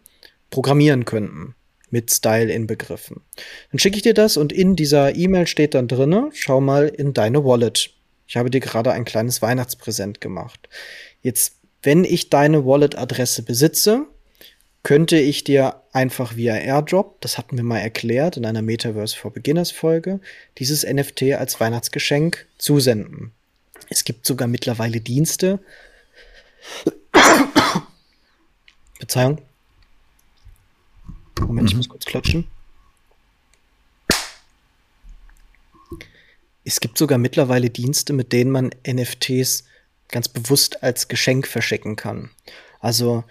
programmieren 0.52 1.04
könnten 1.04 1.56
mit 1.90 2.10
Style 2.10 2.52
inbegriffen. 2.52 3.20
Dann 3.70 3.78
schicke 3.78 3.96
ich 3.96 4.02
dir 4.02 4.14
das 4.14 4.36
und 4.36 4.52
in 4.52 4.76
dieser 4.76 5.16
E-Mail 5.16 5.46
steht 5.46 5.74
dann 5.74 5.88
drinne, 5.88 6.30
schau 6.32 6.60
mal 6.60 6.88
in 6.88 7.12
deine 7.12 7.44
Wallet. 7.44 7.90
Ich 8.28 8.36
habe 8.36 8.50
dir 8.50 8.60
gerade 8.60 8.92
ein 8.92 9.04
kleines 9.04 9.42
Weihnachtspräsent 9.42 10.20
gemacht. 10.20 10.68
Jetzt, 11.20 11.56
wenn 11.82 12.04
ich 12.04 12.30
deine 12.30 12.64
Wallet-Adresse 12.64 13.42
besitze, 13.42 14.06
könnte 14.82 15.18
ich 15.18 15.44
dir 15.44 15.82
einfach 15.92 16.36
via 16.36 16.56
Airdrop, 16.56 17.20
das 17.20 17.38
hatten 17.38 17.56
wir 17.56 17.64
mal 17.64 17.78
erklärt 17.78 18.36
in 18.36 18.46
einer 18.46 18.62
Metaverse 18.62 19.16
for 19.16 19.32
Beginners 19.32 19.70
Folge, 19.70 20.20
dieses 20.58 20.84
NFT 20.84 21.34
als 21.34 21.60
Weihnachtsgeschenk 21.60 22.46
zusenden. 22.58 23.32
Es 23.90 24.04
gibt 24.04 24.26
sogar 24.26 24.48
mittlerweile 24.48 25.00
Dienste. 25.00 25.60
Verzeihung. 28.98 29.38
Moment, 31.52 31.68
ich 31.68 31.74
mhm. 31.74 31.80
muss 31.80 31.88
kurz 31.90 32.06
klatschen. 32.06 32.46
Es 36.64 36.80
gibt 36.80 36.96
sogar 36.96 37.18
mittlerweile 37.18 37.68
Dienste, 37.68 38.14
mit 38.14 38.32
denen 38.32 38.50
man 38.50 38.70
NFTs 38.88 39.64
ganz 40.08 40.28
bewusst 40.28 40.82
als 40.82 41.08
Geschenk 41.08 41.46
verschicken 41.46 41.96
kann. 41.96 42.30
Also 42.80 43.24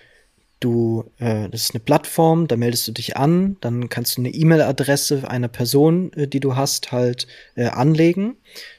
du, 0.59 1.09
äh, 1.17 1.49
das 1.49 1.63
ist 1.63 1.73
eine 1.73 1.79
Plattform, 1.79 2.47
da 2.47 2.57
meldest 2.57 2.87
du 2.87 2.91
dich 2.91 3.17
an, 3.17 3.57
dann 3.61 3.89
kannst 3.89 4.17
du 4.17 4.21
eine 4.21 4.29
E-Mail-Adresse 4.29 5.27
einer 5.27 5.47
Person, 5.47 6.13
äh, 6.13 6.27
die 6.27 6.39
du 6.39 6.55
hast, 6.55 6.91
halt 6.91 7.25
äh, 7.55 7.65
anlegen. 7.65 8.35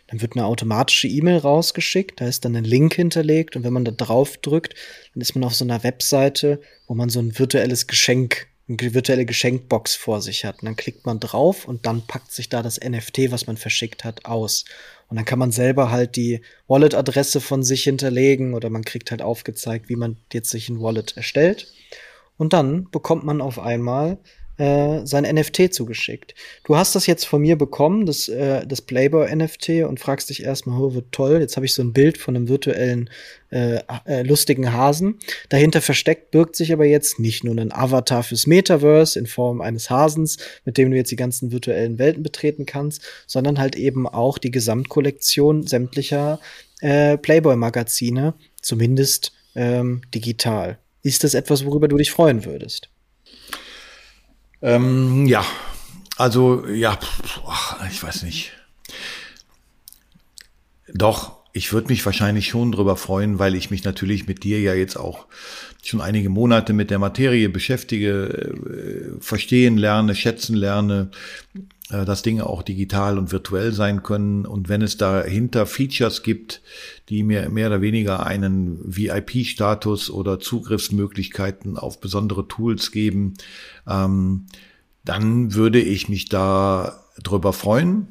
Dann 0.06 0.20
wird 0.20 0.36
eine 0.36 0.46
automatische 0.46 1.08
E-Mail 1.08 1.38
rausgeschickt, 1.38 2.20
da 2.20 2.28
ist 2.28 2.44
dann 2.44 2.54
ein 2.54 2.64
Link 2.64 2.94
hinterlegt 2.94 3.56
und 3.56 3.64
wenn 3.64 3.72
man 3.72 3.84
da 3.84 3.90
drauf 3.90 4.36
drückt, 4.36 4.74
dann 5.14 5.20
ist 5.20 5.34
man 5.34 5.42
auf 5.42 5.54
so 5.54 5.64
einer 5.64 5.82
Webseite, 5.82 6.60
wo 6.86 6.94
man 6.94 7.08
so 7.08 7.18
ein 7.18 7.36
virtuelles 7.36 7.88
Geschenk 7.88 8.46
eine 8.80 8.94
virtuelle 8.94 9.26
Geschenkbox 9.26 9.94
vor 9.94 10.20
sich 10.20 10.44
hat. 10.44 10.60
Und 10.60 10.66
dann 10.66 10.76
klickt 10.76 11.06
man 11.06 11.20
drauf 11.20 11.66
und 11.66 11.86
dann 11.86 12.06
packt 12.06 12.32
sich 12.32 12.48
da 12.48 12.62
das 12.62 12.80
NFT, 12.80 13.30
was 13.30 13.46
man 13.46 13.56
verschickt 13.56 14.04
hat, 14.04 14.24
aus. 14.24 14.64
Und 15.08 15.16
dann 15.16 15.24
kann 15.24 15.38
man 15.38 15.52
selber 15.52 15.90
halt 15.90 16.16
die 16.16 16.40
Wallet-Adresse 16.68 17.40
von 17.40 17.62
sich 17.62 17.84
hinterlegen 17.84 18.54
oder 18.54 18.70
man 18.70 18.84
kriegt 18.84 19.10
halt 19.10 19.22
aufgezeigt, 19.22 19.88
wie 19.88 19.96
man 19.96 20.16
jetzt 20.32 20.50
sich 20.50 20.68
ein 20.68 20.80
Wallet 20.80 21.16
erstellt. 21.16 21.72
Und 22.38 22.52
dann 22.52 22.90
bekommt 22.90 23.24
man 23.24 23.40
auf 23.40 23.58
einmal 23.58 24.18
äh, 24.62 25.04
sein 25.04 25.24
NFT 25.24 25.74
zugeschickt. 25.74 26.36
Du 26.62 26.76
hast 26.76 26.94
das 26.94 27.08
jetzt 27.08 27.24
von 27.24 27.42
mir 27.42 27.56
bekommen, 27.56 28.06
das, 28.06 28.28
äh, 28.28 28.64
das 28.64 28.80
Playboy-NFT, 28.80 29.82
und 29.88 29.98
fragst 29.98 30.30
dich 30.30 30.44
erstmal, 30.44 30.80
oh, 30.80 30.94
wird 30.94 31.10
toll, 31.10 31.40
jetzt 31.40 31.56
habe 31.56 31.66
ich 31.66 31.74
so 31.74 31.82
ein 31.82 31.92
Bild 31.92 32.16
von 32.16 32.36
einem 32.36 32.48
virtuellen 32.48 33.10
äh, 33.50 33.80
äh, 34.06 34.22
lustigen 34.22 34.72
Hasen. 34.72 35.18
Dahinter 35.48 35.80
versteckt 35.80 36.30
birgt 36.30 36.54
sich 36.54 36.72
aber 36.72 36.84
jetzt 36.84 37.18
nicht 37.18 37.42
nur 37.42 37.58
ein 37.58 37.72
Avatar 37.72 38.22
fürs 38.22 38.46
Metaverse 38.46 39.18
in 39.18 39.26
Form 39.26 39.60
eines 39.60 39.90
Hasens, 39.90 40.38
mit 40.64 40.78
dem 40.78 40.92
du 40.92 40.96
jetzt 40.96 41.10
die 41.10 41.16
ganzen 41.16 41.50
virtuellen 41.50 41.98
Welten 41.98 42.22
betreten 42.22 42.64
kannst, 42.64 43.02
sondern 43.26 43.58
halt 43.58 43.74
eben 43.74 44.06
auch 44.06 44.38
die 44.38 44.52
Gesamtkollektion 44.52 45.66
sämtlicher 45.66 46.38
äh, 46.80 47.18
Playboy-Magazine, 47.18 48.34
zumindest 48.60 49.32
ähm, 49.56 50.02
digital. 50.14 50.78
Ist 51.02 51.24
das 51.24 51.34
etwas, 51.34 51.64
worüber 51.66 51.88
du 51.88 51.96
dich 51.96 52.12
freuen 52.12 52.44
würdest? 52.44 52.91
Ähm, 54.62 55.26
ja, 55.26 55.44
also 56.16 56.66
ja, 56.68 56.98
ich 57.90 58.02
weiß 58.02 58.22
nicht. 58.22 58.52
Doch, 60.88 61.38
ich 61.52 61.72
würde 61.72 61.88
mich 61.88 62.04
wahrscheinlich 62.06 62.48
schon 62.48 62.72
drüber 62.72 62.96
freuen, 62.96 63.38
weil 63.38 63.54
ich 63.54 63.70
mich 63.70 63.84
natürlich 63.84 64.26
mit 64.26 64.44
dir 64.44 64.60
ja 64.60 64.74
jetzt 64.74 64.96
auch 64.96 65.26
schon 65.82 66.00
einige 66.00 66.28
Monate 66.30 66.72
mit 66.72 66.90
der 66.90 66.98
Materie 66.98 67.48
beschäftige, 67.48 68.28
äh, 68.28 69.20
verstehen 69.20 69.76
lerne, 69.76 70.14
schätzen 70.14 70.54
lerne, 70.54 71.10
äh, 71.90 72.04
dass 72.04 72.22
Dinge 72.22 72.46
auch 72.46 72.62
digital 72.62 73.18
und 73.18 73.32
virtuell 73.32 73.72
sein 73.72 74.02
können. 74.02 74.46
Und 74.46 74.68
wenn 74.68 74.80
es 74.80 74.96
dahinter 74.96 75.66
Features 75.66 76.22
gibt, 76.22 76.62
die 77.08 77.24
mir 77.24 77.48
mehr 77.48 77.66
oder 77.66 77.80
weniger 77.80 78.24
einen 78.24 78.78
VIP-Status 78.84 80.10
oder 80.10 80.38
Zugriffsmöglichkeiten 80.38 81.76
auf 81.76 82.00
besondere 82.00 82.46
Tools 82.46 82.92
geben, 82.92 83.34
ähm, 83.88 84.46
dann 85.04 85.54
würde 85.54 85.80
ich 85.80 86.08
mich 86.08 86.28
da 86.28 87.02
drüber 87.22 87.52
freuen. 87.52 88.06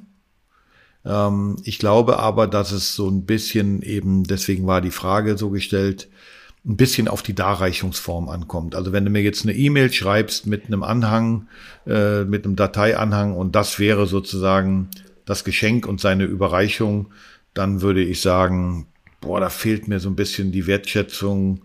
Ähm, 1.05 1.55
ich 1.63 1.79
glaube 1.79 2.19
aber, 2.19 2.47
dass 2.47 2.73
es 2.73 2.95
so 2.95 3.09
ein 3.09 3.25
bisschen 3.25 3.81
eben, 3.81 4.25
deswegen 4.25 4.67
war 4.67 4.81
die 4.81 4.91
Frage 4.91 5.37
so 5.37 5.49
gestellt, 5.49 6.09
ein 6.63 6.77
bisschen 6.77 7.07
auf 7.07 7.23
die 7.23 7.33
Darreichungsform 7.33 8.29
ankommt. 8.29 8.75
Also 8.75 8.91
wenn 8.93 9.03
du 9.03 9.11
mir 9.11 9.21
jetzt 9.21 9.43
eine 9.43 9.53
E-Mail 9.53 9.91
schreibst 9.91 10.45
mit 10.45 10.67
einem 10.67 10.83
Anhang, 10.83 11.47
äh, 11.87 12.23
mit 12.23 12.45
einem 12.45 12.55
Dateianhang 12.55 13.35
und 13.35 13.55
das 13.55 13.79
wäre 13.79 14.05
sozusagen 14.05 14.89
das 15.25 15.43
Geschenk 15.43 15.87
und 15.87 15.99
seine 15.99 16.25
Überreichung, 16.25 17.11
dann 17.53 17.81
würde 17.81 18.03
ich 18.03 18.21
sagen, 18.21 18.87
boah, 19.21 19.39
da 19.39 19.49
fehlt 19.49 19.87
mir 19.87 19.99
so 19.99 20.09
ein 20.09 20.15
bisschen 20.15 20.51
die 20.51 20.67
Wertschätzung 20.67 21.61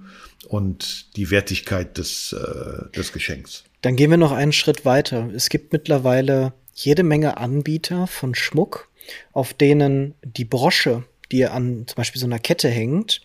und 0.49 1.17
die 1.17 1.31
Wertigkeit 1.31 1.99
des, 1.99 2.33
äh, 2.33 2.91
des 2.93 3.13
Geschenks. 3.13 3.65
Dann 3.83 3.97
gehen 3.97 4.11
wir 4.11 4.17
noch 4.17 4.33
einen 4.33 4.53
Schritt 4.53 4.85
weiter. 4.85 5.29
Es 5.35 5.49
gibt 5.49 5.73
mittlerweile 5.73 6.55
jede 6.75 7.03
Menge 7.03 7.37
Anbieter 7.37 8.07
von 8.07 8.35
Schmuck, 8.35 8.89
auf 9.33 9.55
denen 9.55 10.15
die 10.23 10.45
Brosche, 10.45 11.05
die 11.33 11.47
an 11.47 11.85
zum 11.87 11.97
Beispiel 11.97 12.21
so 12.21 12.27
einer 12.27 12.39
Kette 12.39 12.69
hängt, 12.69 13.21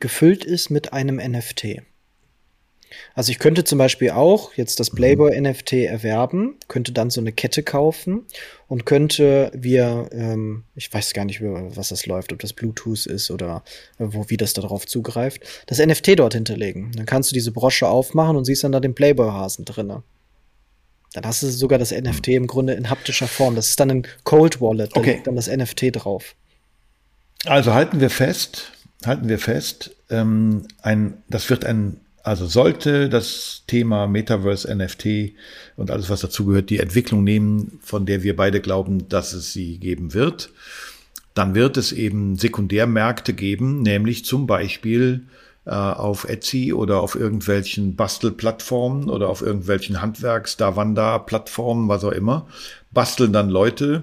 gefüllt 0.00 0.44
ist 0.44 0.70
mit 0.70 0.92
einem 0.92 1.16
NFT. 1.16 1.82
Also 3.14 3.32
ich 3.32 3.38
könnte 3.38 3.64
zum 3.64 3.76
Beispiel 3.78 4.10
auch 4.12 4.54
jetzt 4.54 4.80
das 4.80 4.88
Playboy 4.90 5.38
NFT 5.38 5.74
erwerben, 5.74 6.56
könnte 6.68 6.92
dann 6.92 7.10
so 7.10 7.20
eine 7.20 7.32
Kette 7.32 7.62
kaufen 7.62 8.24
und 8.66 8.86
könnte 8.86 9.50
wir, 9.54 10.08
ähm, 10.12 10.64
ich 10.74 10.90
weiß 10.92 11.12
gar 11.12 11.26
nicht, 11.26 11.42
was 11.42 11.90
das 11.90 12.06
läuft, 12.06 12.32
ob 12.32 12.38
das 12.38 12.54
Bluetooth 12.54 13.04
ist 13.04 13.30
oder 13.30 13.62
äh, 13.98 14.04
wo, 14.08 14.30
wie 14.30 14.38
das 14.38 14.54
darauf 14.54 14.86
zugreift, 14.86 15.42
das 15.66 15.78
NFT 15.84 16.18
dort 16.18 16.32
hinterlegen. 16.32 16.92
Dann 16.96 17.04
kannst 17.04 17.30
du 17.30 17.34
diese 17.34 17.52
Brosche 17.52 17.86
aufmachen 17.88 18.36
und 18.36 18.46
siehst 18.46 18.64
dann 18.64 18.72
da 18.72 18.80
den 18.80 18.94
Playboy-Hasen 18.94 19.66
drinne. 19.66 20.02
Dann 21.12 21.26
hast 21.26 21.42
du 21.42 21.48
sogar 21.48 21.78
das 21.78 21.90
NFT 21.90 22.28
im 22.28 22.46
Grunde 22.46 22.72
in 22.74 22.88
haptischer 22.88 23.28
Form. 23.28 23.54
Das 23.54 23.68
ist 23.68 23.80
dann 23.80 23.90
ein 23.90 24.06
Cold 24.24 24.62
Wallet, 24.62 24.96
da 24.96 25.00
Okay. 25.00 25.12
liegt 25.14 25.26
dann 25.26 25.36
das 25.36 25.48
NFT 25.48 25.88
drauf. 25.92 26.34
Also 27.44 27.74
halten 27.74 28.00
wir 28.00 28.10
fest, 28.10 28.72
halten 29.04 29.28
wir 29.28 29.38
fest, 29.38 29.94
ähm, 30.10 30.62
ein, 30.82 31.14
das 31.28 31.48
wird 31.50 31.64
ein, 31.64 32.00
also 32.22 32.46
sollte 32.46 33.08
das 33.08 33.62
Thema 33.66 34.06
Metaverse, 34.06 34.74
NFT 34.74 35.32
und 35.76 35.90
alles, 35.90 36.10
was 36.10 36.20
dazugehört, 36.20 36.70
die 36.70 36.80
Entwicklung 36.80 37.24
nehmen, 37.24 37.78
von 37.82 38.06
der 38.06 38.22
wir 38.22 38.36
beide 38.36 38.60
glauben, 38.60 39.08
dass 39.08 39.32
es 39.32 39.52
sie 39.52 39.78
geben 39.78 40.14
wird, 40.14 40.50
dann 41.34 41.54
wird 41.54 41.76
es 41.76 41.92
eben 41.92 42.36
Sekundärmärkte 42.36 43.32
geben, 43.32 43.82
nämlich 43.82 44.24
zum 44.24 44.46
Beispiel 44.46 45.26
äh, 45.64 45.70
auf 45.70 46.24
Etsy 46.24 46.72
oder 46.72 47.00
auf 47.00 47.14
irgendwelchen 47.14 47.94
Bastelplattformen 47.94 49.08
oder 49.08 49.28
auf 49.28 49.42
irgendwelchen 49.42 50.02
Handwerks, 50.02 50.56
Davanda-Plattformen, 50.56 51.88
was 51.88 52.04
auch 52.04 52.12
immer, 52.12 52.48
basteln 52.90 53.32
dann 53.32 53.50
Leute, 53.50 54.02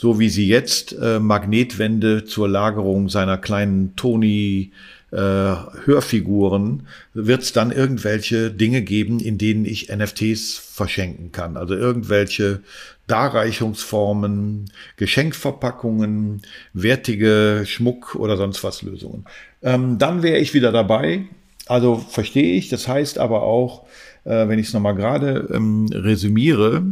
so 0.00 0.18
wie 0.18 0.30
sie 0.30 0.48
jetzt 0.48 0.96
äh, 0.98 1.20
Magnetwände 1.20 2.24
zur 2.24 2.48
Lagerung 2.48 3.10
seiner 3.10 3.36
kleinen 3.36 3.96
Toni 3.96 4.72
äh, 5.10 5.16
Hörfiguren, 5.16 6.86
wird 7.12 7.42
es 7.42 7.52
dann 7.52 7.70
irgendwelche 7.70 8.50
Dinge 8.50 8.80
geben, 8.80 9.20
in 9.20 9.36
denen 9.36 9.66
ich 9.66 9.94
NFTs 9.94 10.56
verschenken 10.56 11.32
kann. 11.32 11.58
Also 11.58 11.74
irgendwelche 11.74 12.62
Darreichungsformen, 13.08 14.70
Geschenkverpackungen, 14.96 16.40
wertige 16.72 17.64
Schmuck 17.66 18.14
oder 18.14 18.38
sonst 18.38 18.64
was 18.64 18.80
Lösungen. 18.80 19.26
Ähm, 19.62 19.98
dann 19.98 20.22
wäre 20.22 20.38
ich 20.38 20.54
wieder 20.54 20.72
dabei. 20.72 21.26
Also 21.66 21.98
verstehe 21.98 22.54
ich. 22.56 22.70
Das 22.70 22.88
heißt 22.88 23.18
aber 23.18 23.42
auch, 23.42 23.84
äh, 24.24 24.48
wenn 24.48 24.58
ich 24.58 24.68
es 24.68 24.72
nochmal 24.72 24.94
gerade 24.94 25.50
ähm, 25.52 25.90
resümiere, 25.92 26.86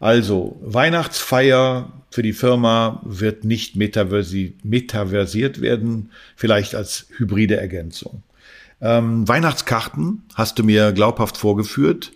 also 0.00 0.60
Weihnachtsfeier 0.60 1.90
für 2.12 2.22
die 2.22 2.34
Firma 2.34 3.00
wird 3.04 3.44
nicht 3.44 3.74
metaversi 3.74 4.54
metaversiert 4.62 5.60
werden, 5.62 6.10
vielleicht 6.36 6.74
als 6.74 7.06
hybride 7.16 7.56
Ergänzung. 7.56 8.22
Ähm, 8.82 9.26
Weihnachtskarten 9.26 10.22
hast 10.34 10.58
du 10.58 10.62
mir 10.62 10.92
glaubhaft 10.92 11.38
vorgeführt, 11.38 12.12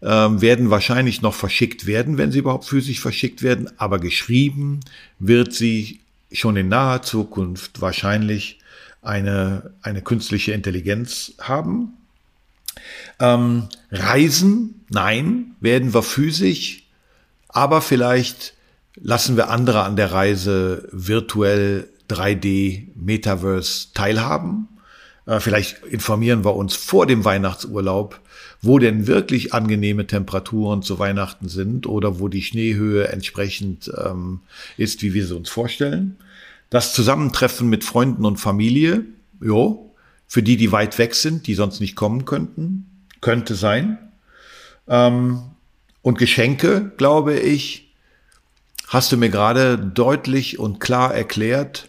ähm, 0.00 0.40
werden 0.40 0.70
wahrscheinlich 0.70 1.20
noch 1.20 1.34
verschickt 1.34 1.86
werden, 1.86 2.16
wenn 2.16 2.32
sie 2.32 2.38
überhaupt 2.38 2.64
physisch 2.64 3.00
verschickt 3.00 3.42
werden, 3.42 3.70
aber 3.76 3.98
geschrieben 3.98 4.80
wird 5.18 5.52
sie 5.52 6.00
schon 6.32 6.56
in 6.56 6.68
naher 6.68 7.02
Zukunft 7.02 7.82
wahrscheinlich 7.82 8.60
eine, 9.02 9.72
eine 9.82 10.00
künstliche 10.00 10.52
Intelligenz 10.52 11.34
haben. 11.38 11.92
Ähm, 13.20 13.68
Reisen, 13.90 14.86
nein, 14.88 15.54
werden 15.60 15.92
wir 15.92 16.02
physisch, 16.02 16.84
aber 17.48 17.82
vielleicht 17.82 18.53
lassen 18.96 19.36
wir 19.36 19.50
andere 19.50 19.82
an 19.82 19.96
der 19.96 20.12
Reise 20.12 20.88
virtuell 20.92 21.88
3D 22.08 22.88
Metaverse 22.94 23.88
teilhaben. 23.94 24.68
Äh, 25.26 25.40
vielleicht 25.40 25.82
informieren 25.84 26.44
wir 26.44 26.54
uns 26.54 26.74
vor 26.74 27.06
dem 27.06 27.24
Weihnachtsurlaub, 27.24 28.20
wo 28.60 28.78
denn 28.78 29.06
wirklich 29.06 29.52
angenehme 29.52 30.06
Temperaturen 30.06 30.82
zu 30.82 30.98
Weihnachten 30.98 31.48
sind 31.48 31.86
oder 31.86 32.18
wo 32.18 32.28
die 32.28 32.42
Schneehöhe 32.42 33.08
entsprechend 33.08 33.90
ähm, 34.04 34.40
ist, 34.76 35.02
wie 35.02 35.14
wir 35.14 35.26
sie 35.26 35.36
uns 35.36 35.50
vorstellen. 35.50 36.16
Das 36.70 36.92
Zusammentreffen 36.92 37.68
mit 37.68 37.84
Freunden 37.84 38.24
und 38.24 38.38
Familie, 38.38 39.04
jo, 39.40 39.94
für 40.26 40.42
die, 40.42 40.56
die 40.56 40.72
weit 40.72 40.98
weg 40.98 41.14
sind, 41.14 41.46
die 41.46 41.54
sonst 41.54 41.80
nicht 41.80 41.94
kommen 41.94 42.24
könnten, 42.24 42.86
könnte 43.20 43.54
sein. 43.54 43.98
Ähm, 44.88 45.42
und 46.02 46.18
Geschenke, 46.18 46.92
glaube 46.96 47.38
ich, 47.38 47.93
hast 48.88 49.12
du 49.12 49.16
mir 49.16 49.30
gerade 49.30 49.78
deutlich 49.78 50.58
und 50.58 50.80
klar 50.80 51.14
erklärt, 51.14 51.88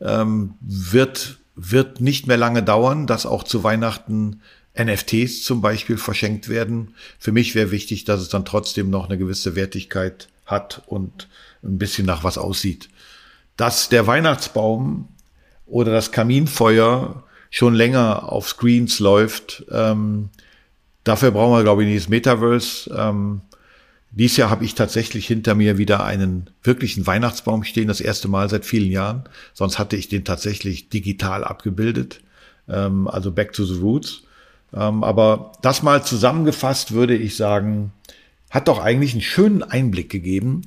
ähm, 0.00 0.54
wird, 0.60 1.38
wird 1.56 2.00
nicht 2.00 2.26
mehr 2.26 2.36
lange 2.36 2.62
dauern, 2.62 3.06
dass 3.06 3.26
auch 3.26 3.42
zu 3.42 3.64
Weihnachten 3.64 4.40
NFTs 4.78 5.42
zum 5.42 5.60
Beispiel 5.60 5.98
verschenkt 5.98 6.48
werden. 6.48 6.94
Für 7.18 7.32
mich 7.32 7.54
wäre 7.54 7.70
wichtig, 7.70 8.04
dass 8.04 8.20
es 8.20 8.28
dann 8.28 8.44
trotzdem 8.44 8.90
noch 8.90 9.06
eine 9.06 9.18
gewisse 9.18 9.56
Wertigkeit 9.56 10.28
hat 10.46 10.82
und 10.86 11.28
ein 11.62 11.78
bisschen 11.78 12.06
nach 12.06 12.24
was 12.24 12.38
aussieht. 12.38 12.88
Dass 13.56 13.88
der 13.88 14.06
Weihnachtsbaum 14.06 15.08
oder 15.66 15.92
das 15.92 16.12
Kaminfeuer 16.12 17.24
schon 17.50 17.74
länger 17.74 18.30
auf 18.30 18.48
Screens 18.48 19.00
läuft, 19.00 19.64
ähm, 19.70 20.30
dafür 21.02 21.32
brauchen 21.32 21.58
wir, 21.58 21.64
glaube 21.64 21.82
ich, 21.82 21.88
nicht 21.88 22.04
das 22.04 22.08
Metaverse. 22.08 22.94
Ähm, 22.96 23.40
dies 24.18 24.36
Jahr 24.36 24.50
habe 24.50 24.64
ich 24.64 24.74
tatsächlich 24.74 25.28
hinter 25.28 25.54
mir 25.54 25.78
wieder 25.78 26.02
einen 26.02 26.50
wirklichen 26.64 27.06
Weihnachtsbaum 27.06 27.62
stehen, 27.62 27.86
das 27.86 28.00
erste 28.00 28.26
Mal 28.26 28.50
seit 28.50 28.66
vielen 28.66 28.90
Jahren. 28.90 29.22
Sonst 29.54 29.78
hatte 29.78 29.94
ich 29.94 30.08
den 30.08 30.24
tatsächlich 30.24 30.88
digital 30.88 31.44
abgebildet, 31.44 32.20
ähm, 32.68 33.06
also 33.06 33.30
back 33.30 33.52
to 33.52 33.64
the 33.64 33.78
roots. 33.78 34.22
Ähm, 34.74 35.04
aber 35.04 35.52
das 35.62 35.84
mal 35.84 36.04
zusammengefasst 36.04 36.90
würde 36.90 37.16
ich 37.16 37.36
sagen, 37.36 37.92
hat 38.50 38.66
doch 38.66 38.80
eigentlich 38.80 39.12
einen 39.12 39.22
schönen 39.22 39.62
Einblick 39.62 40.10
gegeben, 40.10 40.62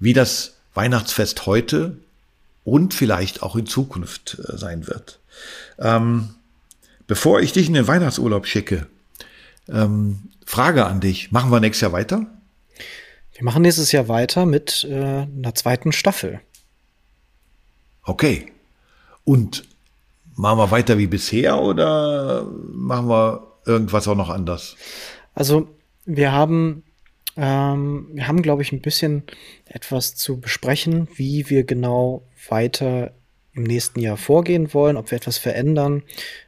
wie 0.00 0.14
das 0.14 0.56
Weihnachtsfest 0.72 1.44
heute 1.44 1.98
und 2.64 2.94
vielleicht 2.94 3.42
auch 3.42 3.54
in 3.56 3.66
Zukunft 3.66 4.38
äh, 4.48 4.56
sein 4.56 4.86
wird. 4.86 5.18
Ähm, 5.78 6.30
bevor 7.06 7.40
ich 7.40 7.52
dich 7.52 7.66
in 7.68 7.74
den 7.74 7.86
Weihnachtsurlaub 7.86 8.46
schicke, 8.46 8.86
Frage 10.46 10.86
an 10.86 11.00
dich, 11.00 11.30
machen 11.30 11.52
wir 11.52 11.60
nächstes 11.60 11.82
Jahr 11.82 11.92
weiter? 11.92 12.26
Wir 13.38 13.44
machen 13.44 13.62
nächstes 13.62 13.92
Jahr 13.92 14.08
weiter 14.08 14.46
mit 14.46 14.84
äh, 14.90 14.94
einer 14.94 15.54
zweiten 15.54 15.92
Staffel. 15.92 16.40
Okay. 18.02 18.50
Und 19.22 19.62
machen 20.34 20.58
wir 20.58 20.72
weiter 20.72 20.98
wie 20.98 21.06
bisher 21.06 21.62
oder 21.62 22.44
machen 22.72 23.08
wir 23.08 23.46
irgendwas 23.64 24.08
auch 24.08 24.16
noch 24.16 24.28
anders? 24.28 24.74
Also 25.36 25.68
wir 26.04 26.32
haben, 26.32 26.82
ähm, 27.36 28.08
wir 28.12 28.26
haben, 28.26 28.42
glaube 28.42 28.62
ich, 28.62 28.72
ein 28.72 28.80
bisschen 28.80 29.22
etwas 29.66 30.16
zu 30.16 30.40
besprechen, 30.40 31.06
wie 31.14 31.48
wir 31.48 31.62
genau 31.62 32.22
weiter 32.48 33.12
im 33.52 33.62
nächsten 33.62 34.00
Jahr 34.00 34.16
vorgehen 34.16 34.74
wollen, 34.74 34.96
ob 34.96 35.12
wir 35.12 35.16
etwas 35.16 35.38
verändern, 35.38 36.02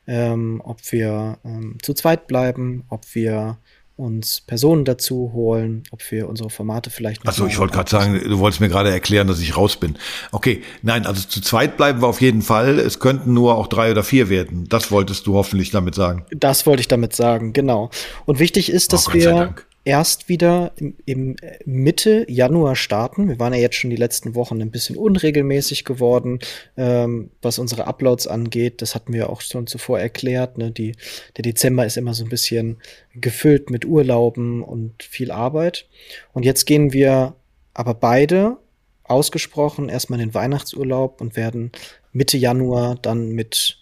ähm, 0.08 0.60
ob 0.64 0.90
wir 0.90 1.38
ähm, 1.44 1.78
zu 1.82 1.94
zweit 1.94 2.26
bleiben, 2.26 2.82
ob 2.88 3.14
wir 3.14 3.58
uns 4.00 4.40
Personen 4.40 4.84
dazu 4.84 5.30
holen, 5.32 5.84
ob 5.90 6.10
wir 6.10 6.28
unsere 6.28 6.50
Formate 6.50 6.90
vielleicht 6.90 7.24
noch. 7.24 7.30
Also 7.30 7.46
ich 7.46 7.58
wollte 7.58 7.74
gerade 7.74 7.90
sagen, 7.90 8.20
du 8.24 8.38
wolltest 8.38 8.60
mir 8.60 8.68
gerade 8.68 8.90
erklären, 8.90 9.26
dass 9.26 9.40
ich 9.40 9.56
raus 9.56 9.76
bin. 9.76 9.96
Okay, 10.32 10.62
nein, 10.82 11.06
also 11.06 11.26
zu 11.26 11.40
zweit 11.40 11.76
bleiben 11.76 12.00
wir 12.02 12.08
auf 12.08 12.20
jeden 12.20 12.42
Fall. 12.42 12.78
Es 12.78 12.98
könnten 12.98 13.34
nur 13.34 13.56
auch 13.56 13.66
drei 13.66 13.90
oder 13.90 14.02
vier 14.02 14.28
werden. 14.28 14.66
Das 14.68 14.90
wolltest 14.90 15.26
du 15.26 15.34
hoffentlich 15.34 15.70
damit 15.70 15.94
sagen. 15.94 16.24
Das 16.30 16.66
wollte 16.66 16.80
ich 16.80 16.88
damit 16.88 17.14
sagen, 17.14 17.52
genau. 17.52 17.90
Und 18.24 18.38
wichtig 18.38 18.70
ist, 18.70 18.92
dass 18.92 19.08
oh, 19.08 19.12
wir 19.12 19.54
erst 19.84 20.28
wieder 20.28 20.72
im, 20.76 20.96
im, 21.06 21.36
Mitte 21.64 22.26
Januar 22.28 22.76
starten. 22.76 23.28
Wir 23.28 23.38
waren 23.38 23.54
ja 23.54 23.60
jetzt 23.60 23.76
schon 23.76 23.90
die 23.90 23.96
letzten 23.96 24.34
Wochen 24.34 24.60
ein 24.60 24.70
bisschen 24.70 24.96
unregelmäßig 24.96 25.84
geworden, 25.84 26.38
ähm, 26.76 27.30
was 27.42 27.58
unsere 27.58 27.86
Uploads 27.86 28.26
angeht. 28.26 28.82
Das 28.82 28.94
hatten 28.94 29.12
wir 29.12 29.30
auch 29.30 29.40
schon 29.40 29.66
zuvor 29.66 29.98
erklärt. 29.98 30.58
Ne? 30.58 30.70
Die, 30.70 30.92
der 31.36 31.42
Dezember 31.42 31.86
ist 31.86 31.96
immer 31.96 32.14
so 32.14 32.24
ein 32.24 32.30
bisschen 32.30 32.78
gefüllt 33.14 33.70
mit 33.70 33.84
Urlauben 33.84 34.62
und 34.62 35.02
viel 35.02 35.30
Arbeit. 35.30 35.86
Und 36.32 36.44
jetzt 36.44 36.66
gehen 36.66 36.92
wir 36.92 37.34
aber 37.72 37.94
beide 37.94 38.58
ausgesprochen 39.04 39.88
erstmal 39.88 40.20
in 40.20 40.28
den 40.28 40.34
Weihnachtsurlaub 40.34 41.20
und 41.20 41.36
werden 41.36 41.72
Mitte 42.12 42.36
Januar 42.36 42.96
dann 43.00 43.30
mit 43.30 43.78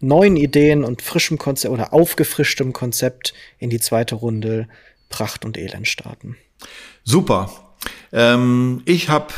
neuen 0.00 0.36
Ideen 0.36 0.82
und 0.82 1.00
frischem 1.00 1.38
Konzept 1.38 1.72
oder 1.72 1.92
aufgefrischtem 1.92 2.72
Konzept 2.72 3.34
in 3.58 3.70
die 3.70 3.80
zweite 3.80 4.16
Runde 4.16 4.68
Pracht 5.12 5.44
und 5.44 5.56
Elend 5.56 5.86
starten. 5.86 6.36
Super. 7.04 7.50
Ähm, 8.10 8.82
ich 8.84 9.08
hab, 9.08 9.32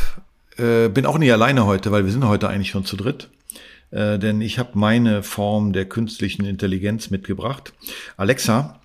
äh, 0.57 0.89
bin 0.89 1.05
auch 1.05 1.18
nicht 1.18 1.33
alleine 1.33 1.66
heute, 1.66 1.91
weil 1.93 2.05
wir 2.07 2.12
sind 2.12 2.25
heute 2.25 2.49
eigentlich 2.49 2.70
schon 2.70 2.87
zu 2.87 2.97
dritt. 2.97 3.29
Äh, 3.91 4.18
denn 4.18 4.41
ich 4.41 4.59
habe 4.59 4.70
meine 4.75 5.22
Form 5.22 5.72
der 5.72 5.87
künstlichen 5.87 6.47
Intelligenz 6.47 7.11
mitgebracht. 7.11 7.72
Alexa, 8.16 8.81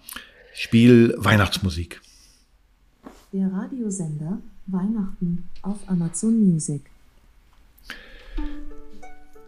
spiel 0.53 1.15
Weihnachtsmusik. 1.17 2.01
Der 3.31 3.51
Radiosender 3.51 4.39
Weihnachten 4.67 5.49
auf 5.61 5.77
Amazon 5.87 6.51
Music. 6.51 6.81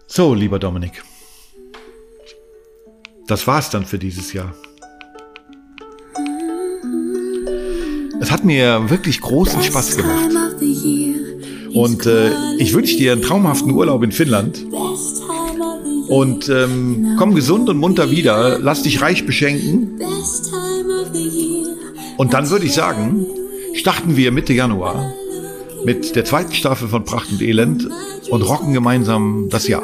So, 0.08 0.34
lieber 0.34 0.60
Dominik. 0.60 1.04
Das 3.28 3.48
war's 3.48 3.70
dann 3.70 3.86
für 3.86 4.00
dieses 4.00 4.34
Jahr. 4.34 4.54
Es 8.22 8.30
hat 8.30 8.46
mir 8.46 8.88
wirklich 8.92 9.20
großen 9.20 9.64
Spaß 9.64 9.98
gemacht. 9.98 10.30
Und 11.74 12.06
äh, 12.06 12.30
ich 12.60 12.72
wünsche 12.74 12.96
dir 12.96 13.14
einen 13.14 13.24
traumhaften 13.24 13.72
Urlaub 13.72 14.04
in 14.04 14.12
Finnland. 14.12 14.64
Und 16.08 16.48
ähm, 16.50 17.16
komm 17.18 17.34
gesund 17.34 17.68
und 17.68 17.78
munter 17.78 18.12
wieder. 18.12 18.60
Lass 18.60 18.84
dich 18.84 19.02
reich 19.02 19.26
beschenken. 19.26 20.00
Und 22.18 22.34
dann 22.34 22.48
würde 22.52 22.66
ich 22.66 22.74
sagen, 22.74 23.26
starten 23.74 24.16
wir 24.16 24.32
Mitte 24.32 24.54
Januar 24.54 25.12
mit 25.84 26.16
der 26.16 26.24
zweiten 26.24 26.54
Staffel 26.54 26.90
von 26.90 27.04
Pracht 27.04 27.32
und 27.32 27.42
Elend 27.42 27.90
und 28.30 28.44
rocken 28.44 28.74
gemeinsam 28.74 29.48
das 29.50 29.68
Jahr. 29.68 29.84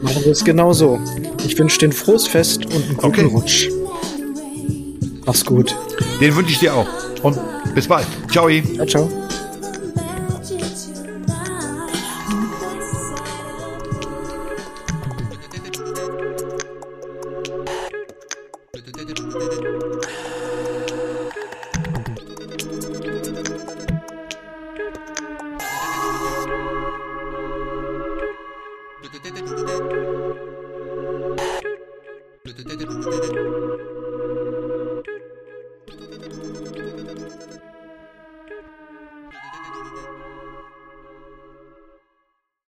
Machen 0.00 0.24
wir 0.24 0.32
es 0.32 0.42
genauso. 0.42 0.98
Ich 1.46 1.58
wünsche 1.58 1.80
dir 1.80 1.88
ein 1.88 1.92
frohes 1.92 2.26
Fest 2.26 2.64
und 2.64 2.72
einen 2.72 2.96
guten 2.96 3.06
okay. 3.06 3.24
Rutsch. 3.24 3.68
Mach's 5.26 5.44
gut. 5.44 5.74
Den 6.20 6.34
wünsche 6.36 6.52
ich 6.52 6.60
dir 6.60 6.74
auch. 6.74 6.86
Und 7.22 7.38
bis 7.74 7.88
bald. 7.88 8.06
Ciao. 8.30 8.48
Ciao, 8.48 8.86
ciao. 8.86 9.25